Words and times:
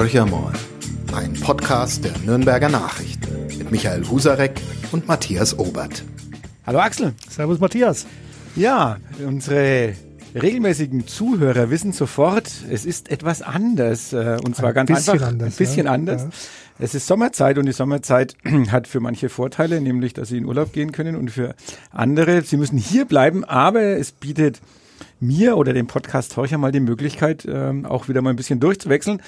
Horcher 0.00 0.24
mal, 0.24 0.54
ein 1.14 1.34
Podcast 1.34 2.02
der 2.06 2.12
Nürnberger 2.24 2.70
Nachrichten 2.70 3.58
mit 3.58 3.70
Michael 3.70 4.08
Husarek 4.08 4.58
und 4.92 5.06
Matthias 5.06 5.58
Obert. 5.58 6.02
Hallo 6.66 6.78
Axel. 6.78 7.12
Servus 7.28 7.60
Matthias. 7.60 8.06
Ja, 8.56 8.96
unsere 9.22 9.92
regelmäßigen 10.34 11.06
Zuhörer 11.06 11.68
wissen 11.68 11.92
sofort, 11.92 12.50
es 12.70 12.86
ist 12.86 13.10
etwas 13.10 13.42
anders. 13.42 14.14
äh, 14.14 14.38
Und 14.42 14.56
zwar 14.56 14.70
Ein 14.70 14.74
ganz 14.86 14.88
bisschen 14.88 15.12
einfach 15.12 15.28
anders, 15.28 15.54
ein 15.54 15.58
bisschen 15.58 15.84
ja. 15.84 15.92
anders. 15.92 16.22
Ja. 16.22 16.28
Es 16.78 16.94
ist 16.94 17.06
Sommerzeit 17.06 17.58
und 17.58 17.66
die 17.66 17.72
Sommerzeit 17.72 18.36
hat 18.70 18.88
für 18.88 19.00
manche 19.00 19.28
Vorteile, 19.28 19.82
nämlich, 19.82 20.14
dass 20.14 20.30
sie 20.30 20.38
in 20.38 20.46
Urlaub 20.46 20.72
gehen 20.72 20.92
können 20.92 21.14
und 21.14 21.30
für 21.30 21.54
andere, 21.90 22.40
sie 22.40 22.56
müssen 22.56 22.78
hier 22.78 23.04
bleiben, 23.04 23.44
aber 23.44 23.82
es 23.82 24.12
bietet 24.12 24.62
mir 25.20 25.58
oder 25.58 25.74
dem 25.74 25.88
Podcast 25.88 26.38
Horcher 26.38 26.56
mal 26.56 26.72
die 26.72 26.80
Möglichkeit, 26.80 27.46
ähm, 27.46 27.84
auch 27.84 28.08
wieder 28.08 28.22
mal 28.22 28.30
ein 28.30 28.36
bisschen 28.36 28.60
durchzuwechseln. 28.60 29.20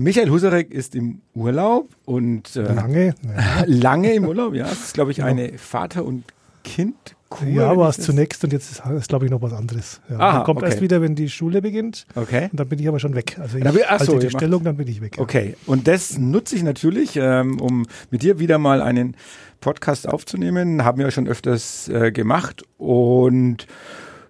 Michael 0.00 0.30
Husarek 0.30 0.70
ist 0.72 0.94
im 0.94 1.20
Urlaub 1.34 1.88
und 2.04 2.54
äh, 2.54 2.62
Lange? 2.72 3.14
Ja, 3.36 3.64
lange 3.66 4.12
im 4.14 4.24
Urlaub, 4.26 4.54
ja. 4.54 4.66
Es 4.66 4.84
ist, 4.84 4.94
glaube 4.94 5.10
ich, 5.10 5.24
eine 5.24 5.58
Vater- 5.58 6.04
und 6.04 6.22
Kind-Kur. 6.62 7.48
ja 7.48 7.70
wenn 7.72 7.78
war 7.78 7.88
es 7.88 7.96
das- 7.96 8.06
zunächst 8.06 8.44
und 8.44 8.52
jetzt 8.52 8.70
ist, 8.70 8.82
ist 8.86 9.08
glaube 9.08 9.24
ich, 9.24 9.30
noch 9.32 9.42
was 9.42 9.52
anderes. 9.52 10.00
Ja. 10.08 10.18
Aha, 10.20 10.44
kommt 10.44 10.58
okay. 10.58 10.70
erst 10.70 10.80
wieder, 10.82 11.02
wenn 11.02 11.16
die 11.16 11.28
Schule 11.28 11.60
beginnt. 11.62 12.06
Okay. 12.14 12.48
Und 12.52 12.60
dann 12.60 12.68
bin 12.68 12.78
ich 12.78 12.86
aber 12.86 13.00
schon 13.00 13.16
weg. 13.16 13.36
Also 13.40 13.58
ich 13.58 13.64
bin- 13.64 13.72
ach 13.88 14.00
so, 14.00 14.18
die 14.20 14.30
Stellung, 14.30 14.62
dann 14.62 14.76
bin 14.76 14.86
ich 14.86 15.00
weg. 15.00 15.16
ja. 15.16 15.22
Okay, 15.22 15.56
und 15.66 15.88
das 15.88 16.16
nutze 16.16 16.54
ich 16.54 16.62
natürlich, 16.62 17.16
ähm, 17.16 17.60
um 17.60 17.84
mit 18.12 18.22
dir 18.22 18.38
wieder 18.38 18.58
mal 18.58 18.80
einen 18.82 19.16
Podcast 19.60 20.08
aufzunehmen. 20.08 20.84
Haben 20.84 20.98
wir 21.00 21.10
schon 21.10 21.26
öfters 21.26 21.88
äh, 21.88 22.12
gemacht. 22.12 22.62
Und 22.76 23.66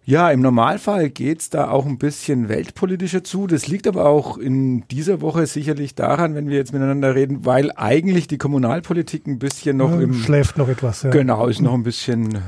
ja, 0.08 0.30
im 0.30 0.40
Normalfall 0.40 1.10
geht's 1.10 1.50
da 1.50 1.68
auch 1.68 1.84
ein 1.84 1.98
bisschen 1.98 2.48
weltpolitischer 2.48 3.24
zu. 3.24 3.46
Das 3.46 3.68
liegt 3.68 3.86
aber 3.86 4.06
auch 4.06 4.38
in 4.38 4.88
dieser 4.88 5.20
Woche 5.20 5.46
sicherlich 5.46 5.94
daran, 5.94 6.34
wenn 6.34 6.48
wir 6.48 6.56
jetzt 6.56 6.72
miteinander 6.72 7.14
reden, 7.14 7.44
weil 7.44 7.72
eigentlich 7.76 8.26
die 8.26 8.38
Kommunalpolitik 8.38 9.26
ein 9.26 9.38
bisschen 9.38 9.76
noch 9.76 9.90
Ja, 9.90 10.00
im 10.00 10.14
Schläft 10.14 10.56
noch 10.56 10.70
etwas. 10.70 11.02
Ja. 11.02 11.10
Genau, 11.10 11.46
ist 11.46 11.60
noch 11.60 11.74
ein 11.74 11.82
bisschen 11.82 12.36
äh, 12.36 12.38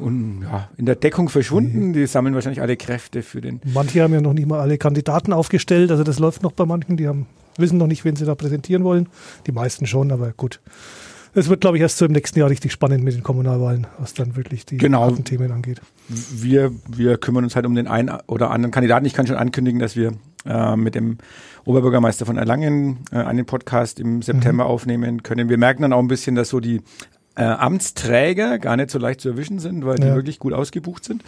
un, 0.00 0.44
ja, 0.48 0.68
in 0.76 0.86
der 0.86 0.94
Deckung 0.94 1.28
verschwunden. 1.28 1.94
Die 1.94 2.06
sammeln 2.06 2.36
wahrscheinlich 2.36 2.62
alle 2.62 2.76
Kräfte 2.76 3.22
für 3.22 3.40
den. 3.40 3.60
Manche 3.74 4.00
haben 4.00 4.14
ja 4.14 4.20
noch 4.20 4.32
nicht 4.32 4.46
mal 4.46 4.60
alle 4.60 4.78
Kandidaten 4.78 5.32
aufgestellt. 5.32 5.90
Also 5.90 6.04
das 6.04 6.20
läuft 6.20 6.44
noch 6.44 6.52
bei 6.52 6.64
manchen. 6.64 6.96
Die 6.96 7.08
haben, 7.08 7.26
wissen 7.56 7.78
noch 7.78 7.88
nicht, 7.88 8.04
wen 8.04 8.14
sie 8.14 8.24
da 8.24 8.36
präsentieren 8.36 8.84
wollen. 8.84 9.08
Die 9.48 9.52
meisten 9.52 9.88
schon, 9.88 10.12
aber 10.12 10.32
gut. 10.36 10.60
Es 11.34 11.48
wird, 11.48 11.60
glaube 11.60 11.76
ich, 11.76 11.82
erst 11.82 11.98
so 11.98 12.04
im 12.06 12.12
nächsten 12.12 12.38
Jahr 12.38 12.48
richtig 12.50 12.72
spannend 12.72 13.04
mit 13.04 13.14
den 13.14 13.22
Kommunalwahlen, 13.22 13.86
was 13.98 14.14
dann 14.14 14.34
wirklich 14.36 14.66
die 14.66 14.78
Genau. 14.78 15.10
Themen 15.10 15.52
angeht. 15.52 15.80
Wir, 16.08 16.72
wir 16.88 17.18
kümmern 17.18 17.44
uns 17.44 17.54
halt 17.54 17.66
um 17.66 17.74
den 17.74 17.86
einen 17.86 18.10
oder 18.26 18.50
anderen 18.50 18.70
Kandidaten. 18.72 19.04
Ich 19.04 19.12
kann 19.14 19.26
schon 19.26 19.36
ankündigen, 19.36 19.78
dass 19.78 19.94
wir 19.94 20.12
äh, 20.46 20.76
mit 20.76 20.94
dem 20.94 21.18
Oberbürgermeister 21.64 22.24
von 22.26 22.38
Erlangen 22.38 22.98
äh, 23.12 23.16
einen 23.16 23.44
Podcast 23.46 24.00
im 24.00 24.22
September 24.22 24.66
aufnehmen 24.66 25.22
können. 25.22 25.48
Wir 25.48 25.58
merken 25.58 25.82
dann 25.82 25.92
auch 25.92 25.98
ein 25.98 26.08
bisschen, 26.08 26.34
dass 26.34 26.48
so 26.48 26.60
die 26.60 26.80
äh, 27.36 27.42
Amtsträger 27.42 28.58
gar 28.58 28.76
nicht 28.76 28.90
so 28.90 28.98
leicht 28.98 29.20
zu 29.20 29.28
erwischen 29.28 29.58
sind, 29.58 29.84
weil 29.84 29.96
die 29.96 30.06
Ja. 30.06 30.14
wirklich 30.14 30.38
gut 30.38 30.52
ausgebucht 30.54 31.04
sind. 31.04 31.22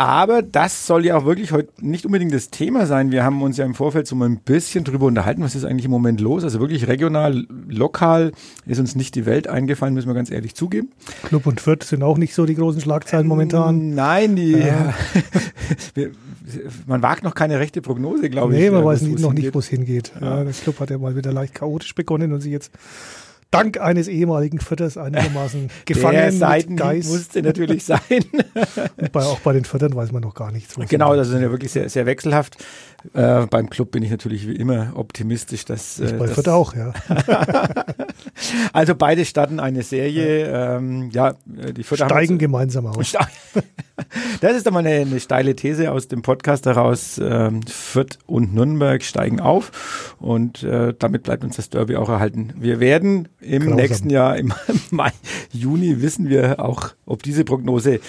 Aber 0.00 0.40
das 0.40 0.86
soll 0.86 1.04
ja 1.04 1.14
auch 1.14 1.26
wirklich 1.26 1.52
heute 1.52 1.68
nicht 1.78 2.06
unbedingt 2.06 2.32
das 2.32 2.48
Thema 2.48 2.86
sein. 2.86 3.12
Wir 3.12 3.22
haben 3.22 3.42
uns 3.42 3.58
ja 3.58 3.66
im 3.66 3.74
Vorfeld 3.74 4.06
so 4.06 4.16
mal 4.16 4.30
ein 4.30 4.38
bisschen 4.38 4.82
drüber 4.82 5.04
unterhalten, 5.04 5.42
was 5.42 5.54
ist 5.54 5.66
eigentlich 5.66 5.84
im 5.84 5.90
Moment 5.90 6.22
los. 6.22 6.42
Also 6.42 6.58
wirklich 6.58 6.88
regional, 6.88 7.46
lokal 7.68 8.32
ist 8.64 8.78
uns 8.80 8.96
nicht 8.96 9.14
die 9.14 9.26
Welt 9.26 9.46
eingefallen, 9.46 9.92
müssen 9.92 10.08
wir 10.08 10.14
ganz 10.14 10.30
ehrlich 10.30 10.54
zugeben. 10.54 10.88
Club 11.24 11.46
und 11.46 11.60
Fürth 11.60 11.84
sind 11.84 12.02
auch 12.02 12.16
nicht 12.16 12.34
so 12.34 12.46
die 12.46 12.54
großen 12.54 12.80
Schlagzeilen 12.80 13.26
momentan. 13.26 13.94
Nein, 13.94 14.36
die, 14.36 14.52
Ja. 14.52 14.94
wir, 15.94 16.12
man 16.86 17.02
wagt 17.02 17.22
noch 17.22 17.34
keine 17.34 17.58
rechte 17.58 17.82
Prognose, 17.82 18.30
glaube 18.30 18.54
ich. 18.54 18.58
Nee, 18.58 18.70
man 18.70 18.80
äh, 18.80 18.86
weiß 18.86 19.02
noch 19.02 19.34
nicht, 19.34 19.54
wo 19.54 19.58
es 19.58 19.68
hingeht. 19.68 20.12
Ja. 20.18 20.38
Ja. 20.38 20.44
der 20.44 20.54
Club 20.54 20.80
hat 20.80 20.88
ja 20.88 20.96
mal 20.96 21.14
wieder 21.14 21.30
leicht 21.30 21.54
chaotisch 21.54 21.94
begonnen 21.94 22.32
und 22.32 22.40
sich 22.40 22.52
jetzt 22.52 22.72
dank 23.50 23.80
eines 23.80 24.08
ehemaligen 24.08 24.60
Vierters 24.60 24.96
einigermaßen 24.96 25.68
gefangen 25.84 26.38
Der 26.40 26.62
Geist. 26.62 27.10
musste 27.10 27.42
natürlich 27.42 27.84
sein. 27.84 27.98
Und 28.96 29.12
bei, 29.12 29.22
auch 29.22 29.40
bei 29.40 29.52
den 29.52 29.64
Viertern 29.64 29.94
weiß 29.94 30.12
man 30.12 30.22
noch 30.22 30.34
gar 30.34 30.52
nichts. 30.52 30.76
genau, 30.88 31.16
das 31.16 31.28
ist 31.28 31.40
ja 31.40 31.50
wirklich 31.50 31.72
sehr, 31.72 31.88
sehr 31.88 32.06
wechselhaft. 32.06 32.56
Äh, 33.14 33.46
beim 33.46 33.70
Club 33.70 33.90
bin 33.92 34.02
ich 34.02 34.10
natürlich 34.10 34.46
wie 34.46 34.56
immer 34.56 34.92
optimistisch, 34.94 35.64
dass, 35.64 35.98
äh, 36.00 36.12
Bei 36.12 36.26
dass 36.26 36.34
Fürth 36.34 36.48
auch, 36.48 36.74
ja. 36.74 36.92
also 38.72 38.94
beide 38.94 39.24
starten 39.24 39.58
eine 39.58 39.82
Serie. 39.82 40.46
Ähm, 40.46 41.10
ja, 41.10 41.34
die 41.46 41.82
Fürther 41.82 42.06
Steigen 42.06 42.38
gemeinsam 42.38 42.86
aus. 42.86 43.14
Das 44.40 44.56
ist 44.56 44.66
einmal 44.66 44.86
eine, 44.86 45.00
eine 45.02 45.20
steile 45.20 45.54
These 45.54 45.92
aus 45.92 46.08
dem 46.08 46.22
Podcast 46.22 46.66
heraus. 46.66 47.20
Ähm, 47.22 47.60
Fürth 47.66 48.18
und 48.26 48.54
Nürnberg 48.54 49.02
steigen 49.02 49.40
auf 49.40 50.16
und 50.18 50.62
äh, 50.62 50.94
damit 50.98 51.22
bleibt 51.22 51.44
uns 51.44 51.56
das 51.56 51.70
Derby 51.70 51.96
auch 51.96 52.08
erhalten. 52.08 52.52
Wir 52.56 52.80
werden 52.80 53.28
im 53.40 53.62
Grausam. 53.62 53.76
nächsten 53.76 54.10
Jahr, 54.10 54.36
im 54.36 54.52
Mai, 54.90 55.12
Juni, 55.52 56.02
wissen 56.02 56.28
wir 56.28 56.60
auch, 56.60 56.90
ob 57.06 57.22
diese 57.22 57.44
Prognose 57.44 58.00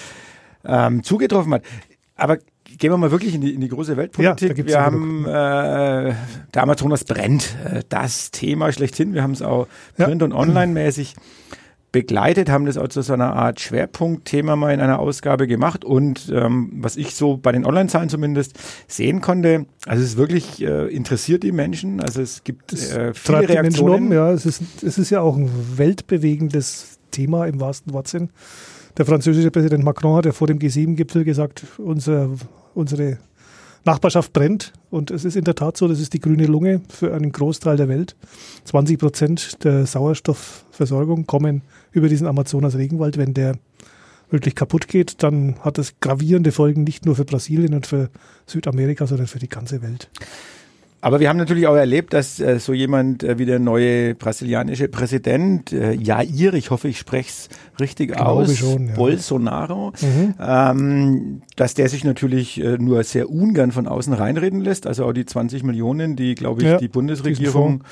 ähm, 0.64 1.02
zugetroffen 1.02 1.54
hat. 1.54 1.62
Aber 2.16 2.36
gehen 2.78 2.90
wir 2.92 2.96
mal 2.96 3.10
wirklich 3.10 3.34
in 3.34 3.40
die, 3.40 3.54
in 3.54 3.60
die 3.60 3.68
große 3.68 3.92
Ja, 3.92 3.96
Weltpolitik. 3.98 4.54
gibt's 4.54 4.72
wir 4.72 4.78
ja 4.80 4.84
haben 4.84 5.24
äh, 5.26 6.14
der 6.54 6.62
Amazonas 6.62 7.04
brennt, 7.04 7.54
äh, 7.64 7.82
das 7.88 8.30
Thema 8.30 8.72
schlechthin. 8.72 9.14
Wir 9.14 9.22
haben 9.22 9.32
es 9.32 9.42
auch 9.42 9.66
Ja. 9.98 10.06
print- 10.06 10.22
und 10.22 10.32
online-mäßig 10.32 11.14
begleitet, 11.92 12.50
haben 12.50 12.64
das 12.64 12.78
auch 12.78 12.88
zu 12.88 13.02
so 13.02 13.12
einer 13.12 13.36
Art 13.36 13.60
Schwerpunktthema 13.60 14.56
mal 14.56 14.72
in 14.72 14.80
einer 14.80 14.98
Ausgabe 14.98 15.46
gemacht 15.46 15.84
und 15.84 16.32
ähm, 16.34 16.72
was 16.76 16.96
ich 16.96 17.14
so 17.14 17.36
bei 17.36 17.52
den 17.52 17.66
Online-Zahlen 17.66 18.08
zumindest 18.08 18.58
sehen 18.88 19.20
konnte, 19.20 19.66
also 19.86 20.02
es 20.02 20.10
ist 20.10 20.16
wirklich 20.16 20.62
äh, 20.62 20.86
interessiert 20.88 21.42
die 21.42 21.52
Menschen, 21.52 22.00
also 22.00 22.22
es 22.22 22.44
gibt 22.44 22.72
äh, 22.72 23.12
viele 23.12 23.48
Reaktionen. 23.48 24.06
um, 24.06 24.12
ja. 24.12 24.32
Es 24.32 24.46
ist, 24.46 24.62
es 24.82 24.96
ist 24.96 25.10
ja 25.10 25.20
auch 25.20 25.36
ein 25.36 25.50
weltbewegendes 25.76 26.98
Thema 27.10 27.44
im 27.46 27.60
wahrsten 27.60 27.92
Wortsinn. 27.92 28.30
Der 28.96 29.06
französische 29.06 29.50
Präsident 29.50 29.84
Macron 29.84 30.16
hat 30.16 30.26
ja 30.26 30.32
vor 30.32 30.46
dem 30.46 30.58
G7-Gipfel 30.58 31.24
gesagt, 31.24 31.64
unser, 31.78 32.30
unsere 32.74 33.18
Nachbarschaft 33.84 34.32
brennt. 34.32 34.72
Und 34.90 35.10
es 35.10 35.24
ist 35.24 35.36
in 35.36 35.44
der 35.44 35.54
Tat 35.54 35.76
so, 35.76 35.88
das 35.88 36.00
ist 36.00 36.12
die 36.12 36.20
grüne 36.20 36.46
Lunge 36.46 36.82
für 36.88 37.14
einen 37.14 37.32
Großteil 37.32 37.76
der 37.76 37.88
Welt. 37.88 38.16
20 38.64 38.98
Prozent 38.98 39.64
der 39.64 39.86
Sauerstoffversorgung 39.86 41.26
kommen 41.26 41.62
über 41.92 42.08
diesen 42.08 42.26
Amazonas-Regenwald. 42.26 43.16
Wenn 43.16 43.34
der 43.34 43.56
wirklich 44.30 44.54
kaputt 44.54 44.88
geht, 44.88 45.22
dann 45.22 45.56
hat 45.60 45.78
das 45.78 46.00
gravierende 46.00 46.52
Folgen 46.52 46.84
nicht 46.84 47.04
nur 47.06 47.14
für 47.16 47.24
Brasilien 47.24 47.74
und 47.74 47.86
für 47.86 48.10
Südamerika, 48.46 49.06
sondern 49.06 49.26
für 49.26 49.38
die 49.38 49.48
ganze 49.48 49.82
Welt. 49.82 50.10
Aber 51.04 51.18
wir 51.18 51.28
haben 51.28 51.36
natürlich 51.36 51.66
auch 51.66 51.74
erlebt, 51.74 52.12
dass 52.12 52.38
äh, 52.38 52.60
so 52.60 52.72
jemand 52.72 53.24
äh, 53.24 53.36
wie 53.36 53.44
der 53.44 53.58
neue 53.58 54.14
brasilianische 54.14 54.86
Präsident, 54.86 55.72
äh, 55.72 55.92
Jair, 55.94 56.54
ich 56.54 56.70
hoffe, 56.70 56.86
ich 56.86 56.96
spreche 56.98 57.28
es 57.28 57.48
richtig 57.80 58.16
aus, 58.20 58.56
schon, 58.56 58.86
ja. 58.86 58.94
Bolsonaro, 58.94 59.92
Mhm. 60.00 60.34
ähm, 60.40 61.42
dass 61.56 61.74
der 61.74 61.88
sich 61.88 62.04
natürlich 62.04 62.62
äh, 62.62 62.78
nur 62.78 63.02
sehr 63.02 63.30
ungern 63.30 63.72
von 63.72 63.88
außen 63.88 64.12
reinreden 64.12 64.60
lässt. 64.60 64.86
Also 64.86 65.04
auch 65.04 65.12
die 65.12 65.26
20 65.26 65.64
Millionen, 65.64 66.14
die, 66.14 66.36
glaube 66.36 66.62
ich, 66.62 66.68
Ja, 66.68 66.76
die 66.78 66.86
Bundesregierung 66.86 67.82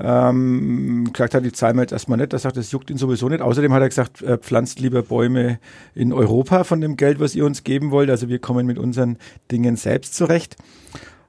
ja. 0.00 0.28
ähm, 0.30 1.08
gesagt 1.12 1.34
hat, 1.36 1.44
die 1.44 1.52
zahlen 1.52 1.76
wir 1.76 1.82
jetzt 1.82 1.92
erstmal 1.92 2.18
nicht. 2.18 2.32
Er 2.32 2.40
sagt, 2.40 2.56
das 2.56 2.72
juckt 2.72 2.90
ihn 2.90 2.96
sowieso 2.98 3.28
nicht. 3.28 3.42
Außerdem 3.42 3.72
hat 3.72 3.82
er 3.82 3.88
gesagt, 3.88 4.22
äh, 4.22 4.38
pflanzt 4.38 4.80
lieber 4.80 5.02
Bäume 5.02 5.60
in 5.94 6.12
Europa 6.12 6.64
von 6.64 6.80
dem 6.80 6.96
Geld, 6.96 7.20
was 7.20 7.36
ihr 7.36 7.46
uns 7.46 7.62
geben 7.62 7.92
wollt. 7.92 8.10
Also 8.10 8.28
wir 8.28 8.40
kommen 8.40 8.66
mit 8.66 8.76
unseren 8.80 9.18
Dingen 9.52 9.76
selbst 9.76 10.14
zurecht. 10.16 10.56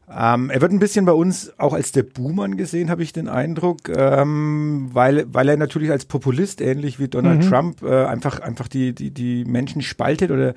Ähm, 0.10 0.50
er 0.50 0.62
wird 0.62 0.72
ein 0.72 0.80
bisschen 0.80 1.04
bei 1.04 1.12
uns 1.12 1.52
auch 1.58 1.74
als 1.74 1.92
der 1.92 2.04
Buhmann 2.04 2.56
gesehen, 2.56 2.90
habe 2.90 3.04
ich 3.04 3.12
den 3.12 3.28
Eindruck, 3.28 3.90
ähm, 3.90 4.90
weil, 4.94 5.26
weil 5.34 5.50
er 5.50 5.58
natürlich 5.58 5.92
als 5.92 6.06
Populist, 6.06 6.62
ähnlich 6.62 6.98
wie 6.98 7.10
Donald 7.10 7.44
Mhm. 7.44 7.50
Trump, 7.50 7.84
äh, 7.84 8.06
einfach, 8.06 8.40
einfach 8.40 8.70
die, 8.70 8.94
die, 8.94 9.12
die 9.12 9.44
Menschen 9.44 9.82
spaltet 9.82 10.32
oder 10.32 10.54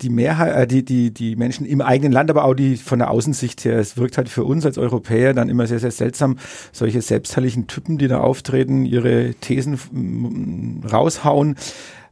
die 0.00 0.10
Mehrheit, 0.10 0.56
äh, 0.56 0.66
die, 0.66 0.84
die, 0.84 1.12
die 1.12 1.36
Menschen 1.36 1.64
im 1.64 1.80
eigenen 1.80 2.10
Land, 2.10 2.28
aber 2.28 2.44
auch 2.44 2.54
die 2.54 2.76
von 2.76 2.98
der 2.98 3.10
Außensicht 3.12 3.64
her. 3.64 3.78
Es 3.78 3.96
wirkt 3.96 4.18
halt 4.18 4.28
für 4.28 4.42
uns 4.42 4.66
als 4.66 4.78
Europäer 4.78 5.32
dann 5.32 5.48
immer 5.48 5.68
sehr, 5.68 5.78
sehr 5.78 5.92
seltsam, 5.92 6.36
solche 6.72 7.00
selbstherrlichen 7.00 7.68
Typen, 7.68 7.98
die 7.98 8.08
da 8.08 8.18
auftreten, 8.18 8.84
ihre 8.84 9.34
Thesen 9.34 10.82
raushauen. 10.90 11.54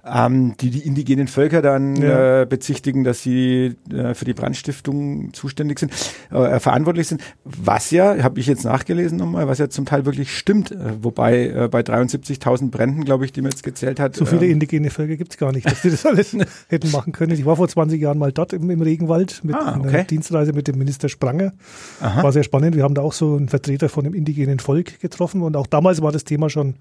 Ähm, 0.08 0.54
die 0.60 0.70
die 0.70 0.86
indigenen 0.86 1.26
Völker 1.26 1.62
dann 1.62 1.96
Ja. 1.96 2.42
äh, 2.42 2.46
bezichtigen, 2.46 3.02
dass 3.02 3.22
sie 3.22 3.74
äh, 3.92 4.14
für 4.14 4.24
die 4.24 4.34
Brandstiftung 4.34 5.32
zuständig 5.32 5.80
sind, 5.80 5.92
äh, 6.30 6.60
verantwortlich 6.60 7.08
sind. 7.08 7.22
Was 7.44 7.90
ja, 7.90 8.22
habe 8.22 8.38
ich 8.38 8.46
jetzt 8.46 8.64
nachgelesen 8.64 9.18
nochmal, 9.18 9.48
was 9.48 9.58
ja 9.58 9.68
zum 9.68 9.84
Teil 9.84 10.06
wirklich 10.06 10.36
stimmt. 10.36 10.70
Äh, 10.70 10.76
wobei 11.02 11.48
äh, 11.48 11.68
bei 11.68 11.80
73.000 11.80 12.70
Bränden, 12.70 13.04
glaube 13.04 13.24
ich, 13.24 13.32
die 13.32 13.42
man 13.42 13.50
jetzt 13.50 13.64
gezählt 13.64 13.98
hat. 13.98 14.14
So 14.14 14.26
viele 14.26 14.46
ähm, 14.46 14.52
indigene 14.52 14.90
Völker 14.90 15.16
gibt 15.16 15.32
es 15.32 15.38
gar 15.38 15.50
nicht, 15.50 15.68
dass 15.68 15.82
die 15.82 15.90
das 15.90 16.06
alles 16.06 16.36
hätten 16.68 16.90
machen 16.92 17.12
können. 17.12 17.32
Ich 17.32 17.44
war 17.44 17.56
vor 17.56 17.66
20 17.68 18.00
Jahren 18.00 18.18
mal 18.18 18.30
dort 18.30 18.52
im, 18.52 18.70
im 18.70 18.82
Regenwald 18.82 19.42
mit 19.42 19.56
Ah, 19.56 19.72
einer 19.72 19.84
okay. 19.84 20.04
Dienstreise 20.08 20.52
mit 20.52 20.68
dem 20.68 20.78
Minister 20.78 21.08
Spranger. 21.08 21.52
Aha. 22.00 22.22
War 22.22 22.32
sehr 22.32 22.44
spannend. 22.44 22.76
Wir 22.76 22.84
haben 22.84 22.94
da 22.94 23.02
auch 23.02 23.12
so 23.12 23.34
einen 23.36 23.48
Vertreter 23.48 23.88
von 23.88 24.04
dem 24.04 24.14
indigenen 24.14 24.60
Volk 24.60 25.00
getroffen 25.00 25.42
und 25.42 25.56
auch 25.56 25.66
damals 25.66 26.00
war 26.00 26.12
das 26.12 26.22
Thema 26.24 26.48
schon 26.48 26.74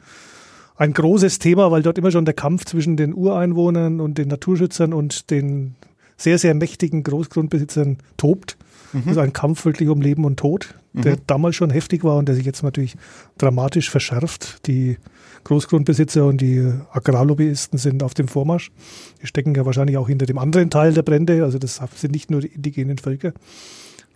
ein 0.78 0.94
großes 0.94 1.40
Thema, 1.40 1.72
weil 1.72 1.84
dort 1.84 1.98
immer 1.98 2.12
schon 2.12 2.26
der 2.26 2.34
Kampf 2.34 2.66
zwischen 2.66 2.98
den 2.98 3.14
Ureinwohnern 3.14 4.02
und 4.02 4.18
den 4.18 4.28
Naturschützern 4.28 4.94
und 4.94 5.30
den 5.32 5.76
sehr, 6.18 6.38
sehr 6.38 6.54
mächtigen 6.54 7.04
Großgrundbesitzern 7.04 7.98
tobt. 8.18 8.58
Mhm. 8.94 9.04
Also 9.08 9.20
ein 9.20 9.34
Kampf 9.34 9.66
wirklich 9.66 9.90
um 9.90 10.02
Leben 10.02 10.26
und 10.26 10.38
Tod, 10.38 10.76
der 10.94 11.14
mhm. 11.14 11.22
damals 11.28 11.56
schon 11.56 11.70
heftig 11.70 12.04
war 12.04 12.18
und 12.18 12.28
der 12.28 12.36
sich 12.36 12.46
jetzt 12.46 12.64
natürlich 12.64 12.96
dramatisch 13.38 13.90
verschärft. 13.90 14.66
Die 14.68 14.98
Großgrundbesitzer 15.44 16.26
und 16.26 16.42
die 16.42 16.72
Agrarlobbyisten 16.92 17.78
sind 17.78 18.04
auf 18.04 18.14
dem 18.14 18.28
Vormarsch. 18.28 18.72
Die 19.22 19.28
stecken 19.28 19.54
ja 19.56 19.66
wahrscheinlich 19.66 19.98
auch 19.98 20.08
hinter 20.08 20.26
dem 20.26 20.38
anderen 20.38 20.70
Teil 20.70 20.94
der 20.94 21.04
Brände. 21.04 21.44
Also 21.44 21.60
das 21.60 21.82
sind 21.96 22.12
nicht 22.12 22.32
nur 22.32 22.42
die 22.42 22.48
indigenen 22.48 22.98
Völker. 22.98 23.34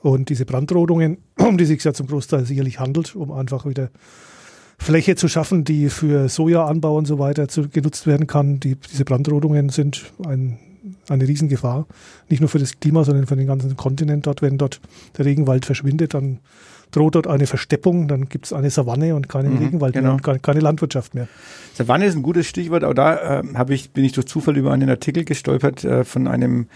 Und 0.01 0.29
diese 0.29 0.45
Brandrodungen, 0.45 1.17
um 1.38 1.57
die 1.57 1.65
sich 1.65 1.83
ja 1.83 1.94
zum 1.94 2.07
Großteil 2.07 2.45
sicherlich 2.45 2.79
handelt, 2.79 3.15
um 3.15 3.31
einfach 3.31 3.65
wieder 3.65 3.91
Fläche 4.79 5.15
zu 5.15 5.27
schaffen, 5.27 5.65
die 5.65 5.89
für 5.89 6.29
Sojaanbau 6.29 6.97
und 6.97 7.05
so 7.05 7.19
weiter 7.19 7.47
zu, 7.47 7.67
genutzt 7.69 8.07
werden 8.07 8.27
kann. 8.27 8.59
Die, 8.59 8.75
diese 8.75 9.05
Brandrodungen 9.05 9.69
sind 9.69 10.11
ein, 10.25 10.57
eine 11.09 11.27
Riesengefahr. 11.27 11.85
Nicht 12.29 12.39
nur 12.39 12.49
für 12.49 12.59
das 12.59 12.79
Klima, 12.79 13.03
sondern 13.03 13.27
für 13.27 13.35
den 13.35 13.45
ganzen 13.45 13.75
Kontinent 13.75 14.25
dort. 14.25 14.41
Wenn 14.41 14.57
dort 14.57 14.79
der 15.17 15.25
Regenwald 15.25 15.65
verschwindet, 15.65 16.13
dann 16.13 16.39
droht 16.91 17.15
dort 17.15 17.27
eine 17.27 17.45
Versteppung, 17.45 18.07
dann 18.07 18.29
gibt 18.29 18.45
es 18.45 18.53
eine 18.53 18.69
Savanne 18.69 19.15
und 19.15 19.29
keinen 19.29 19.53
mhm, 19.53 19.59
Regenwald 19.59 19.93
genau. 19.93 20.15
mehr 20.15 20.31
und 20.33 20.41
keine, 20.41 20.59
Landwirtschaft 20.59 21.13
mehr. 21.13 21.27
Savanne 21.73 22.05
ist 22.05 22.15
ein 22.15 22.23
gutes 22.23 22.47
Stichwort, 22.47 22.83
auch 22.83 22.93
da 22.93 23.41
äh, 23.41 23.73
ich, 23.73 23.91
bin 23.91 24.03
ich 24.03 24.13
durch 24.13 24.25
Zufall 24.25 24.57
über 24.57 24.71
einen 24.71 24.89
Artikel 24.89 25.23
gestolpert 25.23 25.83
äh, 25.83 26.03
von 26.03 26.27
einem 26.27 26.67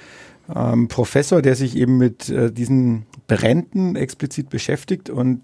ähm, 0.54 0.88
Professor, 0.88 1.42
der 1.42 1.56
sich 1.56 1.78
eben 1.78 1.98
mit 1.98 2.30
äh, 2.30 2.52
diesen 2.52 3.06
Bränden 3.28 3.96
explizit 3.96 4.50
beschäftigt. 4.50 5.10
Und 5.10 5.42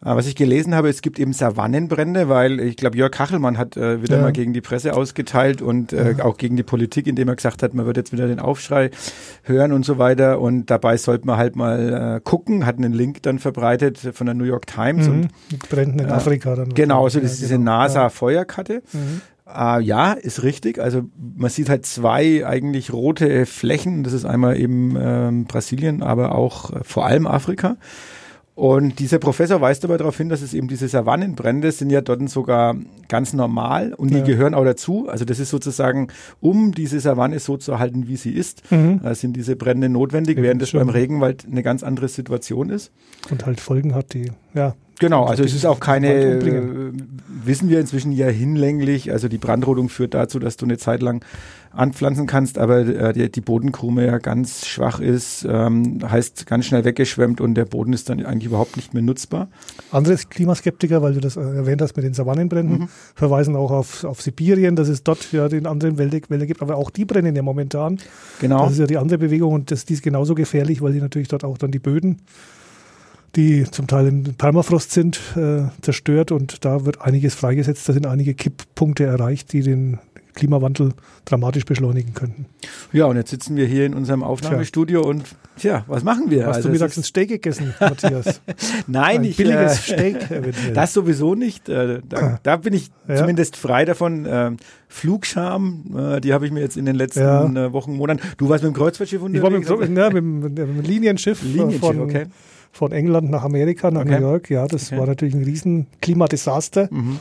äh, 0.00 0.06
was 0.06 0.26
ich 0.26 0.36
gelesen 0.36 0.74
habe, 0.74 0.88
es 0.88 1.02
gibt 1.02 1.18
eben 1.18 1.32
Savannenbrände, 1.32 2.28
weil 2.28 2.60
ich 2.60 2.76
glaube, 2.76 2.96
Jörg 2.96 3.10
Kachelmann 3.10 3.58
hat 3.58 3.76
äh, 3.76 4.02
wieder 4.02 4.16
ja. 4.16 4.22
mal 4.22 4.32
gegen 4.32 4.54
die 4.54 4.60
Presse 4.60 4.94
ausgeteilt 4.94 5.60
und 5.60 5.92
äh, 5.92 6.12
ja. 6.12 6.24
auch 6.24 6.38
gegen 6.38 6.56
die 6.56 6.62
Politik, 6.62 7.06
indem 7.06 7.28
er 7.28 7.36
gesagt 7.36 7.62
hat, 7.62 7.74
man 7.74 7.84
wird 7.84 7.98
jetzt 7.98 8.12
wieder 8.12 8.26
den 8.26 8.40
Aufschrei 8.40 8.90
hören 9.42 9.72
und 9.72 9.84
so 9.84 9.98
weiter. 9.98 10.40
Und 10.40 10.66
dabei 10.70 10.96
sollte 10.96 11.26
man 11.26 11.36
halt 11.36 11.54
mal 11.54 12.16
äh, 12.16 12.20
gucken, 12.22 12.64
hat 12.64 12.78
einen 12.78 12.92
Link 12.92 13.22
dann 13.22 13.38
verbreitet 13.38 13.98
von 13.98 14.26
der 14.26 14.34
New 14.34 14.44
York 14.44 14.66
Times. 14.66 15.08
Mhm. 15.08 15.14
Und, 15.52 15.68
Bränden 15.68 15.98
in 15.98 16.08
äh, 16.08 16.12
Afrika 16.12 16.56
dann. 16.56 16.72
Genau, 16.72 17.08
so 17.08 17.20
das 17.20 17.32
ist 17.32 17.42
diese 17.42 17.58
genau. 17.58 17.72
NASA-Feuerkarte. 17.72 18.82
Mhm. 18.92 19.20
Uh, 19.48 19.78
ja, 19.80 20.12
ist 20.12 20.42
richtig. 20.42 20.78
Also 20.78 21.02
man 21.16 21.48
sieht 21.48 21.70
halt 21.70 21.86
zwei 21.86 22.46
eigentlich 22.46 22.92
rote 22.92 23.46
Flächen. 23.46 24.04
Das 24.04 24.12
ist 24.12 24.26
einmal 24.26 24.58
eben 24.58 24.94
ähm, 25.00 25.44
Brasilien, 25.44 26.02
aber 26.02 26.34
auch 26.34 26.70
äh, 26.70 26.84
vor 26.84 27.06
allem 27.06 27.26
Afrika. 27.26 27.76
Und 28.58 28.98
dieser 28.98 29.20
Professor 29.20 29.60
weist 29.60 29.84
aber 29.84 29.98
darauf 29.98 30.16
hin, 30.16 30.28
dass 30.28 30.42
es 30.42 30.52
eben 30.52 30.66
diese 30.66 30.88
Savannenbrände 30.88 31.70
sind 31.70 31.90
ja 31.90 32.00
dort 32.00 32.28
sogar 32.28 32.74
ganz 33.06 33.32
normal 33.32 33.94
und 33.94 34.10
die 34.10 34.18
ja. 34.18 34.24
gehören 34.24 34.52
auch 34.52 34.64
dazu. 34.64 35.08
Also 35.08 35.24
das 35.24 35.38
ist 35.38 35.50
sozusagen, 35.50 36.08
um 36.40 36.72
diese 36.72 36.98
Savanne 36.98 37.38
so 37.38 37.56
zu 37.56 37.70
erhalten, 37.70 38.08
wie 38.08 38.16
sie 38.16 38.32
ist, 38.32 38.68
mhm. 38.72 39.00
äh, 39.04 39.14
sind 39.14 39.36
diese 39.36 39.54
Brände 39.54 39.88
notwendig, 39.88 40.38
ja, 40.38 40.42
während 40.42 40.60
das 40.60 40.72
beim 40.72 40.88
Regenwald 40.88 41.46
eine 41.48 41.62
ganz 41.62 41.84
andere 41.84 42.08
Situation 42.08 42.68
ist. 42.68 42.90
Und 43.30 43.46
halt 43.46 43.60
Folgen 43.60 43.94
hat, 43.94 44.12
die, 44.12 44.32
ja, 44.54 44.74
Genau, 44.98 45.24
also 45.24 45.44
es 45.44 45.54
ist 45.54 45.64
auch 45.64 45.80
keine, 45.80 46.12
äh, 46.12 46.92
wissen 47.44 47.68
wir 47.68 47.78
inzwischen 47.78 48.12
ja 48.12 48.26
hinlänglich, 48.26 49.12
also 49.12 49.28
die 49.28 49.38
Brandrodung 49.38 49.88
führt 49.88 50.14
dazu, 50.14 50.38
dass 50.38 50.56
du 50.56 50.66
eine 50.66 50.76
Zeit 50.76 51.02
lang 51.02 51.24
anpflanzen 51.70 52.26
kannst, 52.26 52.58
aber 52.58 52.80
äh, 52.80 53.12
die, 53.12 53.30
die, 53.30 53.40
Bodenkrume 53.40 54.06
ja 54.06 54.18
ganz 54.18 54.66
schwach 54.66 55.00
ist, 55.00 55.46
ähm, 55.48 56.00
heißt 56.08 56.46
ganz 56.46 56.66
schnell 56.66 56.84
weggeschwemmt 56.84 57.40
und 57.40 57.54
der 57.54 57.66
Boden 57.66 57.92
ist 57.92 58.08
dann 58.08 58.24
eigentlich 58.24 58.46
überhaupt 58.46 58.76
nicht 58.76 58.94
mehr 58.94 59.02
nutzbar. 59.02 59.48
Andere 59.92 60.16
Klimaskeptiker, 60.16 61.02
weil 61.02 61.14
du 61.14 61.20
das 61.20 61.36
erwähnt 61.36 61.80
hast 61.80 61.96
mit 61.96 62.04
den 62.04 62.14
Savannenbränden, 62.14 62.80
mhm. 62.80 62.88
verweisen 63.14 63.54
auch 63.54 63.70
auf, 63.70 64.04
auf 64.04 64.20
Sibirien, 64.20 64.76
dass 64.76 64.88
es 64.88 65.04
dort 65.04 65.30
ja 65.30 65.48
den 65.48 65.66
anderen 65.66 65.98
Wälder, 65.98 66.18
Wälder 66.28 66.46
gibt, 66.46 66.62
aber 66.62 66.76
auch 66.76 66.90
die 66.90 67.04
brennen 67.04 67.36
ja 67.36 67.42
momentan. 67.42 67.98
Genau. 68.40 68.64
Das 68.64 68.72
ist 68.72 68.78
ja 68.78 68.86
die 68.86 68.98
andere 68.98 69.18
Bewegung 69.18 69.52
und 69.52 69.70
das, 69.70 69.84
die 69.84 69.94
ist 69.94 70.02
genauso 70.02 70.34
gefährlich, 70.34 70.82
weil 70.82 70.92
die 70.92 71.00
natürlich 71.00 71.28
dort 71.28 71.44
auch 71.44 71.58
dann 71.58 71.70
die 71.70 71.78
Böden 71.78 72.18
die 73.36 73.64
zum 73.70 73.86
Teil 73.86 74.06
in 74.06 74.34
Permafrost 74.34 74.90
sind, 74.90 75.20
äh, 75.36 75.64
zerstört 75.82 76.32
und 76.32 76.64
da 76.64 76.84
wird 76.84 77.00
einiges 77.00 77.34
freigesetzt. 77.34 77.88
Da 77.88 77.92
sind 77.92 78.06
einige 78.06 78.34
Kipppunkte 78.34 79.04
erreicht, 79.04 79.52
die 79.52 79.62
den 79.62 79.98
Klimawandel 80.38 80.92
dramatisch 81.24 81.64
beschleunigen 81.64 82.14
könnten. 82.14 82.46
Ja, 82.92 83.06
und 83.06 83.16
jetzt 83.16 83.30
sitzen 83.30 83.56
wir 83.56 83.66
hier 83.66 83.84
in 83.84 83.94
unserem 83.94 84.22
Aufnahmestudio 84.22 85.02
tja. 85.02 85.10
und 85.10 85.24
tja, 85.58 85.84
was 85.88 86.04
machen 86.04 86.30
wir? 86.30 86.46
Hast 86.46 86.56
also 86.56 86.68
du 86.68 86.72
mittags 86.72 86.96
ein 86.96 87.02
Steak 87.02 87.28
gegessen, 87.28 87.74
Matthias? 87.80 88.40
Nein, 88.86 89.18
ein 89.18 89.24
ich, 89.24 89.36
billiges 89.36 89.72
äh, 89.72 89.94
Steak. 89.94 90.30
Eventuell. 90.30 90.74
Das 90.74 90.92
sowieso 90.92 91.34
nicht. 91.34 91.68
Äh, 91.68 92.00
da, 92.08 92.16
ah. 92.16 92.40
da, 92.44 92.56
bin 92.56 92.72
ich 92.72 92.90
ja. 93.08 93.16
zumindest 93.16 93.56
frei 93.56 93.84
davon. 93.84 94.26
Äh, 94.26 94.52
Flugscham, 94.86 95.84
äh, 95.96 96.20
die 96.20 96.32
habe 96.32 96.46
ich 96.46 96.52
mir 96.52 96.60
jetzt 96.60 96.76
in 96.76 96.86
den 96.86 96.94
letzten 96.96 97.20
ja. 97.20 97.44
Äh, 97.44 97.72
Wochen, 97.72 97.94
Monaten. 97.94 98.20
Du 98.38 98.48
warst 98.48 98.62
mit 98.62 98.72
dem 98.72 98.76
Kreuzfahrtschiff 98.76 99.20
unterwegs? 99.20 99.66
Ich 99.66 99.70
war 99.70 99.78
mit, 99.78 99.98
ja, 99.98 100.10
mit, 100.10 100.56
dem 100.56 100.80
Linienschiff, 100.80 101.42
Linienschiff 101.42 101.80
von, 101.80 102.00
okay 102.00 102.26
von 102.72 102.92
England 102.92 103.30
nach 103.30 103.44
Amerika, 103.44 103.90
nach 103.90 104.02
okay. 104.02 104.20
New 104.20 104.26
York. 104.26 104.50
Ja, 104.50 104.66
das 104.66 104.88
okay. 104.88 105.00
war 105.00 105.06
natürlich 105.06 105.34
ein 105.34 105.44
riesen 105.44 105.86
Klimadesaster. 106.00 106.88
Mhm. 106.90 107.18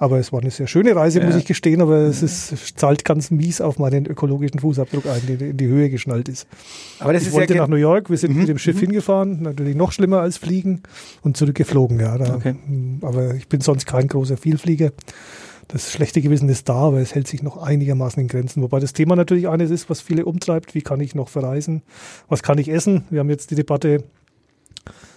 Aber 0.00 0.18
es 0.18 0.32
war 0.32 0.40
eine 0.40 0.50
sehr 0.50 0.66
schöne 0.66 0.96
Reise, 0.96 1.20
ja. 1.20 1.26
muss 1.26 1.36
ich 1.36 1.44
gestehen, 1.44 1.82
aber 1.82 1.98
es 1.98 2.22
ist, 2.22 2.78
zahlt 2.78 3.04
ganz 3.04 3.30
mies 3.30 3.60
auf 3.60 3.78
meinen 3.78 4.06
ökologischen 4.06 4.58
Fußabdruck 4.58 5.04
ein, 5.04 5.20
der 5.26 5.50
in 5.50 5.58
die 5.58 5.66
Höhe 5.66 5.90
geschnallt 5.90 6.30
ist. 6.30 6.48
Aber 7.00 7.12
das 7.12 7.22
ich 7.22 7.28
ist 7.28 7.34
wollte 7.34 7.52
ja 7.52 7.60
nach 7.60 7.68
New 7.68 7.76
York, 7.76 8.08
wir 8.08 8.16
sind 8.16 8.32
mhm. 8.32 8.38
mit 8.38 8.48
dem 8.48 8.56
Schiff 8.56 8.76
mhm. 8.76 8.80
hingefahren, 8.80 9.42
natürlich 9.42 9.76
noch 9.76 9.92
schlimmer 9.92 10.20
als 10.20 10.38
fliegen 10.38 10.82
und 11.20 11.36
zurückgeflogen. 11.36 12.00
Ja, 12.00 12.16
da, 12.16 12.34
okay. 12.34 12.54
Aber 13.02 13.34
ich 13.34 13.46
bin 13.48 13.60
sonst 13.60 13.84
kein 13.84 14.08
großer 14.08 14.38
Vielflieger. 14.38 14.92
Das 15.68 15.92
schlechte 15.92 16.22
Gewissen 16.22 16.48
ist 16.48 16.70
da, 16.70 16.76
aber 16.76 17.00
es 17.00 17.14
hält 17.14 17.28
sich 17.28 17.42
noch 17.42 17.58
einigermaßen 17.58 18.22
in 18.22 18.26
Grenzen. 18.26 18.62
Wobei 18.62 18.80
das 18.80 18.94
Thema 18.94 19.16
natürlich 19.16 19.48
eines 19.48 19.70
ist, 19.70 19.90
was 19.90 20.00
viele 20.00 20.24
umtreibt. 20.24 20.74
Wie 20.74 20.80
kann 20.80 21.00
ich 21.00 21.14
noch 21.14 21.28
verreisen? 21.28 21.82
Was 22.28 22.42
kann 22.42 22.56
ich 22.56 22.70
essen? 22.70 23.04
Wir 23.10 23.20
haben 23.20 23.30
jetzt 23.30 23.50
die 23.50 23.54
Debatte 23.54 24.02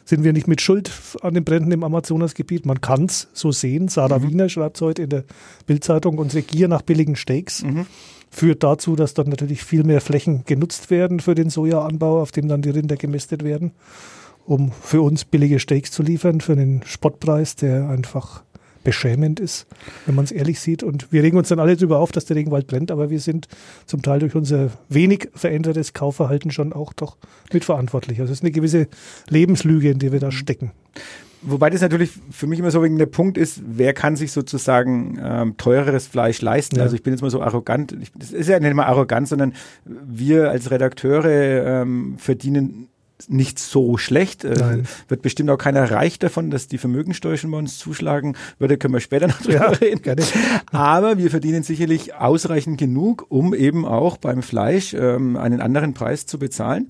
sind 0.05 0.23
wir 0.23 0.33
nicht 0.33 0.47
mit 0.47 0.61
Schuld 0.61 0.91
an 1.21 1.33
den 1.33 1.43
Bränden 1.43 1.71
im 1.71 1.83
Amazonasgebiet. 1.83 2.65
Man 2.65 2.81
kann 2.81 3.05
es 3.05 3.29
so 3.33 3.51
sehen. 3.51 3.87
Sarah 3.87 4.19
mhm. 4.19 4.29
Wiener 4.29 4.49
schreibt 4.49 4.77
es 4.77 4.81
heute 4.81 5.03
in 5.03 5.09
der 5.09 5.23
Bildzeitung, 5.65 6.17
unsere 6.17 6.43
Gier 6.43 6.67
nach 6.67 6.81
billigen 6.81 7.15
Steaks 7.15 7.63
mhm. 7.63 7.85
führt 8.29 8.63
dazu, 8.63 8.95
dass 8.95 9.13
dann 9.13 9.29
natürlich 9.29 9.63
viel 9.63 9.83
mehr 9.83 10.01
Flächen 10.01 10.43
genutzt 10.45 10.89
werden 10.89 11.19
für 11.19 11.35
den 11.35 11.49
Sojaanbau, 11.49 12.21
auf 12.21 12.31
dem 12.31 12.47
dann 12.47 12.61
die 12.61 12.71
Rinder 12.71 12.97
gemästet 12.97 13.43
werden, 13.43 13.71
um 14.45 14.71
für 14.71 15.01
uns 15.01 15.25
billige 15.25 15.59
Steaks 15.59 15.91
zu 15.91 16.03
liefern, 16.03 16.41
für 16.41 16.53
einen 16.53 16.83
Spottpreis, 16.85 17.55
der 17.55 17.89
einfach 17.89 18.43
beschämend 18.83 19.39
ist, 19.39 19.67
wenn 20.05 20.15
man 20.15 20.25
es 20.25 20.31
ehrlich 20.31 20.59
sieht. 20.59 20.83
Und 20.83 21.11
wir 21.11 21.23
regen 21.23 21.37
uns 21.37 21.49
dann 21.49 21.59
alle 21.59 21.75
darüber 21.75 21.99
auf, 21.99 22.11
dass 22.11 22.25
der 22.25 22.35
Regenwald 22.35 22.67
brennt, 22.67 22.91
aber 22.91 23.09
wir 23.09 23.19
sind 23.19 23.47
zum 23.85 24.01
Teil 24.01 24.19
durch 24.19 24.35
unser 24.35 24.69
wenig 24.89 25.29
verändertes 25.33 25.93
Kaufverhalten 25.93 26.51
schon 26.51 26.73
auch 26.73 26.93
doch 26.93 27.17
mitverantwortlich. 27.51 28.19
Also 28.19 28.31
es 28.31 28.39
ist 28.39 28.43
eine 28.43 28.51
gewisse 28.51 28.87
Lebenslüge, 29.29 29.89
in 29.89 29.99
der 29.99 30.11
wir 30.11 30.19
da 30.19 30.31
stecken. 30.31 30.71
Wobei 31.45 31.69
das 31.69 31.81
natürlich 31.81 32.11
für 32.31 32.47
mich 32.47 32.59
immer 32.59 32.71
so 32.71 32.81
wegen 32.81 32.97
der 32.97 33.05
Punkt 33.05 33.37
ist, 33.37 33.61
wer 33.65 33.93
kann 33.93 34.15
sich 34.15 34.31
sozusagen 34.31 35.19
ähm, 35.21 35.57
teureres 35.57 36.07
Fleisch 36.07 36.41
leisten? 36.41 36.77
Ja. 36.77 36.83
Also 36.83 36.95
ich 36.95 37.03
bin 37.03 37.11
jetzt 37.11 37.21
mal 37.21 37.29
so 37.29 37.41
arrogant, 37.41 37.97
ich, 38.01 38.11
das 38.15 38.31
ist 38.31 38.47
ja 38.47 38.59
nicht 38.59 38.73
mal 38.73 38.85
arrogant, 38.85 39.27
sondern 39.27 39.53
wir 39.85 40.49
als 40.49 40.71
Redakteure 40.71 41.81
ähm, 41.81 42.15
verdienen 42.17 42.87
nicht 43.27 43.59
so 43.59 43.97
schlecht. 43.97 44.43
Äh, 44.43 44.55
Nein. 44.59 44.87
Wird 45.07 45.21
bestimmt 45.21 45.49
auch 45.49 45.57
keiner 45.57 45.89
reich 45.89 46.19
davon, 46.19 46.49
dass 46.49 46.67
die 46.67 46.77
Vermögensteuer 46.77 47.37
schon 47.37 47.51
bei 47.51 47.57
uns 47.57 47.77
zuschlagen 47.77 48.35
würde, 48.59 48.77
können 48.77 48.93
wir 48.93 49.01
später 49.01 49.27
noch 49.27 49.41
drüber 49.41 49.53
ja, 49.55 49.67
reden. 49.69 50.15
Aber 50.71 51.17
wir 51.17 51.29
verdienen 51.29 51.63
sicherlich 51.63 52.15
ausreichend 52.15 52.77
genug, 52.77 53.25
um 53.29 53.53
eben 53.53 53.85
auch 53.85 54.17
beim 54.17 54.41
Fleisch 54.41 54.93
ähm, 54.93 55.37
einen 55.37 55.61
anderen 55.61 55.93
Preis 55.93 56.25
zu 56.25 56.39
bezahlen. 56.39 56.89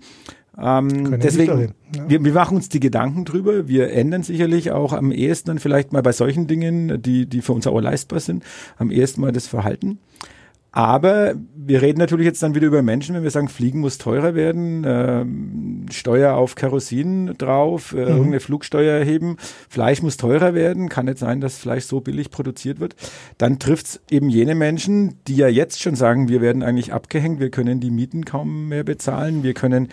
Ähm, 0.58 1.20
deswegen, 1.20 1.74
ja. 1.96 2.10
wir, 2.10 2.24
wir 2.24 2.34
machen 2.34 2.58
uns 2.58 2.70
die 2.70 2.80
Gedanken 2.80 3.26
drüber. 3.26 3.68
Wir 3.68 3.92
ändern 3.92 4.24
sicherlich 4.24 4.72
auch 4.72 4.94
am 4.94 5.12
ehesten 5.12 5.48
dann 5.48 5.60
vielleicht 5.60 5.94
mal 5.94 6.04
bei 6.04 6.12
solchen 6.12 6.48
Dingen, 6.48 7.02
die, 7.02 7.26
die 7.26 7.42
für 7.42 7.54
uns 7.54 7.66
auch 7.66 7.80
leistbar 7.80 8.20
sind, 8.20 8.44
am 8.78 8.92
ehesten 8.92 9.22
mal 9.22 9.32
das 9.32 9.48
Verhalten. 9.48 10.00
Aber 10.76 11.36
wir 11.56 11.84
reden 11.84 12.00
natürlich 12.00 12.26
jetzt 12.26 12.42
dann 12.42 12.56
wieder 12.56 12.66
über 12.66 12.82
Menschen, 12.82 13.14
wenn 13.14 13.22
wir 13.22 13.30
sagen, 13.30 13.48
Fliegen 13.48 13.80
muss 13.80 14.00
teurer 14.00 14.34
werden, 14.34 14.84
äh, 14.84 15.94
Steuer 15.94 16.34
auf 16.34 16.56
Kerosin 16.56 17.36
drauf, 17.38 17.94
äh, 17.94 17.98
mhm. 17.98 18.08
irgendeine 18.08 18.40
Flugsteuer 18.40 18.98
erheben, 18.98 19.38
Fleisch 19.70 20.02
muss 20.02 20.18
teurer 20.18 20.56
werden, 20.56 20.90
kann 20.90 21.06
nicht 21.06 21.20
sein, 21.20 21.42
dass 21.42 21.60
Fleisch 21.60 21.86
so 21.86 22.02
billig 22.02 22.32
produziert 22.32 22.80
wird. 22.80 22.96
Dann 23.38 23.60
trifft 23.60 23.86
es 23.86 24.02
eben 24.10 24.30
jene 24.30 24.56
Menschen, 24.56 25.20
die 25.28 25.36
ja 25.36 25.48
jetzt 25.48 25.80
schon 25.80 25.96
sagen, 25.96 26.28
wir 26.28 26.42
werden 26.42 26.64
eigentlich 26.64 26.92
abgehängt, 26.92 27.40
wir 27.40 27.52
können 27.52 27.80
die 27.80 27.92
Mieten 27.92 28.26
kaum 28.26 28.68
mehr 28.70 28.84
bezahlen, 28.84 29.44
wir 29.44 29.54
können 29.54 29.90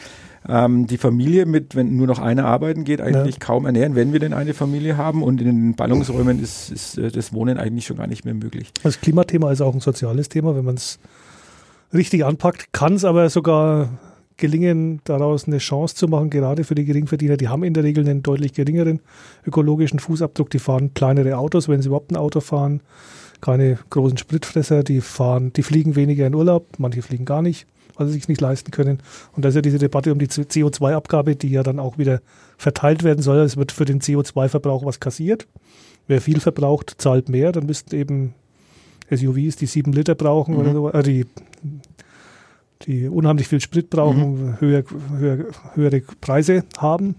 ähm, 0.48 0.86
die 0.86 0.98
Familie 0.98 1.46
mit, 1.46 1.74
wenn 1.74 1.96
nur 1.96 2.06
noch 2.06 2.18
einer 2.18 2.44
arbeiten 2.46 2.84
geht, 2.84 3.00
eigentlich 3.00 3.36
ja. 3.36 3.40
kaum 3.40 3.66
ernähren, 3.66 3.94
wenn 3.94 4.12
wir 4.12 4.20
denn 4.20 4.32
eine 4.32 4.54
Familie 4.54 4.96
haben. 4.96 5.22
Und 5.22 5.40
in 5.40 5.46
den 5.46 5.74
Ballungsräumen 5.74 6.42
ist, 6.42 6.70
ist 6.70 6.98
äh, 6.98 7.10
das 7.10 7.32
Wohnen 7.32 7.58
eigentlich 7.58 7.86
schon 7.86 7.98
gar 7.98 8.06
nicht 8.06 8.24
mehr 8.24 8.34
möglich. 8.34 8.72
Das 8.82 9.00
Klimathema 9.00 9.52
ist 9.52 9.60
auch 9.60 9.74
ein 9.74 9.80
soziales 9.80 10.28
Thema, 10.28 10.56
wenn 10.56 10.64
man 10.64 10.76
es 10.76 10.98
richtig 11.92 12.24
anpackt, 12.24 12.72
kann 12.72 12.94
es 12.94 13.04
aber 13.04 13.28
sogar 13.28 13.90
gelingen, 14.36 15.02
daraus 15.04 15.46
eine 15.46 15.58
Chance 15.58 15.94
zu 15.94 16.08
machen, 16.08 16.30
gerade 16.30 16.64
für 16.64 16.74
die 16.74 16.86
Geringverdiener. 16.86 17.36
Die 17.36 17.48
haben 17.48 17.62
in 17.62 17.74
der 17.74 17.84
Regel 17.84 18.08
einen 18.08 18.22
deutlich 18.22 18.54
geringeren 18.54 19.00
ökologischen 19.46 19.98
Fußabdruck. 19.98 20.48
Die 20.48 20.58
fahren 20.58 20.94
kleinere 20.94 21.36
Autos, 21.36 21.68
wenn 21.68 21.82
sie 21.82 21.88
überhaupt 21.88 22.10
ein 22.10 22.16
Auto 22.16 22.40
fahren. 22.40 22.80
Keine 23.42 23.78
großen 23.90 24.16
Spritfresser. 24.16 24.82
Die 24.82 25.02
fahren, 25.02 25.52
die 25.52 25.62
fliegen 25.62 25.94
weniger 25.94 26.26
in 26.26 26.34
Urlaub. 26.34 26.66
Manche 26.78 27.02
fliegen 27.02 27.26
gar 27.26 27.42
nicht 27.42 27.66
weil 28.00 28.06
sie 28.06 28.14
sich 28.14 28.28
nicht 28.28 28.40
leisten 28.40 28.70
können. 28.70 28.98
Und 29.36 29.44
da 29.44 29.50
ist 29.50 29.54
ja 29.54 29.60
diese 29.60 29.78
Debatte 29.78 30.10
um 30.10 30.18
die 30.18 30.26
CO2-Abgabe, 30.26 31.36
die 31.36 31.50
ja 31.50 31.62
dann 31.62 31.78
auch 31.78 31.98
wieder 31.98 32.22
verteilt 32.56 33.04
werden 33.04 33.20
soll. 33.20 33.38
Es 33.40 33.58
wird 33.58 33.72
für 33.72 33.84
den 33.84 34.00
CO2-Verbrauch 34.00 34.86
was 34.86 35.00
kassiert. 35.00 35.46
Wer 36.06 36.22
viel 36.22 36.40
verbraucht, 36.40 36.94
zahlt 36.96 37.28
mehr. 37.28 37.52
Dann 37.52 37.66
müssten 37.66 37.94
eben 37.94 38.34
SUVs, 39.10 39.56
die 39.56 39.66
sieben 39.66 39.92
Liter 39.92 40.14
brauchen 40.14 40.54
mhm. 40.54 40.60
oder 40.60 40.72
so, 40.72 40.90
äh, 40.92 41.02
die, 41.02 41.26
die 42.86 43.06
unheimlich 43.06 43.48
viel 43.48 43.60
Sprit 43.60 43.90
brauchen, 43.90 44.46
mhm. 44.46 44.60
höher, 44.60 44.84
höher, 45.18 45.44
höhere 45.74 46.00
Preise 46.22 46.64
haben. 46.78 47.16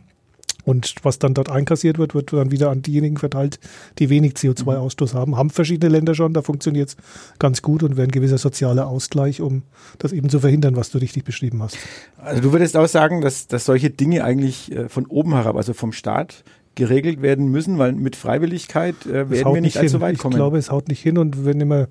Und 0.66 0.96
was 1.04 1.20
dann 1.20 1.34
dort 1.34 1.50
einkassiert 1.50 1.98
wird, 1.98 2.14
wird 2.14 2.34
dann 2.34 2.52
wieder 2.52 2.70
an 2.70 2.82
diejenigen 2.82 3.18
verteilt, 3.18 3.60
die 4.00 4.10
wenig 4.10 4.34
CO2-Ausstoß 4.34 5.14
haben. 5.14 5.38
Haben 5.38 5.50
verschiedene 5.50 5.92
Länder 5.92 6.16
schon, 6.16 6.34
da 6.34 6.42
funktioniert 6.42 6.90
es 6.90 6.98
ganz 7.40 7.62
gut 7.62 7.84
und 7.84 7.98
wäre 7.98 8.08
ein 8.08 8.12
gewisser 8.12 8.38
sozialer 8.38 8.88
Ausgleich, 8.88 9.42
um 9.42 9.64
das 10.00 10.12
eben 10.12 10.30
zu 10.30 10.40
verhindern, 10.40 10.76
was 10.76 10.92
du 10.92 10.98
richtig 10.98 11.24
beschrieben 11.24 11.62
hast. 11.62 11.78
Also 12.18 12.42
du 12.42 12.52
würdest 12.54 12.78
auch 12.78 12.88
sagen, 12.88 13.22
dass, 13.22 13.48
dass 13.48 13.66
solche 13.66 13.90
Dinge 13.90 14.24
eigentlich 14.24 14.72
äh, 14.72 14.90
von 14.90 15.06
oben 15.06 15.34
herab, 15.34 15.56
also 15.56 15.74
vom 15.74 15.92
Staat, 15.92 16.44
geregelt 16.76 17.22
werden 17.22 17.50
müssen, 17.50 17.78
weil 17.78 17.92
mit 17.92 18.16
Freiwilligkeit 18.16 19.06
äh, 19.06 19.30
werden 19.30 19.54
wir 19.54 19.62
nicht 19.62 19.78
allzu 19.78 20.00
weit 20.00 20.18
kommen. 20.18 20.34
Ich 20.34 20.38
glaube, 20.38 20.58
es 20.58 20.72
haut 20.72 20.88
nicht 20.88 21.02
hin 21.02 21.18
und 21.18 21.46
wenn 21.46 21.60
immer 21.60 21.88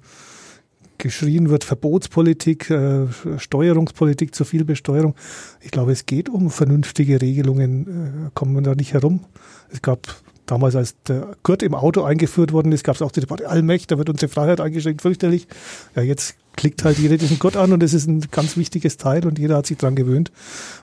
geschrien 1.01 1.51
wird, 1.51 1.65
Verbotspolitik, 1.65 2.71
äh, 2.71 3.07
Steuerungspolitik, 3.39 4.35
zu 4.35 4.45
viel 4.45 4.65
Besteuerung. 4.65 5.15
Ich 5.61 5.71
glaube, 5.71 5.93
es 5.93 6.07
geht 6.07 6.29
um 6.29 6.51
vernünftige 6.51 7.21
Regelungen, 7.21 8.27
äh, 8.27 8.31
kommen 8.35 8.55
wir 8.55 8.63
da 8.63 8.75
nicht 8.75 8.93
herum. 8.93 9.25
Es 9.71 9.83
gab 9.83 10.07
damals, 10.47 10.77
als 10.77 10.95
der 11.07 11.37
Gurt 11.43 11.63
im 11.63 11.75
Auto 11.75 12.03
eingeführt 12.03 12.53
worden 12.53 12.73
ist, 12.73 12.85
gab 12.85 12.97
es 12.97 13.03
auch 13.03 13.13
die 13.13 13.21
Debatte, 13.21 13.49
allmächtig, 13.49 13.89
da 13.89 13.99
wird 13.99 14.09
unsere 14.09 14.31
Freiheit 14.31 14.61
eingeschränkt, 14.61 15.03
fürchterlich. 15.03 15.47
Ja, 15.95 16.03
jetzt 16.03 16.37
klickt 16.57 16.85
halt 16.85 16.99
jeder 16.99 17.17
diesen 17.17 17.39
Gurt 17.39 17.57
an 17.57 17.73
und 17.73 17.83
es 17.83 17.95
ist 17.95 18.07
ein 18.07 18.21
ganz 18.31 18.57
wichtiges 18.57 18.97
Teil 18.97 19.27
und 19.27 19.39
jeder 19.39 19.57
hat 19.57 19.67
sich 19.67 19.79
dran 19.79 19.95
gewöhnt. 19.95 20.33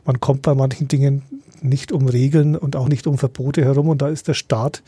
Man 0.05 0.19
kommt 0.19 0.41
bei 0.41 0.55
manchen 0.55 0.87
Dingen 0.87 1.23
nicht 1.61 1.91
um 1.91 2.07
Regeln 2.07 2.55
und 2.55 2.75
auch 2.75 2.87
nicht 2.87 3.07
um 3.07 3.17
Verbote 3.17 3.63
herum 3.63 3.89
und 3.89 4.01
da 4.01 4.07
ist 4.07 4.27
der 4.27 4.33
Staat 4.33 4.83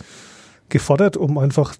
gefordert, 0.69 1.17
um 1.17 1.37
einfach 1.37 1.75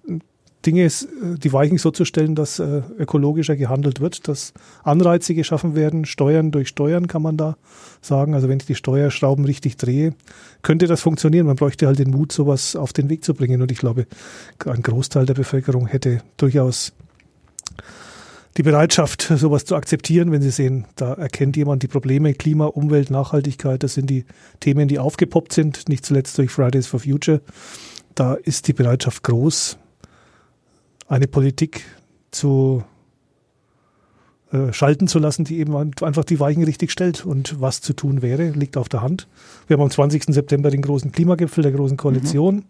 Dinge, 0.66 0.84
äh, 0.84 0.90
die 1.38 1.54
Weichen 1.54 1.78
so 1.78 1.92
zu 1.92 2.06
stellen, 2.06 2.36
dass 2.36 2.60
äh, 2.60 2.82
ökologischer 2.98 3.56
gehandelt 3.56 4.02
wird, 4.02 4.28
dass 4.28 4.54
Anreize 4.84 5.34
geschaffen 5.34 5.76
werden, 5.76 6.06
Steuern 6.06 6.52
durch 6.52 6.70
Steuern 6.70 7.08
kann 7.08 7.22
man 7.22 7.38
da 7.38 7.58
sagen. 8.02 8.34
Also 8.34 8.50
wenn 8.50 8.60
ich 8.60 8.66
die 8.66 8.76
Steuerschrauben 8.76 9.46
richtig 9.46 9.78
drehe, 9.78 10.14
könnte 10.62 10.88
das 10.88 11.02
funktionieren. 11.02 11.46
Man 11.46 11.56
bräuchte 11.56 11.88
halt 11.88 12.00
den 12.00 12.12
Mut, 12.12 12.32
sowas 12.32 12.76
auf 12.76 12.94
den 12.94 13.10
Weg 13.10 13.24
zu 13.24 13.34
bringen. 13.34 13.62
Und 13.62 13.72
ich 13.72 13.80
glaube, 13.80 14.06
ein 14.66 14.82
Großteil 14.82 15.26
der 15.26 15.34
Bevölkerung 15.34 15.88
hätte 15.88 16.22
durchaus 16.38 16.94
die 18.58 18.64
Bereitschaft, 18.64 19.22
sowas 19.36 19.64
zu 19.64 19.76
akzeptieren, 19.76 20.32
wenn 20.32 20.42
sie 20.42 20.50
sehen, 20.50 20.86
da 20.96 21.14
erkennt 21.14 21.56
jemand 21.56 21.82
die 21.84 21.88
Probleme, 21.88 22.34
Klima, 22.34 22.66
Umwelt, 22.66 23.10
Nachhaltigkeit, 23.10 23.84
das 23.84 23.94
sind 23.94 24.10
die 24.10 24.26
Themen, 24.60 24.90
die 24.90 25.00
aufgepoppt 25.00 25.54
sind, 25.54 25.88
nicht 25.88 26.06
zuletzt 26.06 26.38
durch 26.38 26.52
Fridays 26.52 26.88
for 26.88 27.00
Future. 27.00 27.42
Da 28.16 28.34
ist 28.34 28.68
die 28.68 28.74
Bereitschaft 28.74 29.24
groß, 29.24 29.78
eine 31.10 31.28
Politik 31.28 31.82
zu 32.32 32.84
äh, 34.52 34.72
schalten 34.72 35.08
zu 35.08 35.20
lassen, 35.20 35.44
die 35.44 35.60
eben 35.60 35.76
einfach 35.76 36.24
die 36.24 36.40
Weichen 36.40 36.64
richtig 36.64 36.92
stellt. 36.92 37.26
Und 37.26 37.60
was 37.60 37.82
zu 37.82 37.94
tun 37.94 38.22
wäre, 38.22 38.50
liegt 38.50 38.78
auf 38.78 38.88
der 38.88 39.02
Hand. 39.02 39.28
Wir 39.68 39.76
haben 39.76 39.84
am 39.84 39.92
20. 39.92 40.24
September 40.26 40.70
den 40.70 40.82
großen 40.82 41.12
Klimagipfel 41.12 41.64
der 41.64 41.72
Großen 41.72 41.98
Koalition. 41.98 42.56
Mhm. 42.56 42.64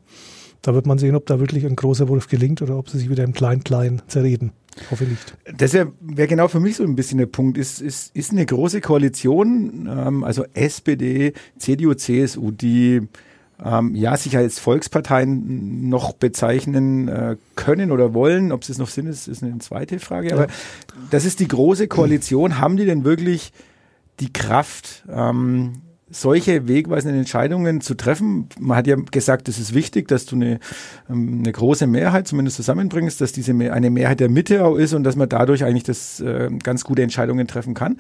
Da 0.62 0.74
wird 0.74 0.88
man 0.88 0.98
sehen, 0.98 1.16
ob 1.16 1.26
da 1.26 1.40
wirklich 1.40 1.66
ein 1.66 1.76
großer 1.76 2.10
Wurf 2.10 2.28
gelingt 2.28 2.62
oder 2.62 2.78
ob 2.78 2.90
sie 2.90 2.98
sich 2.98 3.10
wieder 3.10 3.24
im 3.24 3.34
Klein-Klein 3.34 4.02
zerreden. 4.08 4.52
Hoffe 4.92 5.06
nicht. 5.06 5.38
Das 5.58 5.74
wäre 5.74 5.94
wär 6.02 6.28
genau 6.28 6.48
für 6.48 6.60
mich 6.60 6.76
so 6.76 6.84
ein 6.84 6.96
bisschen 6.96 7.18
der 7.18 7.28
Punkt. 7.28 7.58
Ist, 7.58 7.82
ist, 7.82 8.16
ist 8.16 8.32
eine 8.32 8.46
große 8.46 8.82
Koalition, 8.82 9.90
ähm, 9.90 10.24
also 10.24 10.46
SPD, 10.54 11.34
CDU, 11.58 11.94
CSU, 11.94 12.52
die 12.52 13.08
ähm, 13.64 13.96
ja, 13.96 14.16
sich 14.18 14.38
als 14.38 14.60
Volksparteien 14.60 15.90
noch 15.90 16.14
bezeichnen 16.14 17.08
äh, 17.08 17.36
können 17.56 17.92
oder 17.92 18.14
wollen. 18.14 18.52
Ob 18.52 18.68
es 18.68 18.78
noch 18.78 18.90
sind, 18.90 19.08
ist, 19.08 19.28
ist 19.28 19.44
eine 19.44 19.58
zweite 19.60 20.00
Frage. 20.00 20.34
Aber 20.34 20.48
ja. 20.48 20.54
das 21.10 21.26
ist 21.26 21.40
die 21.40 21.48
große 21.48 21.88
Koalition. 21.88 22.60
Haben 22.60 22.78
die 22.78 22.86
denn 22.86 23.04
wirklich 23.04 23.52
die 24.20 24.32
Kraft, 24.34 25.04
ähm, 25.10 25.82
solche 26.12 26.68
wegweisenden 26.68 27.20
Entscheidungen 27.20 27.82
zu 27.82 27.96
treffen. 27.96 28.50
Man 28.60 28.78
hat 28.78 28.88
ja 28.88 28.96
gesagt, 28.96 29.48
es 29.48 29.60
ist 29.60 29.74
wichtig, 29.74 30.08
dass 30.08 30.26
du 30.26 30.36
eine, 30.36 30.60
ähm, 31.10 31.40
eine 31.40 31.52
große 31.52 31.88
Mehrheit 31.88 32.28
zumindest 32.28 32.58
zusammenbringst, 32.58 33.22
dass 33.22 33.32
diese 33.32 33.54
eine 33.72 33.90
Mehrheit 33.90 34.20
der 34.20 34.30
Mitte 34.30 34.66
auch 34.66 34.76
ist 34.76 34.94
und 34.94 35.04
dass 35.04 35.16
man 35.16 35.30
dadurch 35.30 35.64
eigentlich 35.64 35.84
das 35.84 36.20
äh, 36.20 36.50
ganz 36.64 36.84
gute 36.84 37.04
Entscheidungen 37.04 37.48
treffen 37.48 37.74
kann. 37.74 37.98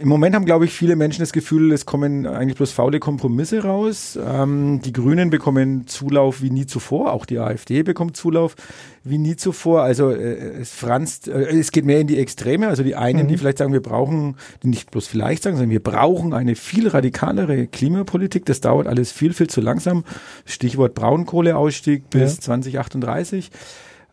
Im 0.00 0.08
Moment 0.08 0.34
haben, 0.34 0.46
glaube 0.46 0.64
ich, 0.64 0.72
viele 0.72 0.96
Menschen 0.96 1.20
das 1.20 1.30
Gefühl, 1.30 1.72
es 1.72 1.84
kommen 1.84 2.26
eigentlich 2.26 2.56
bloß 2.56 2.72
faule 2.72 3.00
Kompromisse 3.00 3.62
raus. 3.62 4.18
Ähm, 4.18 4.80
die 4.82 4.94
Grünen 4.94 5.28
bekommen 5.28 5.86
Zulauf 5.88 6.40
wie 6.40 6.48
nie 6.48 6.64
zuvor, 6.64 7.12
auch 7.12 7.26
die 7.26 7.38
AfD 7.38 7.82
bekommt 7.82 8.16
Zulauf 8.16 8.56
wie 9.04 9.18
nie 9.18 9.36
zuvor. 9.36 9.82
Also 9.82 10.08
äh, 10.08 10.60
es 10.60 10.70
franzt, 10.70 11.28
äh, 11.28 11.50
es 11.50 11.70
geht 11.70 11.84
mehr 11.84 12.00
in 12.00 12.06
die 12.06 12.18
Extreme. 12.18 12.68
Also 12.68 12.82
die 12.82 12.96
einen, 12.96 13.24
mhm. 13.24 13.28
die 13.28 13.36
vielleicht 13.36 13.58
sagen, 13.58 13.74
wir 13.74 13.82
brauchen, 13.82 14.36
die 14.62 14.68
nicht 14.68 14.90
bloß 14.90 15.06
vielleicht 15.06 15.42
sagen, 15.42 15.56
sondern 15.56 15.70
wir 15.70 15.82
brauchen 15.82 16.32
eine 16.32 16.54
viel 16.54 16.88
radikalere 16.88 17.66
Klimapolitik. 17.66 18.46
Das 18.46 18.62
dauert 18.62 18.86
alles 18.86 19.12
viel, 19.12 19.34
viel 19.34 19.48
zu 19.48 19.60
langsam. 19.60 20.04
Stichwort 20.46 20.94
Braunkohleausstieg 20.94 22.08
bis 22.08 22.36
ja. 22.36 22.40
2038. 22.40 23.50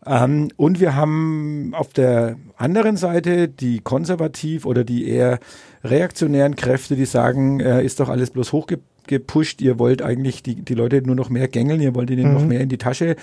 Ähm, 0.06 0.48
und 0.56 0.80
wir 0.80 0.94
haben 0.94 1.72
auf 1.74 1.92
der 1.92 2.36
anderen 2.56 2.96
Seite 2.96 3.48
die 3.48 3.80
konservativ 3.80 4.66
oder 4.66 4.84
die 4.84 5.08
eher 5.08 5.38
reaktionären 5.84 6.56
Kräfte, 6.56 6.96
die 6.96 7.04
sagen, 7.04 7.60
äh, 7.60 7.84
ist 7.84 8.00
doch 8.00 8.08
alles 8.08 8.30
bloß 8.30 8.52
hochgepusht, 8.52 9.60
ihr 9.60 9.78
wollt 9.78 10.02
eigentlich 10.02 10.42
die, 10.42 10.56
die 10.56 10.74
Leute 10.74 11.02
nur 11.02 11.16
noch 11.16 11.30
mehr 11.30 11.48
gängeln, 11.48 11.80
ihr 11.80 11.94
wollt 11.94 12.10
ihnen 12.10 12.28
mhm. 12.28 12.34
noch 12.34 12.44
mehr 12.44 12.60
in 12.60 12.68
die 12.68 12.78
Tasche 12.78 13.16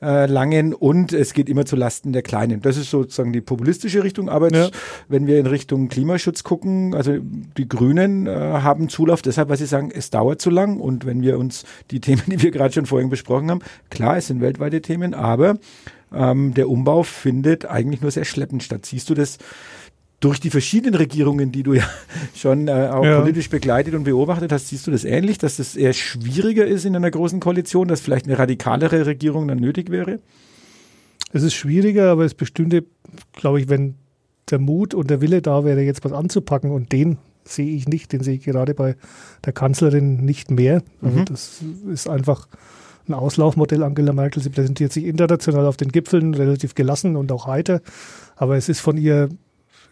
äh, 0.00 0.26
langen 0.26 0.74
und 0.74 1.12
es 1.12 1.32
geht 1.32 1.48
immer 1.48 1.64
zu 1.64 1.76
Lasten 1.76 2.12
der 2.12 2.22
Kleinen. 2.22 2.62
Das 2.62 2.76
ist 2.76 2.90
sozusagen 2.90 3.32
die 3.32 3.40
populistische 3.40 4.04
Richtung. 4.04 4.28
Aber 4.28 4.46
jetzt, 4.46 4.72
ja. 4.72 4.80
wenn 5.08 5.26
wir 5.26 5.38
in 5.38 5.46
Richtung 5.46 5.88
Klimaschutz 5.88 6.44
gucken, 6.44 6.94
also 6.94 7.16
die 7.18 7.68
Grünen 7.68 8.26
äh, 8.26 8.30
haben 8.30 8.88
Zulauf 8.88 9.22
deshalb, 9.22 9.48
weil 9.48 9.56
sie 9.56 9.66
sagen, 9.66 9.90
es 9.92 10.10
dauert 10.10 10.40
zu 10.40 10.50
lang. 10.50 10.78
Und 10.78 11.04
wenn 11.04 11.22
wir 11.22 11.38
uns 11.38 11.64
die 11.90 12.00
Themen, 12.08 12.22
die 12.26 12.40
wir 12.42 12.50
gerade 12.50 12.72
schon 12.72 12.86
vorhin 12.86 13.10
besprochen 13.10 13.50
haben, 13.50 13.60
klar, 13.90 14.16
es 14.16 14.28
sind 14.28 14.40
weltweite 14.40 14.80
Themen, 14.82 15.14
aber 15.14 15.58
ähm, 16.14 16.54
der 16.54 16.68
Umbau 16.68 17.02
findet 17.02 17.66
eigentlich 17.66 18.00
nur 18.00 18.10
sehr 18.10 18.24
schleppend 18.24 18.62
statt. 18.62 18.86
Siehst 18.86 19.10
du 19.10 19.14
das 19.14 19.38
durch 20.20 20.40
die 20.40 20.50
verschiedenen 20.50 20.94
Regierungen, 20.94 21.52
die 21.52 21.62
du 21.62 21.74
ja 21.74 21.88
schon 22.34 22.68
äh, 22.68 22.88
auch 22.92 23.04
ja. 23.04 23.20
politisch 23.20 23.50
begleitet 23.50 23.94
und 23.94 24.04
beobachtet 24.04 24.52
hast, 24.52 24.68
siehst 24.68 24.86
du 24.86 24.90
das 24.90 25.04
ähnlich, 25.04 25.38
dass 25.38 25.56
das 25.56 25.76
eher 25.76 25.92
schwieriger 25.92 26.66
ist 26.66 26.84
in 26.84 26.96
einer 26.96 27.10
großen 27.10 27.40
Koalition, 27.40 27.88
dass 27.88 28.00
vielleicht 28.00 28.26
eine 28.26 28.38
radikalere 28.38 29.06
Regierung 29.06 29.48
dann 29.48 29.58
nötig 29.58 29.90
wäre? 29.90 30.18
Es 31.32 31.42
ist 31.42 31.54
schwieriger, 31.54 32.10
aber 32.10 32.24
es 32.24 32.34
bestünde, 32.34 32.84
glaube 33.32 33.60
ich, 33.60 33.68
wenn 33.68 33.94
der 34.50 34.58
Mut 34.58 34.94
und 34.94 35.10
der 35.10 35.20
Wille 35.20 35.42
da 35.42 35.64
wäre, 35.64 35.82
jetzt 35.82 36.04
was 36.04 36.12
anzupacken 36.12 36.70
und 36.70 36.90
den 36.90 37.18
sehe 37.44 37.70
ich 37.70 37.86
nicht, 37.86 38.12
den 38.12 38.22
sehe 38.22 38.34
ich 38.34 38.44
gerade 38.44 38.74
bei 38.74 38.96
der 39.44 39.52
Kanzlerin 39.52 40.24
nicht 40.24 40.50
mehr. 40.50 40.82
Also 41.02 41.18
mhm. 41.18 41.24
das 41.26 41.60
ist 41.92 42.08
einfach 42.08 42.48
ein 43.08 43.14
Auslaufmodell 43.14 43.82
Angela 43.82 44.12
Merkel. 44.12 44.42
Sie 44.42 44.50
präsentiert 44.50 44.92
sich 44.92 45.04
international 45.04 45.66
auf 45.66 45.76
den 45.76 45.90
Gipfeln 45.90 46.34
relativ 46.34 46.74
gelassen 46.74 47.16
und 47.16 47.32
auch 47.32 47.46
heiter. 47.46 47.80
Aber 48.36 48.56
es 48.56 48.68
ist 48.68 48.80
von 48.80 48.96
ihr 48.96 49.28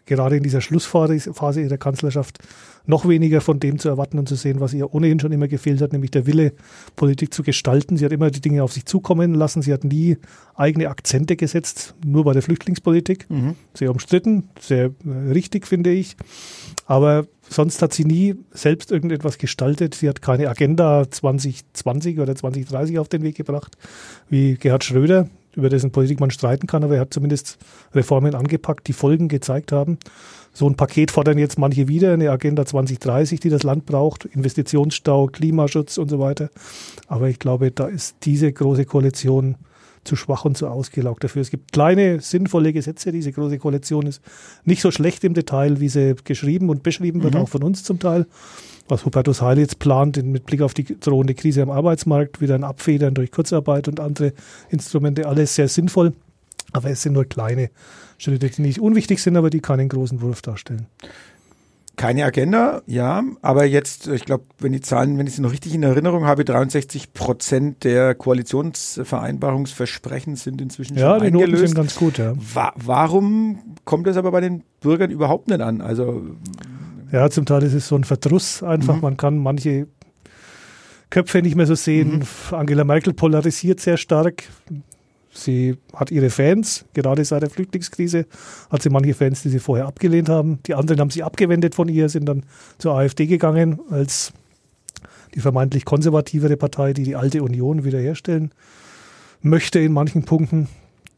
gerade 0.07 0.37
in 0.37 0.43
dieser 0.43 0.61
Schlussphase 0.61 1.61
ihrer 1.61 1.77
Kanzlerschaft 1.77 2.39
noch 2.87 3.09
weniger 3.09 3.41
von 3.41 3.59
dem 3.59 3.79
zu 3.79 3.89
erwarten 3.89 4.19
und 4.19 4.29
zu 4.29 4.37
sehen, 4.37 4.61
was 4.61 4.73
ihr 4.73 4.95
ohnehin 4.95 5.19
schon 5.19 5.33
immer 5.33 5.49
gefehlt 5.49 5.83
hat, 5.83 5.93
nämlich 5.93 6.13
der 6.13 6.27
Wille, 6.27 6.53
Politik 6.95 7.35
zu 7.35 7.43
gestalten. 7.43 7.97
Sie 7.97 8.05
hat 8.05 8.13
immer 8.13 8.31
die 8.31 8.41
Dinge 8.41 8.63
auf 8.63 8.73
sich 8.73 8.87
zukommen 8.87 9.35
lassen. 9.35 9.61
Sie 9.61 9.73
hat 9.73 9.83
nie 9.83 10.17
eigene 10.55 10.89
Akzente 10.89 11.37
gesetzt, 11.37 11.95
nur 12.05 12.25
bei 12.25 12.33
der 12.33 12.43
Flüchtlingspolitik. 12.43 13.29
Mhm. 13.29 13.57
Sehr 13.75 13.91
umstritten, 13.91 14.49
sehr 14.61 14.87
äh, 15.05 15.31
richtig, 15.33 15.67
finde 15.67 15.91
ich. 15.91 16.17
Aber 16.87 17.27
sonst 17.49 17.83
hat 17.83 17.93
sie 17.93 18.05
nie 18.05 18.37
selbst 18.53 18.91
irgendetwas 18.91 19.39
gestaltet. 19.39 19.95
Sie 19.95 20.09
hat 20.09 20.23
keine 20.23 20.49
Agenda 20.49 21.11
2020 21.11 22.19
oder 22.19 22.35
2030 22.35 22.99
auf 22.99 23.09
den 23.09 23.23
Weg 23.23 23.37
gebracht, 23.37 23.77
wie 24.29 24.55
Gerhard 24.55 24.85
Schröder, 24.85 25.29
über 25.55 25.69
dessen 25.69 25.91
Politik 25.91 26.21
man 26.21 26.31
streiten 26.31 26.67
kann, 26.67 26.85
aber 26.85 26.97
er 26.97 27.01
hat 27.03 27.15
zumindest 27.15 27.59
Reformen 27.95 28.35
angepackt, 28.35 28.87
die 28.89 28.93
Folgen 28.93 29.29
gezeigt 29.29 29.73
haben. 29.73 29.99
So 30.53 30.69
ein 30.69 30.77
Paket 30.77 31.11
fordern 31.11 31.39
jetzt 31.39 31.59
manche 31.59 31.89
wieder, 31.89 32.13
eine 32.13 32.31
Agenda 32.31 32.65
2030, 32.65 33.41
die 33.41 33.51
das 33.51 33.63
Land 33.63 33.87
braucht, 33.87 34.25
Investitionsstau, 34.27 35.27
Klimaschutz 35.27 35.99
und 35.99 36.09
so 36.09 36.19
weiter. 36.19 36.51
Aber 37.09 37.29
ich 37.29 37.39
glaube, 37.39 37.71
da 37.71 37.87
ist 37.87 38.17
diese 38.23 38.53
große 38.53 38.85
Koalition 38.85 39.57
zu 40.07 40.17
schwach 40.17 40.45
und 40.45 40.57
zu 40.57 40.69
ausgelaugt 40.69 41.25
dafür. 41.25 41.43
Es 41.43 41.51
gibt 41.51 41.73
kleine, 41.73 42.21
sinnvolle 42.21 42.73
Gesetze. 42.73 43.13
Diese 43.13 43.33
große 43.33 43.59
Koalition 43.59 44.07
ist 44.07 44.23
nicht 44.65 44.83
so 44.83 44.91
schlecht 44.91 45.25
im 45.25 45.35
Detail, 45.35 45.81
wie 45.81 45.89
sie 45.89 46.15
geschrieben 46.25 46.71
und 46.71 46.83
beschrieben 46.83 47.23
wird, 47.23 47.35
mhm. 47.35 47.41
auch 47.41 47.49
von 47.49 47.63
uns 47.63 47.85
zum 47.85 47.99
Teil 47.99 48.27
was 48.89 49.05
Hubertus 49.05 49.43
Heil 49.43 49.59
jetzt 49.59 49.79
plant, 49.79 50.23
mit 50.25 50.47
Blick 50.47 50.63
auf 50.63 50.75
die 50.75 50.85
drohende 50.85 51.35
Krise 51.35 51.63
am 51.63 51.71
Arbeitsmarkt, 51.71 52.41
wieder 52.41 52.55
ein 52.55 52.65
Abfedern 52.65 53.15
durch 53.15 53.31
Kurzarbeit 53.31 53.89
und 53.89 54.01
andere 54.01 54.33
Instrumente, 54.71 55.27
alles 55.27 55.55
sehr 55.55 55.69
sinnvoll. 55.69 56.13
Aber 56.73 56.91
es 56.91 57.03
sind 57.03 57.13
nur 57.13 57.25
kleine 57.25 57.71
Schritte, 58.19 58.49
die 58.49 58.63
nicht 58.63 58.81
unwichtig 58.81 59.21
sind, 59.23 59.37
aber 59.37 59.51
die 59.51 59.61
keinen 59.61 59.89
großen 59.89 60.21
Wurf 60.21 60.43
darstellen. 60.43 60.87
Keine 61.97 62.27
Agenda, 62.27 62.83
ja, 62.87 63.23
aber 63.41 63.65
jetzt, 63.65 64.07
ich 64.09 64.27
glaube, 64.27 64.45
wenn 64.59 64.73
die 64.73 64.83
Zahlen, 64.83 65.17
wenn 65.17 65.27
ich 65.27 65.35
sie 65.35 65.41
noch 65.41 65.53
richtig 65.53 65.75
in 65.75 65.83
Erinnerung 65.83 66.27
habe, 66.27 66.45
63 66.45 67.15
Prozent 67.15 67.85
der 67.85 68.15
Koalitionsvereinbarungsversprechen 68.15 70.37
sind 70.37 70.61
inzwischen 70.61 70.99
ja, 70.99 71.13
schon 71.13 71.21
die 71.21 71.27
eingelöst. 71.29 71.53
Noten 71.53 71.67
sind 71.69 71.75
ganz 71.75 71.95
gut, 71.95 72.19
ja. 72.19 72.35
Wa 72.37 72.75
warum 72.77 73.77
kommt 73.87 74.07
das 74.07 74.19
aber 74.19 74.31
bei 74.31 74.43
den 74.43 74.63
Bürgern 74.81 75.11
überhaupt 75.11 75.49
nicht 75.49 75.63
an? 75.63 75.81
Also 75.81 76.37
Ja, 77.13 77.31
zum 77.31 77.47
Teil 77.47 77.63
ist 77.63 77.73
es 77.73 77.89
so 77.89 77.97
ein 77.97 78.05
Verdruss 78.05 78.63
einfach. 78.63 78.97
Mhm. 78.97 79.01
Man 79.01 79.17
kann 79.17 79.39
manche 79.39 79.87
Köpfe 81.09 81.41
nicht 81.41 81.57
mehr 81.57 81.67
so 81.67 81.75
sehen. 81.75 82.27
Angela 82.51 82.85
Merkel 82.85 83.15
polarisiert 83.15 83.81
sehr 83.81 83.97
stark. 83.97 84.43
Sie 85.37 85.77
hat 85.93 86.11
ihre 86.11 86.31
Fans, 86.31 86.85
gerade 86.95 87.25
seit 87.25 87.43
der 87.43 87.51
Flüchtlingskrise 87.51 88.27
hat 88.71 88.83
sie 88.83 88.91
manche 88.91 89.15
Fans, 89.15 89.43
die 89.43 89.51
sie 89.51 89.59
vorher 89.59 89.87
abgelehnt 89.87 90.29
haben. 90.29 90.59
Die 90.67 90.75
anderen 90.75 91.01
haben 91.01 91.11
sich 91.11 91.25
abgewendet 91.25 91.75
von 91.75 91.89
ihr, 91.89 92.09
sind 92.09 92.27
dann 92.27 92.45
zur 92.79 92.95
AfD 92.95 93.27
gegangen 93.27 93.81
als 93.91 94.33
die 95.35 95.41
vermeintlich 95.41 95.85
konservativere 95.85 96.57
Partei, 96.57 96.95
die 96.95 97.03
die 97.03 97.17
alte 97.17 97.43
Union 97.43 97.85
wiederherstellen 97.85 98.53
möchte 99.43 99.79
in 99.79 99.93
manchen 99.93 100.25
Punkten. 100.25 100.69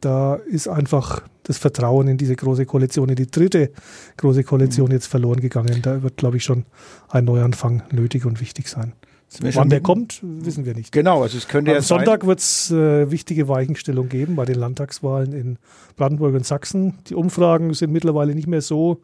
Da 0.01 0.35
ist 0.35 0.69
einfach 0.69 1.23
das 1.45 1.59
Vertrauen 1.59 2.09
in 2.09 2.19
diese 2.19 2.37
große 2.37 2.67
Koalition, 2.67 3.09
in 3.09 3.17
die 3.17 3.31
dritte 3.31 3.71
große 4.17 4.45
Koalition 4.45 4.91
jetzt 4.91 5.07
verloren 5.07 5.41
gegangen. 5.41 5.81
Da 5.83 6.03
wird, 6.03 6.17
glaube 6.17 6.37
ich, 6.37 6.45
schon 6.45 6.67
ein 7.09 7.25
Neuanfang 7.25 7.83
nötig 7.91 8.27
und 8.27 8.41
wichtig 8.41 8.69
sein. 8.69 8.93
Wann 9.41 9.69
der 9.69 9.81
kommt, 9.81 10.21
wissen 10.23 10.65
wir 10.65 10.75
nicht. 10.75 10.91
Genau, 10.91 11.23
also 11.23 11.37
es 11.37 11.49
könnte 11.49 11.73
Am 11.73 11.77
ja 11.77 11.83
Sonntag 11.83 12.27
wird 12.27 12.39
es 12.39 12.71
äh, 12.71 13.11
wichtige 13.11 13.47
Weichenstellung 13.49 14.09
geben 14.09 14.37
bei 14.37 14.47
den 14.47 14.57
Landtagswahlen 14.57 15.33
in 15.33 15.59
Brandenburg 15.97 16.35
und 16.35 16.47
Sachsen. 16.47 16.95
Die 17.09 17.15
Umfragen 17.15 17.75
sind 17.75 17.93
mittlerweile 17.93 18.35
nicht 18.35 18.47
mehr 18.47 18.63
so 18.63 19.01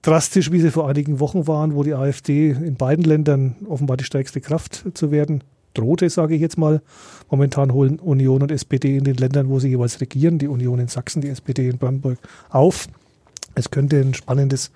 drastisch, 0.00 0.50
wie 0.50 0.60
sie 0.60 0.70
vor 0.70 0.88
einigen 0.88 1.20
Wochen 1.20 1.46
waren, 1.46 1.74
wo 1.74 1.82
die 1.82 1.94
AfD 1.94 2.50
in 2.50 2.76
beiden 2.76 3.04
Ländern 3.04 3.56
offenbar 3.68 3.96
die 3.96 4.04
stärkste 4.04 4.40
Kraft 4.40 4.84
zu 4.94 5.10
werden 5.10 5.44
drohte, 5.74 6.08
sage 6.08 6.34
ich 6.34 6.40
jetzt 6.40 6.56
mal. 6.56 6.80
Momentan 7.30 7.72
holen 7.72 7.98
Union 7.98 8.42
und 8.42 8.50
SPD 8.50 8.96
in 8.96 9.04
den 9.04 9.16
Ländern, 9.16 9.48
wo 9.48 9.58
sie 9.58 9.68
jeweils 9.68 10.00
regieren, 10.00 10.38
die 10.38 10.48
Union 10.48 10.78
in 10.78 10.88
Sachsen, 10.88 11.20
die 11.20 11.28
SPD 11.28 11.68
in 11.68 11.78
Brandenburg, 11.78 12.18
auf. 12.48 12.86
Es 13.54 13.70
könnte 13.70 14.00
ein 14.00 14.14
spannendes 14.14 14.70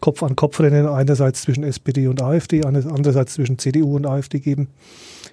Kopf-an-Kopf-Rennen 0.00 0.86
einerseits 0.86 1.42
zwischen 1.42 1.64
SPD 1.64 2.08
und 2.08 2.20
AfD, 2.20 2.62
andererseits 2.64 3.34
zwischen 3.34 3.58
CDU 3.58 3.96
und 3.96 4.06
AfD 4.06 4.40
geben. 4.40 4.68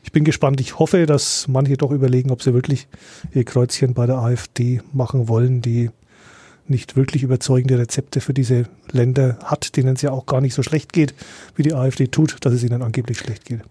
Ich 0.04 0.12
bin 0.12 0.24
gespannt. 0.24 0.62
Ich 0.62 0.80
hoffe, 0.80 1.06
dass 1.06 1.48
manche 1.48 1.78
doch 1.78 1.92
überlegen, 1.92 2.32
ob 2.32 2.42
sie 2.42 2.54
wirklich 2.54 2.88
ihr 3.34 3.44
Kreuzchen 3.44 3.94
bei 3.94 4.06
der 4.06 4.18
AfD 4.18 4.82
machen 4.94 5.28
wollen, 5.28 5.62
die 5.62 5.90
nicht 6.68 6.96
wirklich 6.96 7.24
überzeugende 7.24 7.78
Rezepte 7.78 8.22
für 8.22 8.34
diese 8.34 8.66
Länder 8.92 9.40
hat, 9.44 9.76
denen 9.76 9.96
es 9.96 10.02
ja 10.02 10.12
auch 10.12 10.26
gar 10.26 10.42
nicht 10.42 10.54
so 10.54 10.64
schlecht 10.64 10.94
geht, 10.94 11.14
wie 11.56 11.64
die 11.64 11.74
AfD 11.74 12.08
tut, 12.08 12.38
dass 12.42 12.54
es 12.54 12.64
ihnen 12.64 12.82
angeblich 12.82 13.18
schlecht 13.18 13.46
geht. 13.46 13.62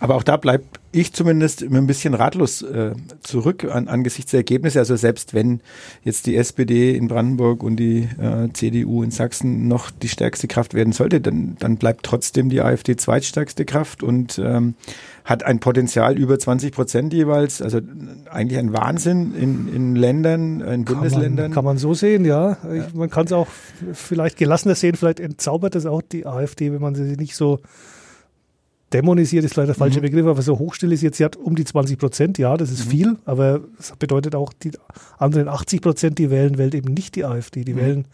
Aber 0.00 0.14
auch 0.14 0.22
da 0.22 0.36
bleibt 0.36 0.78
ich 0.90 1.12
zumindest 1.12 1.60
immer 1.60 1.78
ein 1.78 1.86
bisschen 1.86 2.14
ratlos 2.14 2.62
äh, 2.62 2.92
zurück 3.22 3.64
an, 3.64 3.88
angesichts 3.88 4.30
der 4.30 4.38
Ergebnisse. 4.38 4.78
Also 4.78 4.96
selbst 4.96 5.34
wenn 5.34 5.60
jetzt 6.02 6.26
die 6.26 6.36
SPD 6.36 6.96
in 6.96 7.08
Brandenburg 7.08 7.62
und 7.62 7.76
die 7.76 8.08
äh, 8.18 8.50
CDU 8.54 9.02
in 9.02 9.10
Sachsen 9.10 9.68
noch 9.68 9.90
die 9.90 10.08
stärkste 10.08 10.48
Kraft 10.48 10.72
werden 10.72 10.92
sollte, 10.94 11.20
dann, 11.20 11.56
dann 11.58 11.76
bleibt 11.76 12.04
trotzdem 12.04 12.48
die 12.48 12.62
AfD 12.62 12.96
zweitstärkste 12.96 13.66
Kraft 13.66 14.02
und 14.02 14.38
ähm, 14.38 14.74
hat 15.24 15.42
ein 15.42 15.60
Potenzial 15.60 16.16
über 16.16 16.38
20 16.38 16.72
Prozent 16.72 17.12
jeweils. 17.12 17.60
Also 17.60 17.80
eigentlich 18.30 18.58
ein 18.58 18.72
Wahnsinn 18.72 19.34
in, 19.34 19.68
in 19.68 19.94
Ländern, 19.94 20.62
in 20.62 20.84
Kann 20.86 20.94
Bundesländern. 20.96 21.46
man, 21.46 21.54
kann 21.54 21.64
man 21.66 21.76
so 21.76 21.92
sehen, 21.92 22.24
ja. 22.24 22.56
Ich, 22.72 22.94
man 22.94 23.10
kann 23.10 23.26
es 23.26 23.32
auch 23.32 23.48
vielleicht 23.92 24.38
gelassener 24.38 24.74
sehen, 24.74 24.96
vielleicht 24.96 25.20
entzaubert 25.20 25.74
es 25.74 25.84
auch 25.84 26.00
die 26.00 26.24
AfD, 26.24 26.72
wenn 26.72 26.80
man 26.80 26.94
sie 26.94 27.16
nicht 27.16 27.36
so 27.36 27.60
dämonisiert, 28.92 29.44
ist 29.44 29.56
leider 29.56 29.68
der 29.68 29.74
falsche 29.74 29.98
Mhm. 29.98 30.02
Begriff, 30.02 30.26
aber 30.26 30.42
so 30.42 30.58
hochstilisiert. 30.58 31.14
Sie 31.14 31.24
hat 31.24 31.36
um 31.36 31.54
die 31.54 31.64
20 31.64 31.98
Prozent, 31.98 32.38
ja, 32.38 32.56
das 32.56 32.70
ist 32.70 32.86
Mhm. 32.86 32.90
viel, 32.90 33.16
aber 33.24 33.60
das 33.76 33.92
bedeutet 33.98 34.34
auch, 34.34 34.52
die 34.52 34.70
anderen 35.18 35.48
80 35.48 35.80
Prozent, 35.82 36.18
die 36.18 36.30
wählen, 36.30 36.58
wählen 36.58 36.72
eben 36.72 36.94
nicht 36.94 37.14
die 37.16 37.24
AfD. 37.24 37.64
Die 37.64 37.74
Mhm. 37.74 37.78
wählen 37.78 38.04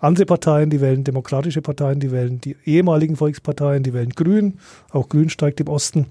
andere 0.00 0.26
Parteien, 0.26 0.70
die 0.70 0.80
wählen 0.80 1.02
demokratische 1.02 1.62
Parteien, 1.62 1.98
die 1.98 2.12
wählen 2.12 2.40
die 2.40 2.56
ehemaligen 2.64 3.16
Volksparteien, 3.16 3.82
die 3.82 3.92
wählen 3.94 4.10
Grün. 4.10 4.58
Auch 4.90 5.08
Grün 5.08 5.28
steigt 5.30 5.60
im 5.60 5.68
Osten. 5.68 6.06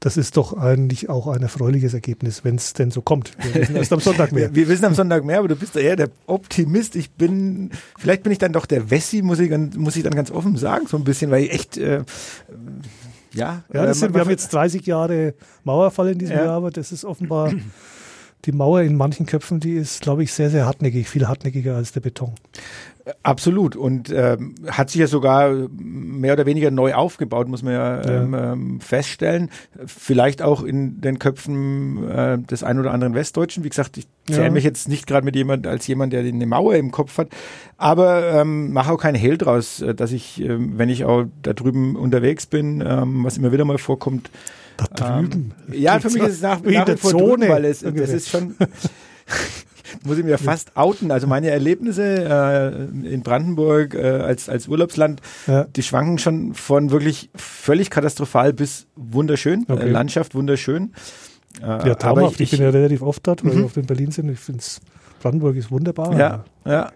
Das 0.00 0.16
ist 0.16 0.36
doch 0.36 0.56
eigentlich 0.56 1.08
auch 1.08 1.26
ein 1.26 1.42
erfreuliches 1.42 1.92
Ergebnis, 1.92 2.44
wenn 2.44 2.54
es 2.54 2.72
denn 2.72 2.92
so 2.92 3.02
kommt. 3.02 3.32
Wir 3.42 3.62
wissen 3.62 3.76
erst 3.76 3.92
am 3.92 4.00
Sonntag 4.00 4.30
mehr. 4.32 4.54
Wir, 4.54 4.68
wissen 4.68 4.84
am 4.84 4.94
Sonntag 4.94 5.24
mehr, 5.24 5.40
aber 5.40 5.48
du 5.48 5.56
bist 5.56 5.74
ja 5.74 5.80
eher 5.80 5.96
der 5.96 6.10
Optimist. 6.26 6.94
Ich 6.94 7.10
bin, 7.10 7.70
vielleicht 7.98 8.22
bin 8.22 8.30
ich 8.30 8.38
dann 8.38 8.52
doch 8.52 8.66
der 8.66 8.90
Wessi, 8.90 9.22
muss 9.22 9.40
ich, 9.40 9.50
muss 9.76 9.96
ich 9.96 10.04
dann 10.04 10.14
ganz 10.14 10.30
offen 10.30 10.56
sagen, 10.56 10.86
so 10.86 10.96
ein 10.96 11.04
bisschen, 11.04 11.30
weil 11.32 11.44
ich 11.44 11.52
echt, 11.52 11.76
äh, 11.78 12.04
ja. 13.34 13.64
Ja, 13.72 13.84
äh, 13.86 13.94
sind, 13.94 14.14
wir 14.14 14.20
haben 14.20 14.30
jetzt 14.30 14.52
30 14.52 14.86
Jahre 14.86 15.34
Mauerfall 15.64 16.10
in 16.10 16.18
diesem 16.18 16.36
Ja. 16.36 16.44
Jahr, 16.44 16.54
aber 16.54 16.70
das 16.70 16.92
ist 16.92 17.04
offenbar 17.04 17.52
die 18.44 18.52
Mauer 18.52 18.82
in 18.82 18.96
manchen 18.96 19.26
Köpfen, 19.26 19.60
die 19.60 19.72
ist, 19.74 20.00
glaube 20.00 20.22
ich, 20.22 20.32
sehr, 20.32 20.50
sehr 20.50 20.64
hartnäckig, 20.66 21.08
viel 21.08 21.26
hartnäckiger 21.26 21.76
als 21.76 21.92
der 21.92 22.00
Beton. 22.00 22.32
Absolut. 23.22 23.74
Und 23.74 24.12
ähm, 24.14 24.54
hat 24.66 24.90
sich 24.90 25.00
ja 25.00 25.06
sogar 25.06 25.50
mehr 25.70 26.34
oder 26.34 26.44
weniger 26.46 26.70
neu 26.70 26.94
aufgebaut, 26.94 27.48
muss 27.48 27.62
man 27.62 27.72
ja, 27.72 28.02
Ja. 28.02 28.22
Ähm, 28.22 28.34
ähm, 28.34 28.80
feststellen. 28.80 29.50
Vielleicht 29.86 30.42
auch 30.42 30.62
in 30.62 31.00
den 31.00 31.18
Köpfen 31.18 32.06
äh, 32.08 32.38
des 32.38 32.62
ein 32.62 32.78
oder 32.78 32.92
anderen 32.92 33.14
Westdeutschen. 33.14 33.64
Wie 33.64 33.70
gesagt, 33.70 33.96
ich 33.96 34.06
zähle 34.26 34.44
Ja. 34.44 34.50
mich 34.50 34.64
jetzt 34.64 34.88
nicht 34.88 35.06
gerade 35.06 35.24
mit 35.24 35.36
jemand 35.36 35.66
als 35.66 35.86
jemand, 35.86 36.12
der 36.12 36.20
eine 36.20 36.46
Mauer 36.46 36.74
im 36.74 36.90
Kopf 36.90 37.16
hat. 37.16 37.28
Aber 37.78 38.30
ähm, 38.34 38.72
mache 38.72 38.92
auch 38.92 38.98
keinen 38.98 39.14
Hehl 39.14 39.38
draus, 39.38 39.80
äh, 39.80 39.94
dass 39.94 40.12
ich, 40.12 40.40
ähm, 40.42 40.74
wenn 40.76 40.90
ich 40.90 41.06
auch 41.06 41.24
da 41.42 41.54
drüben 41.54 41.96
unterwegs 41.96 42.46
bin, 42.46 42.80
was 42.80 43.38
immer 43.38 43.52
wieder 43.52 43.64
mal 43.64 43.78
vorkommt, 43.78 44.30
Da 44.94 45.20
drüben. 45.20 45.52
ähm, 45.68 45.74
ja, 45.74 45.98
für 46.00 46.08
mich 46.10 46.22
ist 46.22 46.34
es 46.36 46.40
nach, 46.42 46.60
nach 46.60 46.64
wie 46.64 46.84
der 46.84 46.96
vor 46.96 47.10
Zone 47.10 47.24
drüben, 47.46 47.48
weil 47.48 47.64
es, 47.64 47.80
das 47.80 47.90
ungefähr. 47.90 48.14
ist 48.14 48.28
schon, 48.30 48.54
muss 50.04 50.18
ich 50.18 50.24
mir 50.24 50.38
fast 50.38 50.76
outen. 50.76 51.10
Also 51.10 51.26
meine 51.26 51.50
Erlebnisse 51.50 52.04
äh, 53.04 53.08
in 53.12 53.22
Brandenburg 53.22 53.94
äh, 53.94 54.02
als, 54.06 54.48
als 54.48 54.68
Urlaubsland, 54.68 55.20
Ja. 55.46 55.64
die 55.64 55.82
schwanken 55.82 56.18
schon 56.18 56.54
von 56.54 56.90
wirklich 56.90 57.30
völlig 57.34 57.90
katastrophal 57.90 58.52
bis 58.52 58.86
wunderschön, 58.96 59.64
Okay. 59.68 59.82
äh, 59.88 59.90
Landschaft 59.90 60.34
wunderschön. 60.34 60.92
Äh, 61.60 61.66
Ja, 61.88 61.94
traumhaft. 61.96 62.40
Ich, 62.40 62.50
bin 62.52 62.60
ja 62.60 62.70
relativ 62.70 63.02
oft 63.02 63.26
dort, 63.26 63.44
weil 63.44 63.52
Mhm. 63.54 63.58
wir 63.58 63.64
oft 63.64 63.76
in 63.78 63.86
Berlin 63.86 64.12
sind. 64.12 64.28
Ich 64.30 64.38
finde 64.38 64.62
Brandenburg 65.20 65.56
ist 65.56 65.70
wunderbar. 65.72 66.16
Ja, 66.16 66.44
ja. 66.64 66.92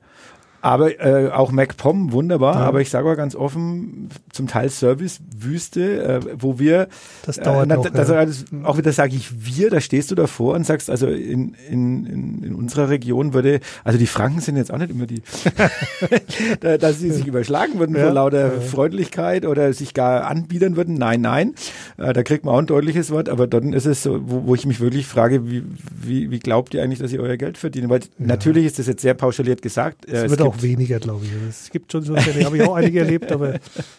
Aber 0.63 0.99
äh, 1.01 1.31
auch 1.33 1.51
MacPom, 1.53 2.13
wunderbar, 2.13 2.55
Ja. 2.55 2.61
aber 2.61 2.81
ich 2.81 2.89
sage 2.89 3.11
auch 3.11 3.17
ganz 3.17 3.35
offen, 3.35 4.09
zum 4.33 4.47
Teil 4.47 4.71
Service-Wüste, 4.71 6.03
äh, 6.03 6.21
wo 6.39 6.59
wir 6.59 6.89
Das 7.27 7.37
dauert 7.39 7.65
äh, 7.67 7.69
na, 7.69 7.77
noch. 7.77 7.91
das, 7.91 8.09
ja. 8.09 8.25
das, 8.25 8.45
auch 8.63 8.79
wieder 8.79 8.93
sage 8.93 9.15
ich 9.17 9.45
wir, 9.45 9.71
da 9.71 9.81
stehst 9.81 10.11
du 10.11 10.15
davor 10.15 10.55
und 10.55 10.65
sagst, 10.65 10.89
also 10.89 11.09
in, 11.09 11.55
in, 11.69 12.07
in, 12.07 12.43
in 12.45 12.55
unserer 12.55 12.89
Region 12.89 13.35
würde, 13.35 13.61
also 13.85 13.99
die 13.99 14.07
Franken 14.07 14.41
sind 14.41 14.57
jetzt 14.57 14.73
auch 14.73 14.79
nicht 14.79 14.91
immer 14.91 15.07
die, 15.07 15.23
da, 16.61 16.79
dass 16.79 16.99
sie 17.01 17.11
sich 17.11 17.27
überschlagen 17.27 17.79
würden 17.79 17.97
Ja, 17.97 18.05
vor 18.05 18.13
lauter. 18.13 18.51
Freundlichkeit 18.61 19.47
oder 19.47 19.73
sich 19.73 19.95
gar 19.95 20.27
anbiedern 20.27 20.77
würden. 20.77 20.95
Nein, 20.95 21.21
nein, 21.21 21.55
äh, 21.99 22.13
da 22.13 22.23
kriegt 22.23 22.45
man 22.45 22.55
auch 22.55 22.59
ein 22.59 22.67
deutliches 22.67 23.11
Wort, 23.11 23.29
aber 23.29 23.47
dann 23.47 23.73
ist 23.73 23.87
es 23.87 24.03
so, 24.03 24.21
wo, 24.25 24.47
wo 24.47 24.55
ich 24.55 24.67
mich 24.67 24.81
wirklich 24.81 25.07
frage, 25.07 25.51
wie, 25.51 25.65
wie, 26.03 26.31
wie 26.31 26.39
glaubt 26.39 26.75
ihr 26.75 26.83
eigentlich, 26.83 26.99
dass 27.01 27.13
ihr 27.13 27.21
euer 27.21 27.37
Geld 27.37 27.59
verdient? 27.59 27.89
Weil 27.89 28.01
natürlich 28.19 28.67
ist 28.67 28.79
das 28.79 28.87
jetzt 28.87 29.03
sehr 29.03 29.15
pauschaliert 29.15 29.63
gesagt. 29.63 30.07
Äh, 30.09 30.13
Es 30.25 30.31
wird 30.31 30.41
gibt- 30.41 30.52
auch 30.53 30.63
weniger, 30.63 30.99
glaube 30.99 31.25
ich. 31.25 31.31
Es 31.49 31.71
gibt 31.71 31.93
schon 31.93 32.03
so 32.03 32.15
Fälle, 32.17 32.45
habe 32.45 32.57
ich 32.57 32.63
auch 32.63 32.75
einige 32.75 33.01
erlebt, 33.01 33.33
aber 33.33 33.59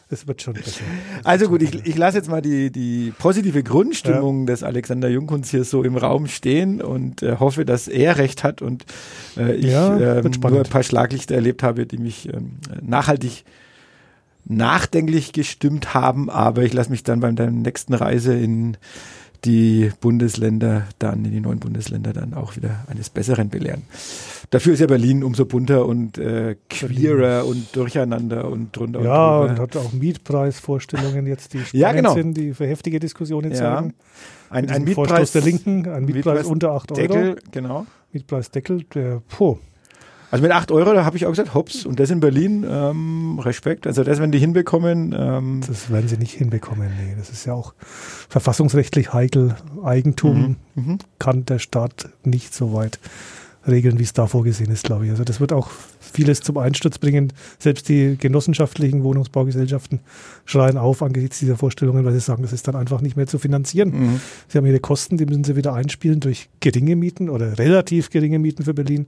es 0.09 0.27
wird 0.27 0.41
schon 0.41 0.53
besser. 0.53 0.81
Es 1.19 1.25
Also 1.25 1.47
gut, 1.47 1.61
ich, 1.61 1.85
ich 1.85 1.97
lasse 1.97 2.17
jetzt 2.17 2.29
mal 2.29 2.41
die, 2.41 2.71
die 2.71 3.13
positive 3.17 3.63
Grundstimmung 3.63 4.45
des 4.45 4.63
Alexander 4.63 5.09
Junghunds 5.09 5.49
hier 5.49 5.63
so 5.63 5.83
im 5.83 5.97
Raum 5.97 6.27
stehen 6.27 6.81
und 6.81 7.23
äh, 7.23 7.37
hoffe, 7.39 7.65
dass 7.65 7.87
er 7.87 8.17
recht 8.17 8.43
hat 8.43 8.61
und 8.61 8.85
äh, 9.37 9.55
ich 9.55 9.65
Ja, 9.65 10.19
ähm, 10.19 10.31
nur 10.41 10.59
ein 10.59 10.69
paar 10.69 10.83
Schlaglichter 10.83 11.35
erlebt 11.35 11.63
habe, 11.63 11.85
die 11.85 11.97
mich 11.97 12.29
ähm, 12.33 12.57
nachhaltig 12.81 13.43
nachdenklich 14.45 15.31
gestimmt 15.31 15.93
haben, 15.93 16.29
aber 16.29 16.63
ich 16.63 16.73
lasse 16.73 16.91
mich 16.91 17.03
dann 17.03 17.21
bei 17.21 17.31
der 17.31 17.49
nächsten 17.49 17.93
Reise 17.93 18.33
in 18.33 18.77
die 19.45 19.91
Bundesländer 19.99 20.87
dann, 20.99 21.25
in 21.25 21.31
die 21.31 21.39
neuen 21.41 21.59
Bundesländer 21.59 22.13
dann 22.13 22.33
auch 22.33 22.55
wieder 22.55 22.85
eines 22.87 23.09
Besseren 23.09 23.49
belehren. 23.49 23.83
Dafür 24.49 24.73
ist 24.73 24.79
ja 24.79 24.87
Berlin 24.87 25.23
umso 25.23 25.45
bunter 25.45 25.85
und 25.85 26.17
äh, 26.17 26.55
queerer 26.69 27.45
und 27.45 27.75
durcheinander 27.75 28.49
und 28.49 28.75
drunter 28.75 29.01
Ja, 29.03 29.37
und 29.39 29.49
und 29.49 29.49
drüber. 29.59 29.61
hat 29.63 29.77
auch 29.77 29.93
Mietpreisvorstellungen 29.93 31.25
jetzt, 31.27 31.53
die 31.53 31.59
spannend 31.59 31.73
Ja, 31.73 31.91
genau. 31.91 32.13
sind, 32.13 32.37
die 32.37 32.53
für 32.53 32.67
heftige 32.67 32.99
Diskussionen 32.99 33.51
Ja. 33.51 33.57
sorgen. 33.57 33.93
Ein, 34.49 34.69
ein 34.69 34.83
Mietpreis 34.83 35.31
der 35.31 35.41
Linken, 35.41 35.87
ein 35.89 36.05
Mietpreis, 36.05 36.45
Mietpreis- 36.45 36.45
unter 36.45 36.71
8 36.71 36.91
Euro. 36.91 37.01
Deckel, 37.01 37.35
genau. 37.51 37.85
Mietpreisdeckel, 38.11 38.83
der, 38.93 39.21
puh, 39.27 39.57
Also 40.33 40.41
mit 40.41 40.51
8 40.51 40.71
Euro, 40.71 40.95
da 40.95 41.05
habe 41.05 41.15
ich 41.15 41.27
auch 41.27 41.29
gesagt, 41.29 41.53
hops, 41.53 41.85
und 41.85 41.99
das 41.99 42.09
in 42.09 42.19
Berlin, 42.19 42.65
ähm, 42.67 43.37
Respekt. 43.37 43.85
Also 43.85 44.03
das, 44.03 44.19
wenn 44.19 44.31
die 44.31 44.39
hinbekommen, 44.39 45.15
ähm, 45.15 45.61
das 45.67 45.91
werden 45.91 46.07
sie 46.07 46.17
nicht 46.17 46.33
hinbekommen. 46.33 46.87
Nee, 46.87 47.13
das 47.15 47.29
ist 47.29 47.45
ja 47.45 47.53
auch 47.53 47.75
verfassungsrechtlich 48.29 49.13
heikel. 49.13 49.55
Eigentum 49.83 50.55
mhm. 50.73 50.97
kann 51.19 51.45
der 51.45 51.59
Staat 51.59 52.09
nicht 52.23 52.55
so 52.55 52.73
weit 52.73 52.99
regeln, 53.67 53.99
wie 53.99 54.03
es 54.03 54.13
da 54.13 54.25
vorgesehen 54.25 54.71
ist, 54.71 54.85
glaube 54.85 55.05
ich. 55.05 55.11
Also 55.11 55.23
das 55.23 55.39
wird 55.39 55.53
auch 55.53 55.69
vieles 55.99 56.41
zum 56.41 56.57
Einsturz 56.57 56.97
bringen. 56.97 57.31
Selbst 57.59 57.87
die 57.87 58.17
genossenschaftlichen 58.17 59.03
Wohnungsbaugesellschaften 59.03 59.99
schreien 60.45 60.79
auf 60.79 61.03
angesichts 61.03 61.37
dieser 61.37 61.57
Vorstellungen, 61.57 62.05
weil 62.05 62.13
sie 62.13 62.19
sagen, 62.19 62.41
das 62.41 62.53
ist 62.53 62.67
dann 62.67 62.75
einfach 62.75 63.01
nicht 63.01 63.15
mehr 63.15 63.27
zu 63.27 63.37
finanzieren. 63.37 63.89
Mhm. 63.89 64.21
Sie 64.47 64.57
haben 64.57 64.65
ihre 64.65 64.79
Kosten, 64.79 65.17
die 65.17 65.27
müssen 65.27 65.43
sie 65.43 65.55
wieder 65.55 65.75
einspielen 65.75 66.21
durch 66.21 66.49
geringe 66.59 66.95
Mieten 66.95 67.29
oder 67.29 67.59
relativ 67.59 68.09
geringe 68.09 68.39
Mieten 68.39 68.63
für 68.63 68.73
Berlin. 68.73 69.05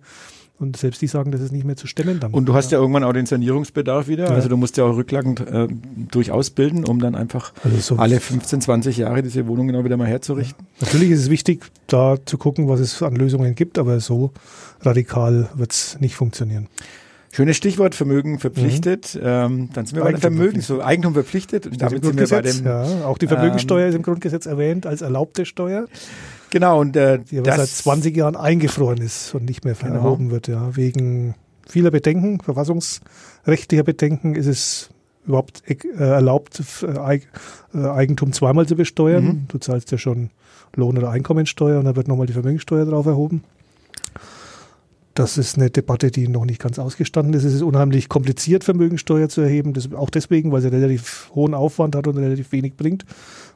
Und 0.58 0.78
selbst 0.78 1.02
die 1.02 1.08
sagen, 1.08 1.32
das 1.32 1.42
ist 1.42 1.52
nicht 1.52 1.66
mehr 1.66 1.76
zu 1.76 1.86
stemmen 1.86 2.22
dann. 2.22 2.34
Und 2.34 2.46
du 2.46 2.54
hast 2.54 2.72
ja, 2.72 2.80
irgendwann 2.80 3.04
auch 3.04 3.12
den 3.12 3.26
Sanierungsbedarf 3.26 4.08
wieder. 4.08 4.26
Ja. 4.26 4.32
Also 4.32 4.48
du 4.48 4.56
musst 4.56 4.78
ja 4.78 4.86
auch 4.86 4.96
Rücklagen 4.96 5.36
äh, 5.38 5.68
durchaus 6.12 6.50
bilden, 6.50 6.86
um 6.86 7.00
dann 7.00 7.14
einfach 7.14 7.52
also 7.64 7.78
so 7.78 7.96
alle 7.98 8.22
15, 8.22 8.62
20 8.62 8.98
Jahre 8.98 9.22
diese 9.22 9.48
Wohnung 9.48 9.68
genau 9.68 9.84
wieder 9.84 9.98
mal 9.98 10.08
herzurichten. 10.08 10.66
Ja. 10.80 10.86
Natürlich 10.86 11.12
ist 11.12 11.20
es 11.20 11.30
wichtig, 11.30 11.66
da 11.88 12.18
zu 12.24 12.38
gucken, 12.38 12.70
was 12.70 12.80
es 12.80 13.04
an 13.04 13.16
Lösungen 13.16 13.54
gibt, 13.56 13.78
aber 13.78 14.00
so 14.00 14.32
radikal 14.82 15.50
wird 15.56 15.74
es 15.74 16.00
nicht 16.00 16.16
funktionieren. 16.16 16.68
Schönes 17.36 17.58
Stichwort 17.58 17.96
Vermögen 17.96 18.40
verpflichtet. 18.40 19.16
Mhm. 19.16 19.22
Ähm, 19.26 19.70
dann 19.74 19.86
sind 19.86 19.98
wir 19.98 20.06
Eigentum 20.06 20.06
bei 20.06 20.12
den 20.12 20.22
Vermögen, 20.22 20.62
so 20.62 20.82
Eigentum 20.82 21.14
verpflichtet. 21.16 21.68
Und 21.68 21.82
damit 21.82 22.06
sind 22.06 22.18
wir 22.18 22.30
bei 22.30 22.42
dem, 22.42 22.64
ja, 22.64 23.06
auch 23.06 23.18
die 23.18 23.28
Vermögensteuer 23.28 23.84
ähm, 23.84 23.90
ist 23.90 23.96
im 23.96 24.04
Grundgesetz 24.04 24.46
erwähnt 24.46 24.86
als 24.86 25.02
erlaubte 25.02 25.46
Steuer. 25.46 25.88
Genau, 26.56 26.80
und 26.80 26.96
äh, 26.96 27.20
die 27.20 27.40
aber 27.40 27.52
seit 27.58 27.68
20 27.68 28.16
Jahren 28.16 28.38
eingefroren 28.38 29.00
ist 29.00 29.36
und 29.36 29.44
nicht 29.44 29.66
mehr 29.66 29.74
genau. 29.74 29.96
erhoben 29.96 30.32
wird, 30.32 30.48
ja. 30.48 30.74
Wegen 30.78 31.36
vieler 31.68 31.92
Bedenken, 31.92 32.40
verfassungsrechtlicher 32.40 33.84
Bedenken 33.84 34.36
ist 34.36 34.46
es 34.46 34.90
überhaupt 35.28 35.64
äh, 35.68 35.76
erlaubt, 35.98 36.64
äh, 36.82 37.20
Eigentum 37.78 38.32
zweimal 38.32 38.66
zu 38.68 38.78
besteuern. 38.78 39.26
Mhm. 39.26 39.46
Du 39.50 39.58
zahlst 39.58 39.92
ja 39.92 39.98
schon 39.98 40.30
Lohn- 40.78 40.98
oder 40.98 41.10
Einkommensteuer 41.10 41.78
und 41.78 41.84
dann 41.84 41.98
wird 41.98 42.08
nochmal 42.08 42.28
die 42.28 42.32
Vermögensteuer 42.32 42.86
drauf 42.86 43.06
erhoben. 43.06 43.44
Das 45.14 45.38
ist 45.38 45.58
eine 45.58 45.70
Debatte, 45.70 46.10
die 46.10 46.30
noch 46.30 46.46
nicht 46.46 46.62
ganz 46.62 46.80
ausgestanden 46.80 47.34
ist. 47.34 47.44
Es 47.44 47.54
ist 47.54 47.64
unheimlich 47.64 48.08
kompliziert, 48.08 48.64
Vermögensteuer 48.64 49.28
zu 49.28 49.42
erheben. 49.42 49.74
Das, 49.74 49.92
auch 49.92 50.10
deswegen, 50.10 50.54
weil 50.54 50.62
sie 50.62 50.70
relativ 50.70 51.32
hohen 51.36 51.54
Aufwand 51.54 51.98
hat 51.98 52.08
und 52.08 52.16
relativ 52.16 52.54
wenig 52.54 52.78
bringt, 52.78 53.04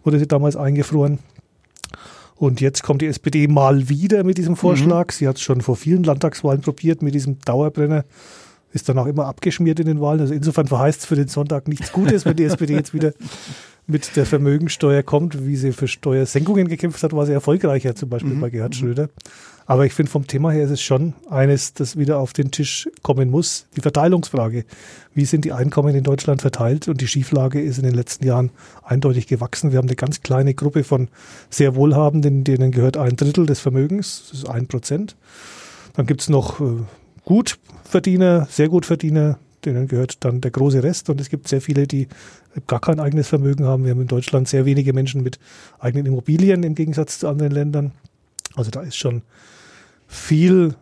wurde 0.04 0.20
sie 0.20 0.28
damals 0.28 0.58
eingefroren. 0.58 1.20
Und 2.40 2.62
jetzt 2.62 2.84
kommt 2.84 3.02
die 3.02 3.08
SPD 3.08 3.50
mal 3.50 3.90
wieder 3.90 4.24
mit 4.24 4.38
diesem 4.38 4.56
Vorschlag. 4.56 5.08
Mhm. 5.08 5.12
Sie 5.12 5.28
hat 5.28 5.36
es 5.36 5.42
schon 5.42 5.60
vor 5.60 5.76
vielen 5.76 6.04
Landtagswahlen 6.04 6.62
probiert 6.62 7.02
mit 7.02 7.14
diesem 7.14 7.38
Dauerbrenner. 7.40 8.06
Ist 8.72 8.88
dann 8.88 8.98
auch 8.98 9.08
immer 9.08 9.26
abgeschmiert 9.26 9.82
in 9.82 9.88
den 9.88 10.00
Wahlen. 10.00 10.22
Also 10.22 10.34
insofern 10.34 10.68
verheißt 10.68 11.02
es 11.02 11.06
für 11.06 11.16
den 11.16 11.28
Sonntag 11.28 11.68
nichts 11.68 11.92
Gutes, 11.92 12.24
wenn 12.24 12.38
die 12.38 12.46
SPD 12.46 12.76
jetzt 12.76 12.94
wieder 12.94 13.12
mit 13.88 14.16
der 14.16 14.26
Vermögensteuer 14.26 15.04
kommt. 15.04 15.46
Wie 15.46 15.58
sie 15.58 15.74
für 15.74 15.90
Steuersenkungen 15.90 16.70
gekämpft 16.70 17.04
hat, 17.04 17.12
war 17.12 17.26
sie 17.26 17.34
erfolgreicher, 17.34 17.96
zum 17.96 18.08
Beispiel 18.08 18.36
mhm. 18.36 18.40
bei 18.40 18.50
Gerhard 18.50 18.74
Schröder. 18.74 19.10
Aber 19.70 19.86
ich 19.86 19.94
finde, 19.94 20.12
vom 20.12 20.26
Thema 20.26 20.50
her 20.50 20.64
ist 20.64 20.72
es 20.72 20.82
schon 20.82 21.14
eines, 21.30 21.76
das 21.76 21.96
wieder 21.96 22.18
auf 22.18 22.34
den 22.34 22.50
Tisch 22.50 22.90
kommen 23.04 23.30
muss. 23.30 23.68
Die 23.76 23.82
Verteilungsfrage. 23.82 24.66
Wie 25.14 25.26
sind 25.26 25.46
die 25.46 25.54
Einkommen 25.54 25.94
in 25.94 26.04
Deutschland 26.04 26.42
verteilt? 26.42 26.88
Und 26.88 27.02
die 27.02 27.08
Schieflage 27.08 27.62
ist 27.62 27.78
in 27.78 27.84
den 27.84 27.94
letzten 27.94 28.26
Jahren 28.26 28.50
eindeutig 28.84 29.28
gewachsen. 29.28 29.72
Wir 29.72 29.78
haben 29.78 29.88
eine 29.88 29.96
ganz 29.96 30.24
kleine 30.24 30.56
Gruppe 30.56 30.84
von 30.84 31.08
sehr 31.52 31.76
Wohlhabenden, 31.76 32.44
denen 32.44 32.72
gehört 32.72 32.98
ein 32.98 33.16
Drittel 33.16 33.46
des 33.46 33.60
Vermögens. 33.60 34.30
Das 34.32 34.40
ist 34.40 34.50
ein 34.50 34.66
Prozent. 34.66 35.16
Dann 35.94 36.08
gibt 36.08 36.22
es 36.22 36.30
noch 36.30 36.60
äh, 36.62 36.78
Gutverdiener, 37.26 38.48
sehr 38.50 38.70
Gutverdiener, 38.70 39.38
denen 39.66 39.88
gehört 39.88 40.26
dann 40.26 40.42
der 40.42 40.50
große 40.50 40.82
Rest. 40.82 41.12
Und 41.12 41.22
es 41.22 41.30
gibt 41.30 41.48
sehr 41.48 41.62
viele, 41.62 41.86
die 41.86 42.08
gar 42.66 42.80
kein 42.80 43.00
eigenes 43.00 43.28
Vermögen 43.28 43.66
haben. 43.66 43.84
Wir 43.84 43.92
haben 43.92 44.02
in 44.02 44.08
Deutschland 44.08 44.48
sehr 44.48 44.66
wenige 44.66 44.94
Menschen 44.94 45.22
mit 45.22 45.38
eigenen 45.78 46.08
Immobilien 46.08 46.64
im 46.64 46.74
Gegensatz 46.74 47.20
zu 47.20 47.28
anderen 47.28 47.52
Ländern. 47.52 47.92
Also 48.56 48.72
da 48.72 48.82
ist 48.82 48.96
schon 48.98 49.22
viel 50.10 50.76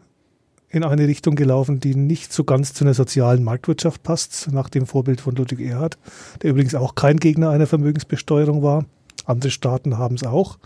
in 0.70 0.84
eine 0.84 1.08
Richtung 1.08 1.36
gelaufen, 1.36 1.80
die 1.80 1.96
nicht 1.96 2.34
so 2.34 2.44
ganz 2.44 2.74
zu 2.74 2.84
einer 2.84 2.94
sozialen 2.94 3.44
Marktwirtschaft 3.44 4.04
passt, 4.04 4.52
nach 4.52 4.70
dem 4.70 4.86
Vorbild 4.86 5.22
von 5.22 5.36
Ludwig 5.36 5.60
Erhard, 5.60 5.98
der 6.42 6.52
übrigens 6.52 6.76
auch 6.76 6.96
kein 6.96 7.18
Gegner 7.18 7.50
einer 7.52 7.68
Vermögensbesteuerung 7.68 8.64
war. 8.64 8.86
Andere 9.26 9.52
Staaten 9.52 9.98
haben 9.98 10.16
es 10.16 10.24
auch. 10.24 10.58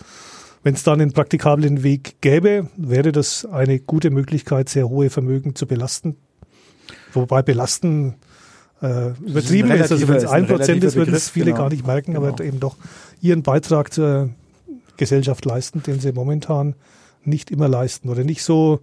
Wenn 0.64 0.76
es 0.76 0.84
dann 0.84 1.02
einen 1.02 1.12
praktikablen 1.12 1.82
Weg 1.84 2.22
gäbe, 2.22 2.68
wäre 2.78 3.12
das 3.12 3.46
eine 3.46 3.80
gute 3.80 4.12
Möglichkeit, 4.12 4.70
sehr 4.70 4.88
hohe 4.90 5.10
Vermögen 5.10 5.56
zu 5.56 5.66
belasten. 5.66 6.18
Wobei 7.14 7.42
belasten 7.42 8.16
äh, 8.82 9.12
übertrieben 9.22 9.72
ist. 9.72 9.92
Also 9.92 10.08
wenn 10.08 10.18
es 10.18 10.26
ein 10.26 10.46
Prozent 10.46 10.84
ist, 10.84 10.96
würden 10.96 11.16
es 11.16 11.30
viele 11.30 11.48
genau. 11.48 11.58
gar 11.58 11.70
nicht 11.70 11.86
merken, 11.86 12.14
genau. 12.14 12.28
aber 12.28 12.44
eben 12.44 12.60
doch 12.60 12.76
ihren 13.22 13.42
Beitrag 13.42 13.92
zur 13.92 14.30
Gesellschaft 14.98 15.46
leisten, 15.46 15.82
den 15.82 16.00
sie 16.00 16.12
momentan 16.12 16.76
nicht 17.24 17.52
immer 17.52 17.68
leisten 17.68 18.10
oder 18.10 18.24
nicht 18.24 18.44
so 18.44 18.80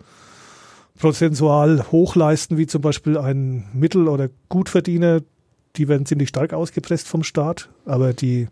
prozentual 0.99 1.87
hoch 1.93 2.17
leisten 2.17 2.59
wie 2.59 2.67
zum 2.67 2.83
Beispiel 2.83 3.17
ein 3.17 3.65
Mittel- 3.73 4.09
oder 4.09 4.29
Gutverdiener. 4.49 5.21
Die 5.77 5.89
werden 5.89 6.07
ziemlich 6.07 6.29
stark 6.29 6.53
ausgepresst 6.53 7.07
vom 7.07 7.23
Staat, 7.23 7.69
aber 7.85 8.13
die 8.13 8.49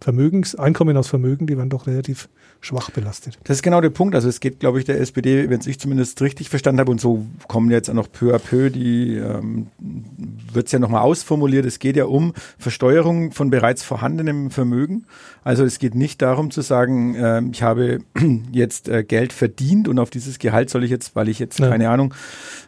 Vermögens, 0.00 0.54
Einkommen 0.54 0.96
aus 0.96 1.08
Vermögen, 1.08 1.46
die 1.46 1.58
werden 1.58 1.68
doch 1.68 1.86
relativ 1.86 2.30
schwach 2.62 2.90
belastet. 2.90 3.38
Das 3.44 3.58
ist 3.58 3.62
genau 3.62 3.82
der 3.82 3.90
Punkt. 3.90 4.14
Also 4.14 4.28
es 4.28 4.40
geht, 4.40 4.60
glaube 4.60 4.78
ich, 4.78 4.86
der 4.86 4.98
SPD, 4.98 5.50
wenn 5.50 5.60
ich 5.64 5.78
zumindest 5.78 6.20
richtig 6.22 6.48
verstanden 6.48 6.80
habe, 6.80 6.90
und 6.90 7.00
so 7.00 7.26
kommen 7.48 7.70
jetzt 7.70 7.90
auch 7.90 7.94
noch 7.94 8.10
peu 8.10 8.34
à 8.34 8.38
peu, 8.38 8.70
die 8.70 9.16
ähm, 9.16 9.66
wird 9.78 10.66
es 10.66 10.72
ja 10.72 10.78
nochmal 10.78 11.02
ausformuliert. 11.02 11.66
Es 11.66 11.78
geht 11.78 11.96
ja 11.96 12.06
um 12.06 12.32
Versteuerung 12.58 13.32
von 13.32 13.50
bereits 13.50 13.82
vorhandenem 13.82 14.50
Vermögen. 14.50 15.06
Also 15.42 15.64
es 15.64 15.78
geht 15.78 15.94
nicht 15.94 16.20
darum 16.20 16.50
zu 16.50 16.60
sagen, 16.60 17.14
äh, 17.14 17.42
ich 17.50 17.62
habe 17.62 17.98
jetzt 18.52 18.88
äh, 18.88 19.02
Geld 19.02 19.32
verdient 19.32 19.88
und 19.88 19.98
auf 19.98 20.10
dieses 20.10 20.38
Gehalt 20.38 20.70
soll 20.70 20.84
ich 20.84 20.90
jetzt, 20.90 21.16
weil 21.16 21.28
ich 21.28 21.38
jetzt, 21.38 21.58
ja. 21.58 21.68
keine 21.68 21.88
Ahnung, 21.88 22.14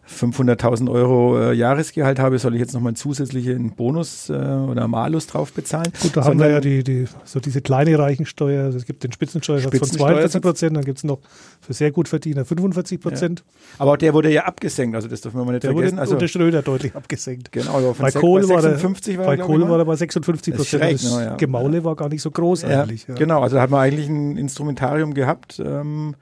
500.000 0.08 0.90
Euro 0.90 1.38
äh, 1.38 1.52
Jahresgehalt 1.54 2.18
habe, 2.18 2.38
soll 2.38 2.54
ich 2.54 2.60
jetzt 2.60 2.74
nochmal 2.74 2.94
zusätzlichen 2.94 3.72
Bonus 3.72 4.28
äh, 4.30 4.32
oder 4.32 4.88
Malus 4.88 5.26
drauf 5.26 5.52
bezahlen. 5.52 5.92
Gut, 6.02 6.16
da 6.16 6.22
Sondern, 6.22 6.26
haben 6.26 6.38
wir 6.40 6.50
ja 6.50 6.60
die, 6.60 6.82
die, 6.82 7.08
so 7.24 7.40
diese 7.40 7.60
kleine 7.60 7.98
Reichensteuer. 7.98 8.64
Also 8.64 8.78
es 8.78 8.86
gibt 8.86 9.04
den 9.04 9.12
Spitzensteuersatz 9.12 9.78
von 9.78 9.88
42 9.88 10.42
Prozent, 10.42 10.76
dann 10.76 10.84
gibt 10.84 10.98
es 10.98 11.04
noch 11.04 11.20
für 11.60 11.72
sehr 11.72 11.92
gut 11.92 12.08
Verdiener 12.08 12.44
45 12.44 13.00
Prozent. 13.00 13.40
Ja. 13.40 13.80
Aber 13.80 13.92
auch 13.92 13.96
der 13.96 14.14
wurde 14.14 14.30
ja 14.32 14.44
abgesenkt, 14.44 14.96
also 14.96 15.08
das 15.08 15.20
dürfen 15.20 15.38
wir 15.38 15.44
mal 15.44 15.52
nicht 15.52 15.64
der 15.64 15.72
vergessen. 15.72 15.96
Wurde 15.96 16.00
also 16.00 16.14
unter 16.14 16.28
Schröder 16.28 16.62
deutlich 16.62 16.94
abgesenkt. 16.94 17.52
Genau, 17.52 17.78
aber 17.78 17.94
bei 17.94 18.10
Kohl 18.10 18.48
war, 18.48 18.62
der, 18.62 18.82
war, 18.82 19.26
bei 19.26 19.36
Kohl 19.36 19.68
war 19.68 19.78
er 19.78 19.84
bei 19.84 19.96
56 19.96 20.54
Prozent. 20.54 20.82
Das, 20.82 21.02
das 21.02 21.12
ja. 21.12 21.36
Gemaule 21.36 21.84
war 21.84 21.96
gar 21.96 22.08
nicht 22.08 22.22
so 22.22 22.30
groß 22.30 22.61
eigentlich. 22.64 23.06
Genau, 23.06 23.42
also 23.42 23.56
da 23.56 23.62
hat 23.62 23.70
man 23.70 23.80
eigentlich 23.80 24.08
ein 24.08 24.36
Instrumentarium 24.36 25.14
gehabt. 25.14 25.60
Ähm, 25.64 26.14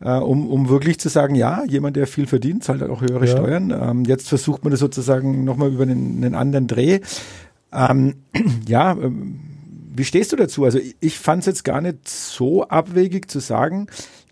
äh, 0.00 0.10
um, 0.10 0.48
um 0.48 0.68
wirklich 0.68 0.98
zu 0.98 1.08
sagen, 1.08 1.34
ja, 1.34 1.64
jemand, 1.64 1.96
der 1.96 2.06
viel 2.06 2.26
verdient, 2.26 2.64
zahlt 2.64 2.82
halt 2.82 2.90
auch 2.90 3.00
höhere 3.00 3.24
ja. 3.24 3.32
Steuern. 3.32 3.70
Ähm, 3.70 4.04
jetzt 4.04 4.28
versucht 4.28 4.62
man 4.62 4.70
das 4.70 4.80
sozusagen 4.80 5.44
nochmal 5.44 5.72
über 5.72 5.84
einen, 5.84 6.22
einen 6.22 6.34
anderen 6.34 6.66
Dreh. 6.66 7.00
Ähm, 7.72 8.16
ja, 8.68 8.92
ähm, 8.92 9.40
wie 9.94 10.04
stehst 10.04 10.32
du 10.32 10.36
dazu? 10.36 10.64
Also 10.64 10.78
ich, 10.78 10.96
ich 11.00 11.18
fand 11.18 11.40
es 11.40 11.46
jetzt 11.46 11.64
gar 11.64 11.80
nicht 11.80 12.06
so 12.08 12.68
abwegig 12.68 13.30
zu 13.30 13.40
sagen, 13.40 13.86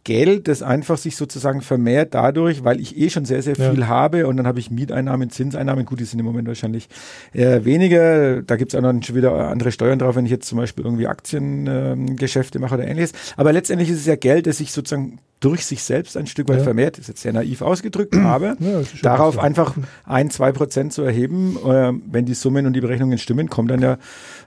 Geld, 0.04 0.48
das 0.48 0.62
einfach 0.62 0.98
sich 0.98 1.16
sozusagen 1.16 1.62
vermehrt 1.62 2.14
dadurch, 2.14 2.62
weil 2.62 2.78
ich 2.78 2.98
eh 2.98 3.08
schon 3.08 3.24
sehr, 3.24 3.42
sehr 3.42 3.56
viel 3.56 3.80
ja. 3.80 3.88
habe 3.88 4.26
und 4.26 4.36
dann 4.36 4.46
habe 4.46 4.60
ich 4.60 4.70
Mieteinnahmen, 4.70 5.30
Zinseinnahmen, 5.30 5.86
gut, 5.86 5.98
die 5.98 6.04
sind 6.04 6.18
im 6.18 6.26
Moment 6.26 6.46
wahrscheinlich 6.46 6.88
eher 7.32 7.64
weniger. 7.64 8.42
Da 8.42 8.56
gibt 8.56 8.74
es 8.74 8.78
auch 8.78 8.82
noch 8.82 9.02
schon 9.02 9.16
wieder 9.16 9.32
andere 9.48 9.72
Steuern 9.72 9.98
drauf, 9.98 10.14
wenn 10.14 10.26
ich 10.26 10.30
jetzt 10.30 10.46
zum 10.46 10.58
Beispiel 10.58 10.84
irgendwie 10.84 11.06
Aktiengeschäfte 11.06 12.58
äh, 12.58 12.60
mache 12.60 12.74
oder 12.74 12.86
ähnliches. 12.86 13.12
Aber 13.36 13.52
letztendlich 13.52 13.88
ist 13.88 14.00
es 14.00 14.06
ja 14.06 14.16
Geld, 14.16 14.46
das 14.46 14.58
sich 14.58 14.72
sozusagen 14.72 15.18
durch 15.40 15.64
sich 15.64 15.82
selbst 15.82 16.16
ein 16.16 16.26
Stück 16.26 16.48
weit 16.48 16.58
ja. 16.58 16.64
vermehrt, 16.64 16.98
ist 16.98 17.08
jetzt 17.08 17.22
sehr 17.22 17.32
naiv 17.32 17.60
ausgedrückt, 17.60 18.16
aber 18.16 18.56
ja, 18.60 18.82
darauf 19.02 19.38
einfach 19.38 19.74
ein, 20.04 20.30
zwei 20.30 20.52
Prozent 20.52 20.92
zu 20.92 21.02
erheben, 21.02 21.58
äh, 21.66 21.92
wenn 22.10 22.24
die 22.24 22.34
Summen 22.34 22.66
und 22.66 22.72
die 22.72 22.80
Berechnungen 22.80 23.18
stimmen, 23.18 23.50
kommt 23.50 23.70
dann 23.70 23.82
ja 23.82 23.98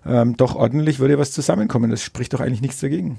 ähm, 0.05 0.37
doch 0.37 0.55
ordentlich, 0.55 0.99
würde 0.99 1.17
was 1.17 1.31
zusammenkommen. 1.31 1.91
Das 1.91 2.01
spricht 2.01 2.33
doch 2.33 2.41
eigentlich 2.41 2.61
nichts 2.61 2.79
dagegen. 2.79 3.17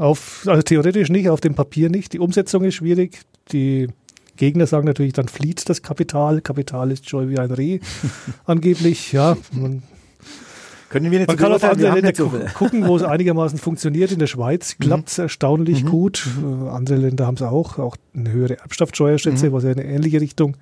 Auf, 0.00 0.44
also 0.46 0.62
theoretisch 0.62 1.10
nicht, 1.10 1.28
auf 1.28 1.42
dem 1.42 1.54
Papier 1.54 1.90
nicht. 1.90 2.14
Die 2.14 2.20
Umsetzung 2.20 2.64
ist 2.64 2.76
schwierig. 2.76 3.20
Die 3.52 3.88
Gegner 4.38 4.66
sagen 4.66 4.86
natürlich, 4.86 5.12
dann 5.12 5.28
flieht 5.28 5.68
das 5.68 5.82
Kapital. 5.82 6.40
Kapital 6.40 6.90
ist 6.90 7.06
scheu 7.06 7.28
wie 7.28 7.38
ein 7.38 7.50
Reh, 7.50 7.80
angeblich. 8.46 9.12
Ja, 9.12 9.36
man, 9.52 9.82
Können 10.88 11.10
wir 11.10 11.18
nicht 11.18 11.28
man 11.28 11.36
kann 11.36 11.52
auf 11.52 11.62
andere 11.62 11.92
Länder 11.92 12.14
so 12.14 12.32
gucken, 12.54 12.88
wo 12.88 12.96
es 12.96 13.02
einigermaßen 13.04 13.58
funktioniert. 13.58 14.10
In 14.10 14.20
der 14.20 14.26
Schweiz 14.26 14.74
mhm. 14.78 14.84
klappt 14.84 15.10
es 15.10 15.18
erstaunlich 15.18 15.84
mhm. 15.84 15.88
gut. 15.90 16.26
Mhm. 16.40 16.68
Andere 16.68 16.96
Länder 16.96 17.26
haben 17.26 17.36
es 17.36 17.42
auch. 17.42 17.78
Auch 17.78 17.98
eine 18.14 18.32
höhere 18.32 18.58
Erbschaftssteuer, 18.58 19.18
schätze, 19.18 19.50
mhm. 19.50 19.52
was 19.52 19.64
ja 19.64 19.72
in 19.72 19.80
eine 19.80 19.88
ähnliche 19.92 20.22
Richtung 20.22 20.56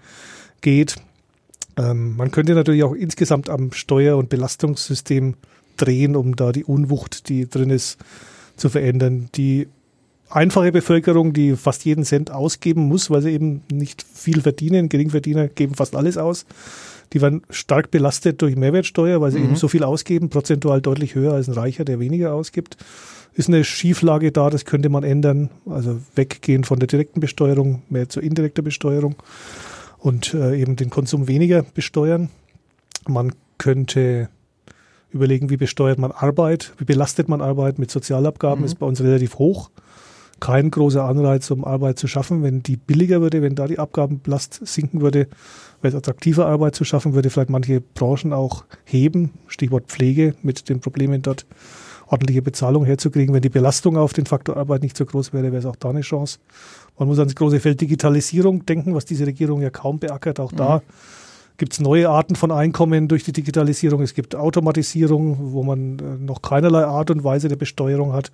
geht. 0.63 0.97
Ähm, 1.77 2.17
man 2.17 2.33
könnte 2.33 2.57
natürlich 2.57 2.83
auch 2.83 2.93
insgesamt 2.93 3.51
am 3.51 3.71
Steuer- 3.71 4.17
und 4.17 4.31
Belastungssystem 4.31 5.35
drehen, 5.77 6.17
um 6.17 6.35
da 6.35 6.51
die 6.51 6.65
Unwucht, 6.65 7.29
die 7.29 7.49
drin 7.49 7.71
ist, 7.71 7.99
zu 8.59 8.69
verändern. 8.69 9.29
Die 9.35 9.69
einfache 10.31 10.73
Bevölkerung, 10.73 11.33
die 11.33 11.57
fast 11.57 11.85
jeden 11.85 12.05
Cent 12.05 12.31
ausgeben 12.31 12.83
muss, 12.83 13.11
weil 13.11 13.23
sie 13.23 13.31
eben 13.31 13.63
nicht 13.73 14.03
viel 14.03 14.43
verdienen. 14.43 14.89
Geringverdiener 14.89 15.49
geben 15.49 15.75
fast 15.75 15.97
alles 15.97 16.19
aus. 16.19 16.47
Die 17.13 17.23
werden 17.23 17.43
stark 17.49 17.91
belastet 17.91 18.43
durch 18.43 18.57
Mehrwertsteuer, 18.57 19.21
weil 19.21 19.31
sie 19.31 19.39
mhm. 19.39 19.47
eben 19.47 19.57
so 19.57 19.69
viel 19.69 19.83
ausgeben, 19.83 20.29
prozentual 20.29 20.83
deutlich 20.83 21.15
höher 21.15 21.33
als 21.33 21.49
ein 21.49 21.55
Reicher, 21.55 21.85
der 21.85 22.01
weniger 22.01 22.35
ausgibt. 22.35 22.77
Ist 23.35 23.49
eine 23.49 23.65
Schieflage 23.65 24.33
da, 24.33 24.51
das 24.51 24.65
könnte 24.65 24.89
man 24.89 25.05
ändern. 25.05 25.49
Also 25.67 26.01
weggehen 26.15 26.65
von 26.65 26.79
der 26.79 26.89
direkten 26.89 27.21
Besteuerung, 27.21 27.83
mehr 27.89 28.09
zur 28.09 28.23
indirekten 28.23 28.65
Besteuerung 28.65 29.17
und 29.99 30.35
äh, 30.35 30.61
eben 30.61 30.77
den 30.77 30.91
Konsum 30.91 31.29
weniger 31.29 31.63
besteuern. 31.63 32.29
Man 33.07 33.33
könnte 33.57 34.29
überlegen, 35.11 35.51
wie 35.51 35.57
besteuert 35.57 35.99
man 35.99 36.13
Arbeit, 36.13 36.73
wie 36.79 36.85
belastet 36.85 37.29
man 37.29 37.41
Arbeit 37.41 37.79
mit 37.79 37.91
Sozialabgaben, 37.91 38.61
mhm. 38.61 38.67
ist 38.67 38.79
bei 38.79 38.87
uns 38.87 39.01
relativ 39.01 39.39
hoch. 39.39 39.71
Kein 40.41 40.71
großer 40.71 41.05
Anreiz, 41.05 41.51
um 41.51 41.65
Arbeit 41.65 41.99
zu 41.99 42.07
schaffen. 42.07 42.45
Wenn 42.45 42.63
die 42.63 42.77
billiger 42.77 43.21
würde, 43.21 43.43
wenn 43.43 43.57
da 43.57 43.67
die 43.67 43.81
Abgabenlast 43.81 44.61
sinken 44.65 45.01
würde, 45.01 45.27
wäre 45.81 45.89
es 45.89 45.95
attraktiver, 45.95 46.47
Arbeit 46.47 46.77
zu 46.77 46.85
schaffen, 46.85 47.15
würde 47.15 47.31
vielleicht 47.31 47.51
manche 47.51 47.81
Branchen 47.81 48.33
auch 48.33 48.65
heben. 48.85 49.33
Stichwort 49.49 49.87
Pflege 49.89 50.35
mit 50.43 50.69
den 50.69 50.81
Problemen 50.81 51.23
dort 51.23 51.45
ordentliche 52.07 52.43
Bezahlung 52.43 52.85
herzukriegen. 52.85 53.35
Wenn 53.35 53.43
die 53.43 53.49
Belastung 53.49 53.97
auf 53.97 54.13
den 54.13 54.27
Faktor 54.27 54.57
Arbeit 54.57 54.83
nicht 54.83 54.97
so 54.97 55.05
groß 55.05 55.33
wäre, 55.33 55.45
wäre 55.45 55.59
es 55.59 55.67
auch 55.67 55.77
da 55.77 55.91
eine 55.91 56.01
Chance. 56.01 56.39
Man 56.99 57.09
muss 57.09 57.19
ans 57.19 57.35
große 57.35 57.61
Feld 57.61 57.81
Digitalisierung 57.81 58.65
denken, 58.67 58.95
was 58.95 59.05
diese 59.05 59.27
Regierung 59.27 59.61
ja 59.61 59.71
kaum 59.71 59.99
beackert. 59.99 60.41
Auch 60.41 60.53
mhm. 60.53 60.57
da 60.57 60.83
gibt 61.59 61.75
es 61.75 61.81
neue 61.81 62.09
Arten 62.09 62.37
von 62.37 62.51
Einkommen 62.51 63.09
durch 63.09 63.25
die 63.25 63.33
Digitalisierung. 63.33 64.01
Es 64.01 64.15
gibt 64.15 64.35
Automatisierung, 64.35 65.53
wo 65.53 65.63
man 65.63 65.99
äh, 65.99 66.03
noch 66.25 66.41
keinerlei 66.41 66.85
Art 66.85 67.11
und 67.11 67.25
Weise 67.25 67.49
der 67.49 67.57
Besteuerung 67.57 68.13
hat. 68.13 68.31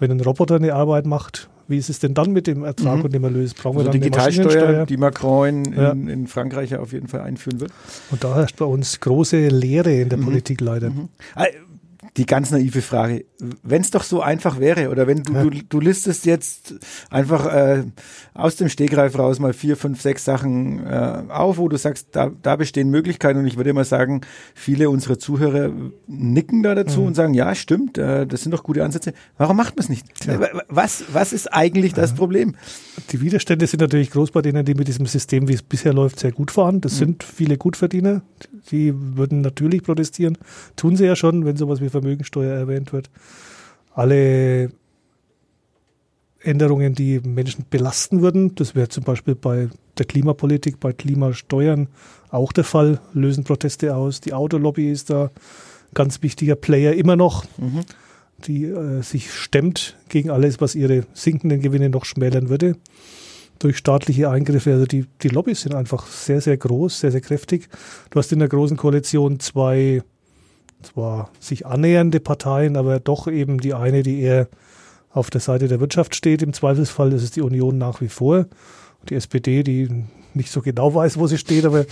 Wenn 0.00 0.10
ein 0.10 0.20
Roboter 0.20 0.56
eine 0.56 0.74
Arbeit 0.74 1.06
macht, 1.06 1.48
wie 1.68 1.78
ist 1.78 1.88
es 1.88 2.00
denn 2.00 2.14
dann 2.14 2.32
mit 2.32 2.46
dem 2.46 2.64
Ertrag 2.64 2.98
mhm. 2.98 3.04
und 3.04 3.14
dem 3.14 3.24
Erlös? 3.24 3.54
Brauchen 3.54 3.78
also 3.78 3.92
wir 3.92 3.92
dann 3.92 4.00
Digitalsteuer, 4.00 4.86
die 4.86 4.96
Macron 4.96 5.64
in, 5.64 5.72
ja. 5.72 5.92
in, 5.92 6.26
Frankreich 6.26 6.70
ja 6.70 6.80
auf 6.80 6.92
jeden 6.92 7.06
Fall 7.06 7.20
einführen 7.20 7.60
wird. 7.60 7.70
Und 8.10 8.24
da 8.24 8.34
herrscht 8.34 8.56
bei 8.56 8.64
uns 8.64 8.98
große 9.00 9.48
Lehre 9.48 9.92
in 9.92 10.08
der 10.08 10.18
mhm. 10.18 10.24
Politik 10.24 10.60
leider. 10.60 10.90
Mhm. 10.90 11.08
Die 12.16 12.26
ganz 12.26 12.52
naive 12.52 12.80
Frage. 12.80 13.24
Wenn 13.62 13.82
es 13.82 13.90
doch 13.90 14.04
so 14.04 14.22
einfach 14.22 14.60
wäre, 14.60 14.90
oder 14.90 15.08
wenn 15.08 15.24
du, 15.24 15.32
ja. 15.32 15.42
du, 15.42 15.50
du 15.50 15.80
listest 15.80 16.26
jetzt 16.26 16.74
einfach 17.10 17.52
äh, 17.52 17.82
aus 18.34 18.54
dem 18.54 18.68
Stegreif 18.68 19.18
raus 19.18 19.40
mal 19.40 19.52
vier, 19.52 19.76
fünf, 19.76 20.00
sechs 20.00 20.24
Sachen 20.24 20.86
äh, 20.86 21.22
auf, 21.28 21.58
wo 21.58 21.68
du 21.68 21.76
sagst, 21.76 22.08
da, 22.12 22.30
da 22.42 22.54
bestehen 22.54 22.88
Möglichkeiten 22.90 23.40
und 23.40 23.46
ich 23.46 23.56
würde 23.56 23.72
mal 23.72 23.84
sagen, 23.84 24.20
viele 24.54 24.90
unserer 24.90 25.18
Zuhörer 25.18 25.72
nicken 26.06 26.62
da 26.62 26.76
dazu 26.76 27.00
mhm. 27.00 27.06
und 27.08 27.14
sagen, 27.14 27.34
ja, 27.34 27.54
stimmt, 27.54 27.98
äh, 27.98 28.26
das 28.26 28.42
sind 28.42 28.52
doch 28.52 28.62
gute 28.62 28.84
Ansätze. 28.84 29.12
Warum 29.36 29.56
macht 29.56 29.76
man 29.76 29.82
es 29.82 29.88
nicht? 29.88 30.06
Ja. 30.24 30.38
Was, 30.68 31.04
was 31.12 31.32
ist 31.32 31.52
eigentlich 31.52 31.94
das 31.94 32.14
Problem? 32.14 32.54
Die 33.10 33.20
Widerstände 33.20 33.66
sind 33.66 33.80
natürlich 33.80 34.12
groß 34.12 34.30
bei 34.30 34.40
denen, 34.40 34.64
die 34.64 34.74
mit 34.74 34.86
diesem 34.86 35.06
System, 35.06 35.48
wie 35.48 35.54
es 35.54 35.62
bisher 35.62 35.92
läuft, 35.92 36.20
sehr 36.20 36.32
gut 36.32 36.52
fahren. 36.52 36.80
Das 36.80 36.94
mhm. 36.94 36.98
sind 36.98 37.24
viele 37.24 37.58
Gutverdiener. 37.58 38.22
Die 38.70 38.94
würden 38.94 39.40
natürlich 39.40 39.82
protestieren. 39.82 40.38
Tun 40.76 40.96
sie 40.96 41.04
ja 41.04 41.16
schon, 41.16 41.44
wenn 41.44 41.56
sowas 41.56 41.80
wie 41.80 41.88
Vermögensteuer 42.04 42.54
erwähnt 42.54 42.92
wird. 42.92 43.10
Alle 43.94 44.70
Änderungen, 46.40 46.94
die 46.94 47.20
Menschen 47.20 47.64
belasten 47.70 48.20
würden, 48.20 48.54
das 48.54 48.74
wäre 48.74 48.88
zum 48.88 49.04
Beispiel 49.04 49.34
bei 49.34 49.68
der 49.96 50.04
Klimapolitik, 50.04 50.78
bei 50.78 50.92
Klimasteuern 50.92 51.88
auch 52.30 52.52
der 52.52 52.64
Fall, 52.64 53.00
lösen 53.14 53.44
Proteste 53.44 53.96
aus. 53.96 54.20
Die 54.20 54.34
Autolobby 54.34 54.90
ist 54.90 55.08
da 55.08 55.24
ein 55.24 55.30
ganz 55.94 56.22
wichtiger 56.22 56.56
Player 56.56 56.92
immer 56.92 57.16
noch, 57.16 57.44
mhm. 57.56 57.80
die 58.46 58.64
äh, 58.64 59.02
sich 59.02 59.32
stemmt 59.32 59.96
gegen 60.08 60.30
alles, 60.30 60.60
was 60.60 60.74
ihre 60.74 61.06
sinkenden 61.14 61.62
Gewinne 61.62 61.88
noch 61.88 62.04
schmälern 62.04 62.50
würde 62.50 62.76
durch 63.60 63.78
staatliche 63.78 64.28
Eingriffe. 64.28 64.72
Also 64.72 64.84
die, 64.84 65.06
die 65.22 65.28
Lobbys 65.28 65.62
sind 65.62 65.74
einfach 65.74 66.06
sehr, 66.08 66.40
sehr 66.40 66.56
groß, 66.56 67.00
sehr, 67.00 67.12
sehr 67.12 67.20
kräftig. 67.20 67.68
Du 68.10 68.18
hast 68.18 68.32
in 68.32 68.40
der 68.40 68.48
großen 68.48 68.76
Koalition 68.76 69.38
zwei 69.40 70.02
zwar 70.84 71.30
sich 71.40 71.66
annähernde 71.66 72.20
Parteien, 72.20 72.76
aber 72.76 73.00
doch 73.00 73.26
eben 73.26 73.58
die 73.58 73.74
eine, 73.74 74.02
die 74.02 74.20
eher 74.20 74.48
auf 75.10 75.30
der 75.30 75.40
Seite 75.40 75.68
der 75.68 75.80
Wirtschaft 75.80 76.14
steht. 76.14 76.42
Im 76.42 76.52
Zweifelsfall 76.52 77.12
ist 77.12 77.36
die 77.36 77.42
Union 77.42 77.78
nach 77.78 78.00
wie 78.00 78.08
vor. 78.08 78.46
Die 79.08 79.14
SPD, 79.14 79.62
die 79.62 80.04
nicht 80.34 80.50
so 80.50 80.60
genau 80.60 80.94
weiß, 80.94 81.18
wo 81.18 81.26
sie 81.26 81.38
steht, 81.38 81.64
aber 81.64 81.84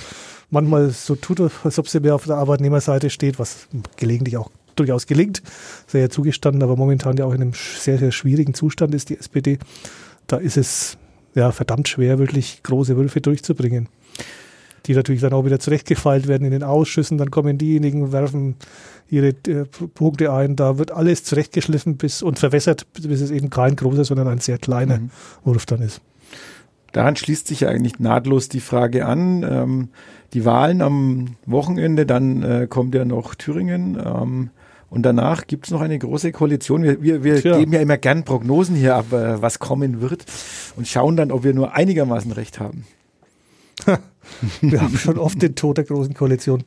manchmal 0.50 0.90
so 0.90 1.14
tut, 1.14 1.40
als 1.62 1.78
ob 1.78 1.88
sie 1.88 2.00
mehr 2.00 2.14
auf 2.14 2.24
der 2.26 2.36
Arbeitnehmerseite 2.36 3.10
steht, 3.10 3.38
was 3.38 3.68
gelegentlich 3.96 4.36
auch 4.36 4.50
durchaus 4.74 5.06
gelingt. 5.06 5.42
Sehr 5.86 6.10
zugestanden, 6.10 6.62
aber 6.62 6.76
momentan 6.76 7.16
ja 7.16 7.24
auch 7.24 7.34
in 7.34 7.42
einem 7.42 7.52
sehr, 7.52 7.98
sehr 7.98 8.12
schwierigen 8.12 8.54
Zustand 8.54 8.94
ist 8.94 9.10
die 9.10 9.18
SPD. 9.18 9.58
Da 10.26 10.38
ist 10.38 10.56
es 10.56 10.98
ja 11.34 11.52
verdammt 11.52 11.88
schwer, 11.88 12.18
wirklich 12.18 12.62
große 12.62 12.96
Wölfe 12.96 13.20
durchzubringen 13.20 13.88
die 14.86 14.94
natürlich 14.94 15.20
dann 15.20 15.32
auch 15.32 15.44
wieder 15.44 15.58
zurechtgefeilt 15.58 16.28
werden 16.28 16.44
in 16.44 16.50
den 16.50 16.62
Ausschüssen. 16.62 17.18
Dann 17.18 17.30
kommen 17.30 17.58
diejenigen, 17.58 18.12
werfen 18.12 18.56
ihre 19.08 19.28
äh, 19.28 19.64
Punkte 19.94 20.32
ein. 20.32 20.56
Da 20.56 20.78
wird 20.78 20.90
alles 20.90 21.24
zurechtgeschliffen 21.24 21.96
bis 21.96 22.22
und 22.22 22.38
verwässert, 22.38 22.86
bis 22.92 23.20
es 23.20 23.30
eben 23.30 23.50
kein 23.50 23.76
großer, 23.76 24.04
sondern 24.04 24.28
ein 24.28 24.38
sehr 24.38 24.58
kleiner 24.58 24.98
mhm. 24.98 25.10
Wurf 25.44 25.66
dann 25.66 25.82
ist. 25.82 26.00
Daran 26.92 27.16
schließt 27.16 27.46
sich 27.46 27.60
ja 27.60 27.68
eigentlich 27.68 27.98
nahtlos 27.98 28.48
die 28.48 28.60
Frage 28.60 29.06
an. 29.06 29.42
Ähm, 29.48 29.88
die 30.34 30.44
Wahlen 30.44 30.82
am 30.82 31.36
Wochenende, 31.46 32.06
dann 32.06 32.42
äh, 32.42 32.66
kommt 32.68 32.94
ja 32.94 33.04
noch 33.04 33.34
Thüringen. 33.34 33.98
Ähm, 34.04 34.50
und 34.90 35.04
danach 35.04 35.46
gibt 35.46 35.66
es 35.66 35.70
noch 35.70 35.80
eine 35.80 35.98
große 35.98 36.32
Koalition. 36.32 36.82
Wir, 36.82 37.02
wir, 37.02 37.24
wir 37.24 37.40
geben 37.40 37.72
ja 37.72 37.80
immer 37.80 37.96
gern 37.96 38.24
Prognosen 38.24 38.76
hier 38.76 38.94
ab, 38.94 39.12
äh, 39.12 39.40
was 39.40 39.58
kommen 39.58 40.02
wird 40.02 40.26
und 40.76 40.86
schauen 40.86 41.16
dann, 41.16 41.32
ob 41.32 41.44
wir 41.44 41.54
nur 41.54 41.74
einigermaßen 41.74 42.30
recht 42.32 42.60
haben. 42.60 42.84
Wir 44.60 44.80
haben 44.80 44.96
schon 44.96 45.18
oft 45.18 45.40
den 45.42 45.54
Tod 45.54 45.78
der 45.78 45.84
Großen 45.84 46.14
Koalition 46.14 46.64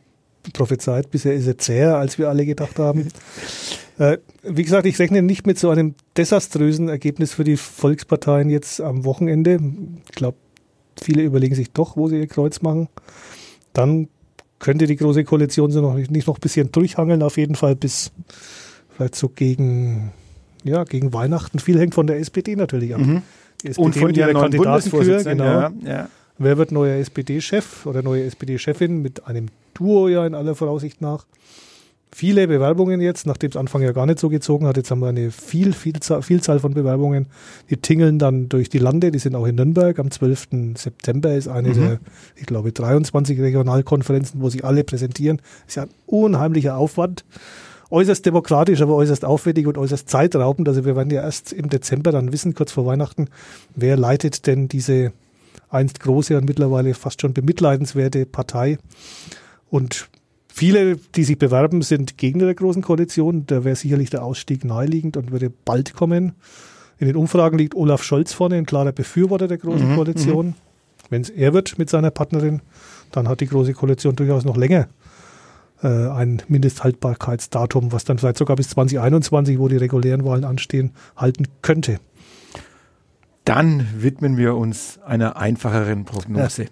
prophezeit. 0.54 1.10
Bisher 1.12 1.34
ist 1.34 1.48
er 1.48 1.58
zäher, 1.58 1.98
als 1.98 2.18
wir 2.18 2.30
alle 2.30 2.46
gedacht 2.46 2.80
haben. 2.80 3.08
Äh, 3.98 4.18
wie 4.44 4.63
gesagt, 4.63 4.86
ich 4.86 5.00
rechne 5.00 5.22
nicht 5.22 5.48
mit 5.48 5.58
so 5.58 5.70
einem 5.70 5.96
desaströsen 6.18 6.89
Ergebnis 6.89 7.34
für 7.34 7.44
die 7.44 7.58
Volksparteien 7.58 8.50
jetzt 8.50 8.82
am 8.82 9.06
Wochenende. 9.06 9.60
Ich 10.06 10.15
glaube, 10.15 10.38
viele 11.02 11.24
überlegen 11.24 11.56
sich 11.56 11.72
doch, 11.72 11.98
wo 11.98 12.08
sie 12.08 12.20
ihr 12.20 12.28
Kreuz 12.28 12.62
machen. 12.62 12.89
Dann 13.74 14.08
könnte 14.60 14.88
die 14.88 14.96
Große 14.96 15.24
Koalition 15.24 15.72
so 15.72 15.82
noch 15.82 15.96
nicht 15.96 16.28
noch 16.28 16.38
ein 16.38 16.41
bisschen 16.41 16.72
durchhangeln, 16.72 17.22
auf 17.24 17.38
jeden 17.38 17.56
Fall 17.56 17.76
bis 17.76 18.12
vielleicht 18.96 19.15
so 19.15 19.30
gegen, 19.30 20.12
ja, 20.63 20.84
gegen 20.84 21.13
Weihnachten. 21.13 21.60
Viel 21.60 21.80
hängt 21.80 21.96
von 21.96 22.08
der 22.08 22.20
SPD 22.20 22.56
natürlich 22.56 22.96
ab. 22.96 23.02
Mhm. 23.02 23.22
Und 23.78 23.96
von 23.96 24.13
der 24.13 24.34
Kandidatenkür, 24.34 25.24
genau. 25.24 25.44
Ja, 25.44 25.72
ja. 25.84 26.10
Wer 26.38 26.58
wird 26.58 26.71
neuer 26.71 26.95
SPD-Chef 26.98 27.86
oder 27.86 28.02
neue 28.02 28.24
SPD-Chefin 28.24 29.02
mit 29.02 29.26
einem 29.28 29.48
Duo 29.74 30.08
ja 30.08 30.26
in 30.26 30.36
aller 30.36 30.56
Voraussicht 30.56 31.02
nach? 31.02 31.26
Viele 32.12 32.48
Bewerbungen 32.48 33.02
jetzt, 33.02 33.26
nachdem 33.26 33.50
es 33.50 33.58
Anfang 33.58 33.82
ja 33.82 33.91
gar 33.91 34.06
nicht 34.06 34.19
so 34.19 34.30
gezogen 34.30 34.67
hat. 34.67 34.78
Jetzt 34.78 34.89
haben 34.89 35.02
wir 35.02 35.10
eine 35.10 35.32
viel, 35.32 35.74
Vielzahl, 35.74 36.21
Vielzahl 36.21 36.60
von 36.60 36.74
Bewerbungen. 36.74 37.28
Die 37.69 37.76
tingeln 37.76 38.19
dann 38.19 38.48
durch 38.48 38.69
die 38.69 38.80
Lande. 38.80 39.12
Die 39.12 39.19
sind 39.19 39.36
auch 39.36 39.45
in 39.45 39.56
Nürnberg. 39.56 40.00
Am 40.00 40.12
12. 40.12 40.76
September 40.76 41.36
ist 41.36 41.50
eine 41.50 41.69
mhm. 41.69 41.74
der, 41.74 42.00
ich 42.38 42.45
glaube, 42.45 42.71
23 42.71 43.38
Regionalkonferenzen, 43.39 44.41
wo 44.41 44.50
sich 44.50 44.63
alle 44.63 44.86
präsentieren. 44.86 45.41
Ist 45.67 45.76
ja 45.76 45.84
ein 45.84 45.89
unheimlicher 46.06 46.78
Aufwand 46.78 47.26
äußerst 47.91 48.26
demokratisch, 48.26 48.82
aber 48.82 48.95
äußerst 48.95 49.26
aufwendig 49.26 49.67
und 49.67 49.78
äußerst 49.78 50.10
zeitraubend. 50.10 50.67
Also 50.67 50.86
wir 50.86 50.95
werden 50.95 51.12
ja 51.12 51.21
erst 51.21 51.54
im 51.54 51.69
Dezember 51.69 52.12
dann 52.12 52.32
wissen, 52.32 52.54
kurz 52.54 52.71
vor 52.71 52.86
Weihnachten, 52.86 53.28
wer 53.76 53.98
leitet 53.98 54.48
denn 54.48 54.67
diese 54.67 55.12
einst 55.70 56.00
große 56.00 56.38
und 56.38 56.46
mittlerweile 56.46 56.94
fast 56.94 57.22
schon 57.22 57.34
bemitleidenswerte 57.34 58.26
Partei. 58.26 58.78
Und 59.70 60.10
viele, 60.48 60.98
die 60.98 61.24
sich 61.24 61.38
bewerben, 61.38 61.82
sind 61.82 62.18
Gegner 62.18 62.46
der 62.46 62.56
Großen 62.56 62.82
Koalition. 62.82 63.46
Da 63.48 63.63
wäre 63.63 63.76
sicherlich 63.76 64.10
der 64.10 64.24
Ausstieg 64.24 64.63
naheliegend 64.65 65.18
und 65.18 65.32
würde 65.32 65.50
bald 65.50 65.94
kommen. 65.94 66.34
In 66.98 67.08
den 67.08 67.15
Umfragen 67.15 67.58
liegt 67.58 67.76
Olaf 67.76 68.04
Scholz 68.04 68.34
vorne, 68.34 68.56
ein 68.56 68.65
klarer 68.65 68.91
Befürworter 68.91 69.48
der 69.48 69.58
Großen 69.58 69.91
mhm, 69.91 69.96
Koalition. 69.96 70.48
Mhm. 70.48 70.54
Wenn 71.10 71.22
es 71.22 71.30
er 71.30 71.54
wird 71.54 71.78
mit 71.78 71.89
seiner 71.89 72.12
Partnerin, 72.12 72.62
dann 73.12 73.28
hat 73.28 73.41
die 73.41 73.48
Große 73.48 73.74
Koalition 73.74 74.15
durchaus 74.15 74.46
noch 74.46 74.58
länger 74.58 74.88
äh, 75.84 75.88
ein 75.88 76.41
Mindesthaltbarkeitsdatum, 76.48 77.91
was 77.91 78.06
dann 78.06 78.18
vielleicht 78.18 78.38
sogar 78.38 78.56
bis 78.56 78.70
2021, 78.70 79.60
wo 79.60 79.68
die 79.68 79.78
regulären 79.78 80.26
Wahlen 80.26 80.46
anstehen, 80.46 80.91
halten 81.15 81.48
könnte. 81.62 82.00
Dann 83.45 83.88
widmen 83.95 84.38
wir 84.38 84.55
uns 84.55 84.99
einer 85.05 85.38
einfacheren 85.38 86.05
Prognose. 86.05 86.63
Ja. 86.63 86.69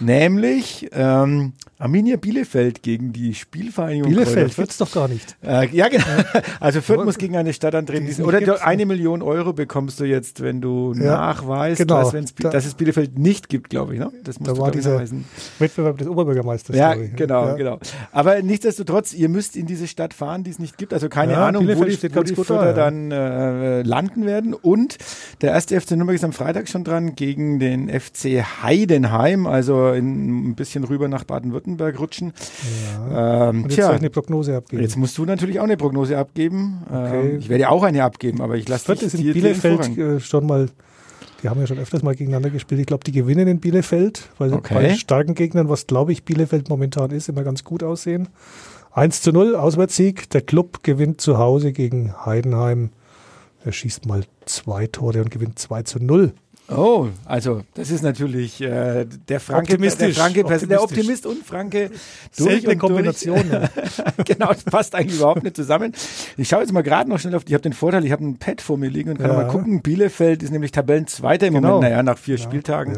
Nämlich 0.00 0.88
ähm, 0.92 1.52
Arminia 1.78 2.16
Bielefeld 2.16 2.82
gegen 2.82 3.12
die 3.12 3.34
Spielvereinigung 3.34 4.08
Bielefeld 4.10 4.56
wird 4.58 4.70
es 4.70 4.78
doch 4.78 4.90
gar 4.92 5.08
nicht. 5.08 5.36
Äh, 5.44 5.68
ja, 5.68 5.88
genau. 5.88 6.04
Also 6.60 6.80
Fürth 6.80 7.04
muss 7.04 7.18
gegen 7.18 7.36
eine 7.36 7.52
Stadt 7.52 7.74
antreten. 7.74 8.06
Die 8.06 8.22
Oder 8.22 8.38
gibt's 8.40 8.60
eine 8.62 8.86
Million 8.86 9.22
Euro 9.22 9.52
bekommst 9.52 10.00
du 10.00 10.04
jetzt, 10.04 10.42
wenn 10.42 10.60
du 10.60 10.94
Ja, 10.94 11.16
nachweist, 11.18 11.78
genau. 11.78 12.10
dass, 12.10 12.34
Da- 12.36 12.50
dass 12.50 12.64
es 12.66 12.74
Bielefeld 12.74 13.18
nicht 13.18 13.48
gibt, 13.48 13.70
glaube 13.70 13.94
ich. 13.94 14.00
Ne? 14.00 14.10
Das 14.24 14.38
musst 14.38 14.50
Da 14.50 14.54
du, 14.54 14.60
war 14.60 14.70
dieser 14.70 14.92
nachweisen. 14.94 15.24
Wettbewerb 15.58 15.98
des 15.98 16.08
Oberbürgermeisters. 16.08 16.76
Ja, 16.76 16.94
ich. 16.94 17.14
genau, 17.16 17.46
Ja. 17.48 17.54
genau. 17.54 17.78
Aber 18.12 18.40
nichtsdestotrotz, 18.42 19.12
ihr 19.12 19.28
müsst 19.28 19.56
in 19.56 19.66
diese 19.66 19.86
Stadt 19.86 20.14
fahren, 20.14 20.44
die 20.44 20.50
es 20.50 20.58
nicht 20.58 20.78
gibt. 20.78 20.94
Also 20.94 21.08
keine 21.08 21.32
Ja, 21.32 21.48
Ahnung, 21.48 21.64
wo 21.64 21.66
Bielefeld 21.66 21.92
die, 21.92 21.96
steht 21.96 22.16
wo 22.16 22.22
die 22.22 22.52
ja. 22.52 22.72
dann 22.72 23.10
äh, 23.10 23.82
landen 23.82 24.26
werden. 24.26 24.54
Und 24.54 24.96
der 25.42 25.50
erste 25.52 25.78
FC 25.80 25.92
Nürnberg 25.92 26.14
ist 26.16 26.24
am 26.24 26.32
Freitag 26.32 26.68
schon 26.68 26.84
dran 26.84 27.14
gegen 27.14 27.58
den 27.58 27.88
FC 27.88 28.42
Heidenheim, 28.62 29.46
also 29.46 29.73
in, 29.96 30.50
ein 30.50 30.54
bisschen 30.54 30.84
rüber 30.84 31.08
nach 31.08 31.24
Baden-Württemberg 31.24 31.98
rutschen. 31.98 32.32
Ja. 33.10 33.50
Ähm, 33.50 33.56
Und 33.56 33.62
jetzt 33.64 33.74
tja, 33.74 33.86
soll 33.86 33.94
ich 33.96 34.00
eine 34.00 34.10
Prognose 34.10 34.56
abgeben. 34.56 34.82
Jetzt 34.82 34.96
musst 34.96 35.16
du 35.18 35.24
natürlich 35.24 35.60
auch 35.60 35.64
eine 35.64 35.76
Prognose 35.76 36.16
abgeben. 36.18 36.82
Okay. 36.88 37.30
Ähm, 37.32 37.38
ich 37.38 37.48
werde 37.48 37.62
ja 37.62 37.68
auch 37.70 37.82
eine 37.82 38.04
abgeben, 38.04 38.40
aber 38.40 38.56
ich 38.56 38.68
lasse 38.68 38.92
dich 38.94 39.02
ist 39.02 39.14
in 39.14 39.32
Bielefeld 39.32 39.96
äh, 39.98 40.20
schon 40.20 40.46
mal, 40.46 40.68
die 41.42 41.48
haben 41.48 41.60
ja 41.60 41.66
schon 41.66 41.78
öfters 41.78 42.02
mal 42.02 42.14
gegeneinander 42.14 42.50
gespielt. 42.50 42.80
Ich 42.80 42.86
glaube, 42.86 43.04
die 43.04 43.12
gewinnen 43.12 43.48
in 43.48 43.60
Bielefeld, 43.60 44.28
weil 44.38 44.50
sie 44.50 44.56
Okay. 44.56 44.74
bei 44.74 44.94
starken 44.94 45.34
Gegnern, 45.34 45.68
was 45.68 45.86
glaube 45.86 46.12
ich 46.12 46.24
Bielefeld 46.24 46.68
momentan 46.68 47.10
ist, 47.10 47.28
immer 47.28 47.42
ganz 47.44 47.64
gut 47.64 47.82
aussehen. 47.82 48.28
1 48.92 49.22
zu 49.22 49.32
0, 49.32 49.56
Auswärtssieg. 49.56 50.30
Der 50.30 50.40
Club 50.40 50.82
gewinnt 50.84 51.20
zu 51.20 51.38
Hause 51.38 51.72
gegen 51.72 52.14
Heidenheim. 52.24 52.90
Er 53.64 53.72
schießt 53.72 54.06
mal 54.06 54.22
zwei 54.44 54.86
Tore 54.86 55.20
und 55.22 55.30
gewinnt 55.30 55.58
2 55.58 55.82
zu 55.82 55.98
0. 55.98 56.32
Oh, 56.68 57.08
also 57.26 57.60
das 57.74 57.90
ist 57.90 58.02
natürlich 58.02 58.60
äh, 58.62 59.04
der 59.28 59.38
Franke, 59.38 59.66
der 59.66 59.74
Optimistisch, 59.74 60.16
Franke, 60.16 60.44
der 60.44 60.54
optimistisch. 60.54 60.78
Optimist 60.80 61.26
und 61.26 61.44
Franke 61.46 61.90
Seltene 62.32 62.72
und 62.72 62.78
Kombination. 62.78 63.44
ja. 63.52 63.68
genau, 64.24 64.48
das 64.48 64.64
passt 64.64 64.94
eigentlich 64.94 65.16
überhaupt 65.18 65.42
nicht 65.42 65.56
zusammen. 65.56 65.92
Ich 66.38 66.48
schaue 66.48 66.60
jetzt 66.60 66.72
mal 66.72 66.82
gerade 66.82 67.10
noch 67.10 67.18
schnell 67.18 67.34
auf, 67.34 67.42
ich 67.46 67.52
habe 67.52 67.62
den 67.62 67.74
Vorteil, 67.74 68.04
ich 68.06 68.12
habe 68.12 68.24
ein 68.24 68.38
Pad 68.38 68.62
vor 68.62 68.78
mir 68.78 68.88
liegen 68.88 69.10
und 69.10 69.18
kann 69.18 69.30
Ja. 69.30 69.36
mal 69.36 69.48
gucken. 69.48 69.82
Bielefeld 69.82 70.42
ist 70.42 70.52
nämlich 70.52 70.72
Tabellenzweiter 70.72 71.46
im 71.48 71.54
Genau. 71.54 71.74
Moment, 71.74 71.90
naja, 71.92 72.02
nach 72.02 72.16
vier 72.18 72.38
Spieltagen. 72.38 72.96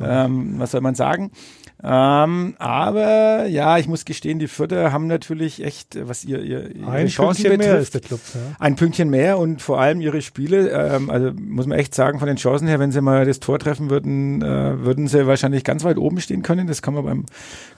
Ähm, 0.00 0.54
was 0.58 0.70
soll 0.70 0.80
man 0.80 0.94
sagen? 0.94 1.32
Ähm, 1.82 2.56
aber 2.58 3.46
ja, 3.46 3.78
ich 3.78 3.86
muss 3.86 4.04
gestehen, 4.04 4.40
die 4.40 4.48
Fürther 4.48 4.92
haben 4.92 5.06
natürlich 5.06 5.62
echt, 5.64 5.94
äh, 5.94 6.08
was 6.08 6.24
ihr, 6.24 6.40
ihr 6.42 6.74
ihre 6.74 6.90
Ein 6.90 7.06
Chancen 7.06 7.44
Pünktchen 7.44 7.58
mehr 7.58 7.68
betrifft, 7.68 7.82
ist 7.82 7.94
der 7.94 8.00
Club. 8.00 8.20
Ja. 8.34 8.40
ein 8.58 8.74
Pünktchen 8.74 9.10
mehr 9.10 9.38
und 9.38 9.62
vor 9.62 9.80
allem 9.80 10.00
ihre 10.00 10.20
Spiele, 10.20 10.70
ähm, 10.70 11.08
also 11.08 11.30
muss 11.38 11.66
man 11.66 11.78
echt 11.78 11.94
sagen, 11.94 12.18
von 12.18 12.26
den 12.26 12.36
Chancen 12.36 12.66
her, 12.66 12.80
wenn 12.80 12.90
sie 12.90 13.00
mal 13.00 13.24
das 13.24 13.38
Tor 13.38 13.60
treffen 13.60 13.90
würden, 13.90 14.42
äh, 14.42 14.84
würden 14.84 15.06
sie 15.06 15.28
wahrscheinlich 15.28 15.62
ganz 15.62 15.84
weit 15.84 15.98
oben 15.98 16.20
stehen 16.20 16.42
können. 16.42 16.66
Das 16.66 16.82
kann 16.82 16.94
man 16.94 17.04
beim 17.04 17.26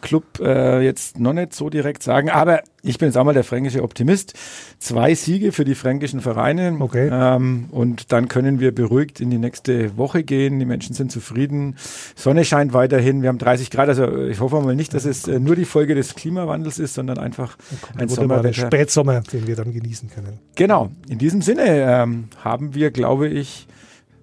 Club 0.01 0.25
äh, 0.41 0.81
jetzt 0.81 1.21
noch 1.21 1.35
nicht 1.35 1.53
so 1.53 1.69
direkt 1.69 2.03
sagen. 2.03 2.31
Aber 2.31 2.63
ich 2.83 2.99
bin 2.99 3.09
jetzt 3.09 3.17
auch 3.17 3.25
mal 3.25 3.35
der 3.35 3.45
fränkische 3.45 3.83
Optimist. 3.83 4.35
Zwei 4.79 5.15
Siege 5.15 5.53
für 5.53 5.65
die 5.65 5.75
fränkischen 5.75 6.21
Vereine. 6.21 6.77
Okay. 6.79 7.09
Ähm, 7.13 7.67
und 7.71 8.13
dann 8.13 8.29
können 8.29 8.61
wir 8.61 8.75
beruhigt 8.75 9.21
in 9.21 9.31
die 9.31 9.39
nächste 9.39 9.97
Woche 9.97 10.23
gehen. 10.23 10.59
Die 10.59 10.65
Menschen 10.65 10.95
sind 10.95 11.13
zufrieden. 11.13 11.77
Sonne 12.17 12.45
scheint 12.45 12.73
weiterhin. 12.73 13.23
Wir 13.23 13.29
haben 13.29 13.39
30 13.39 13.71
Grad. 13.71 13.89
Also 13.89 14.25
ich 14.25 14.41
hoffe 14.41 14.61
mal 14.61 14.75
nicht, 14.75 14.95
dass 14.95 15.05
es 15.05 15.29
äh, 15.29 15.39
nur 15.39 15.57
die 15.57 15.65
Folge 15.65 15.95
des 15.95 16.15
Klimawandels 16.15 16.79
ist, 16.79 16.95
sondern 16.95 17.19
einfach 17.19 17.57
ein 17.97 18.09
wunderbarer 18.09 18.43
Sommerwetter. 18.43 18.67
Spätsommer, 18.67 19.21
den 19.21 19.47
wir 19.47 19.57
dann 19.57 19.73
genießen 19.73 20.11
können. 20.11 20.39
Genau, 20.55 20.91
in 21.09 21.19
diesem 21.19 21.43
Sinne 21.43 21.65
ähm, 21.67 22.25
haben 22.43 22.75
wir, 22.75 22.91
glaube 22.91 23.29
ich, 23.29 23.67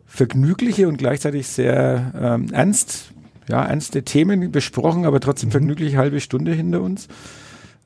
vergnügliche 0.08 0.88
und 0.88 0.98
gleichzeitig 0.98 1.48
sehr 1.48 2.12
ähm, 2.20 2.48
ernst, 2.52 3.12
ja, 3.48 3.63
ernste 3.65 4.04
Themen 4.04 4.52
besprochen, 4.52 5.06
aber 5.06 5.17
Mhm. 5.17 5.22
trotzdem 5.22 5.52
vergnügliche 5.52 5.98
halbe 5.98 6.20
Stunde 6.22 6.54
hinter 6.54 6.82
uns. 6.82 7.08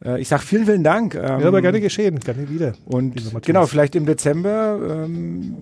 Äh, 0.04 0.20
ich 0.22 0.28
sage 0.28 0.42
vielen, 0.44 0.66
vielen 0.66 0.84
Dank. 0.84 1.16
Ähm, 1.16 1.22
Ja, 1.22 1.48
aber 1.48 1.62
gerne 1.62 1.80
geschehen, 1.82 2.20
gerne 2.20 2.50
wieder. 2.50 2.74
und 2.86 3.16
genau, 3.46 3.66
vielleicht 3.68 3.96
im 3.96 4.06
Dezember 4.06 4.80
ähm, 5.06 5.56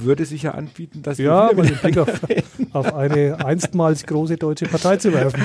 würde 0.00 0.24
sich 0.24 0.42
ja 0.42 0.52
anbieten, 0.52 1.02
dass 1.02 1.18
Ja, 1.18 1.50
wir 1.50 1.64
wieder 1.64 1.74
den 1.74 1.78
Blick 1.78 1.98
auf, 1.98 2.08
auf 2.72 2.94
eine 2.94 3.44
einstmals 3.44 4.04
große 4.06 4.36
deutsche 4.36 4.66
Partei 4.66 4.96
zu 4.96 5.12
werfen. 5.12 5.40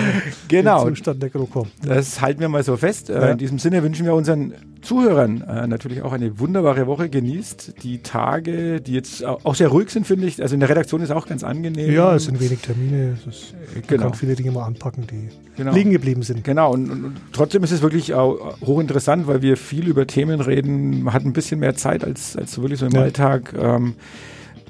Genau. 0.48 0.88
Im 0.88 0.96
Zustand 0.96 1.22
der 1.22 1.30
GroKo. 1.30 1.68
Das 1.84 2.22
halten 2.22 2.40
wir 2.40 2.50
mal 2.50 2.64
so 2.64 2.78
fest. 2.78 3.10
Äh, 3.10 3.14
Ja. 3.20 3.28
In 3.32 3.38
diesem 3.38 3.60
Sinne 3.60 3.84
wünschen 3.84 4.06
wir 4.06 4.14
unseren 4.14 4.54
Zuhörern 4.82 5.42
äh, 5.42 5.68
natürlich 5.68 6.02
auch 6.04 6.14
eine 6.14 6.40
wunderbare 6.40 6.88
Woche. 6.88 7.10
Genießt 7.10 7.74
die 7.84 7.98
Tage, 8.04 8.80
die 8.80 8.94
jetzt 8.94 9.26
au- 9.26 9.40
auch 9.44 9.56
sehr 9.56 9.68
ruhig 9.70 9.90
sind, 9.90 10.08
finde 10.08 10.28
ich. 10.28 10.42
Also 10.42 10.54
in 10.54 10.60
der 10.62 10.70
Redaktion 10.70 11.02
ist 11.02 11.12
auch 11.12 11.26
ganz 11.28 11.44
angenehm. 11.44 11.92
Ja, 11.92 12.16
es 12.16 12.26
sind 12.26 12.40
wenig 12.40 12.60
Termine. 12.60 13.18
Ist, 13.28 13.54
man 13.74 13.84
Genau. 13.88 14.04
kann 14.04 14.14
viele 14.14 14.36
Dinge 14.36 14.52
mal 14.52 14.64
anpacken, 14.66 15.06
die 15.12 15.30
Genau. 15.58 15.74
liegen 15.74 15.92
geblieben 15.92 16.22
sind. 16.22 16.44
Genau, 16.44 16.72
und, 16.72 16.90
und, 16.90 17.04
und 17.06 17.16
trotzdem 17.34 17.64
ist 17.64 17.72
es 17.72 17.82
wirklich 17.82 18.14
auch 18.14 18.56
hochinteressant, 18.66 19.28
weil 19.28 19.42
wir 19.42 19.58
viel 19.58 19.88
über 19.88 20.08
Themen 20.08 20.40
reden. 20.40 21.04
Man 21.04 21.14
hat 21.14 21.26
ein 21.26 21.34
bisschen 21.34 21.60
mehr 21.60 21.76
Zeit 21.76 22.06
als, 22.06 22.38
als 22.38 22.54
so 22.54 22.62
wirklich 22.62 22.80
so 22.80 22.86
im 22.86 22.94
Ja. 22.94 23.02
Alltag. 23.02 23.54
Ähm, 23.60 23.96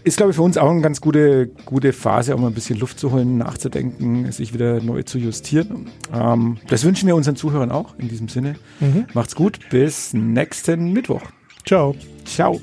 ist, 0.07 0.17
glaube 0.17 0.31
ich, 0.31 0.37
für 0.37 0.41
uns 0.41 0.57
auch 0.57 0.69
eine 0.69 0.81
ganz 0.81 1.01
gute, 1.01 1.47
gute 1.65 1.93
Phase, 1.93 2.35
um 2.35 2.45
ein 2.45 2.53
bisschen 2.53 2.79
Luft 2.79 2.99
zu 2.99 3.11
holen, 3.11 3.37
nachzudenken, 3.37 4.31
sich 4.31 4.53
wieder 4.53 4.81
neu 4.81 5.03
zu 5.03 5.17
justieren. 5.17 5.89
Ähm, 6.13 6.57
das 6.69 6.83
wünschen 6.83 7.07
wir 7.07 7.15
unseren 7.15 7.35
Zuhörern 7.35 7.71
auch 7.71 7.97
in 7.99 8.07
diesem 8.07 8.29
Sinne. 8.29 8.55
Mhm. 8.79 9.05
Macht's 9.13 9.35
gut, 9.35 9.59
bis 9.69 10.13
nächsten 10.13 10.93
Mittwoch. 10.93 11.23
Ciao. 11.65 11.93
Ciao. 12.25 12.59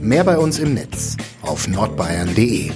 Mehr 0.00 0.24
bei 0.24 0.38
uns 0.38 0.58
im 0.58 0.74
Netz 0.74 1.16
auf 1.42 1.68
nordbayern.de. 1.68 2.70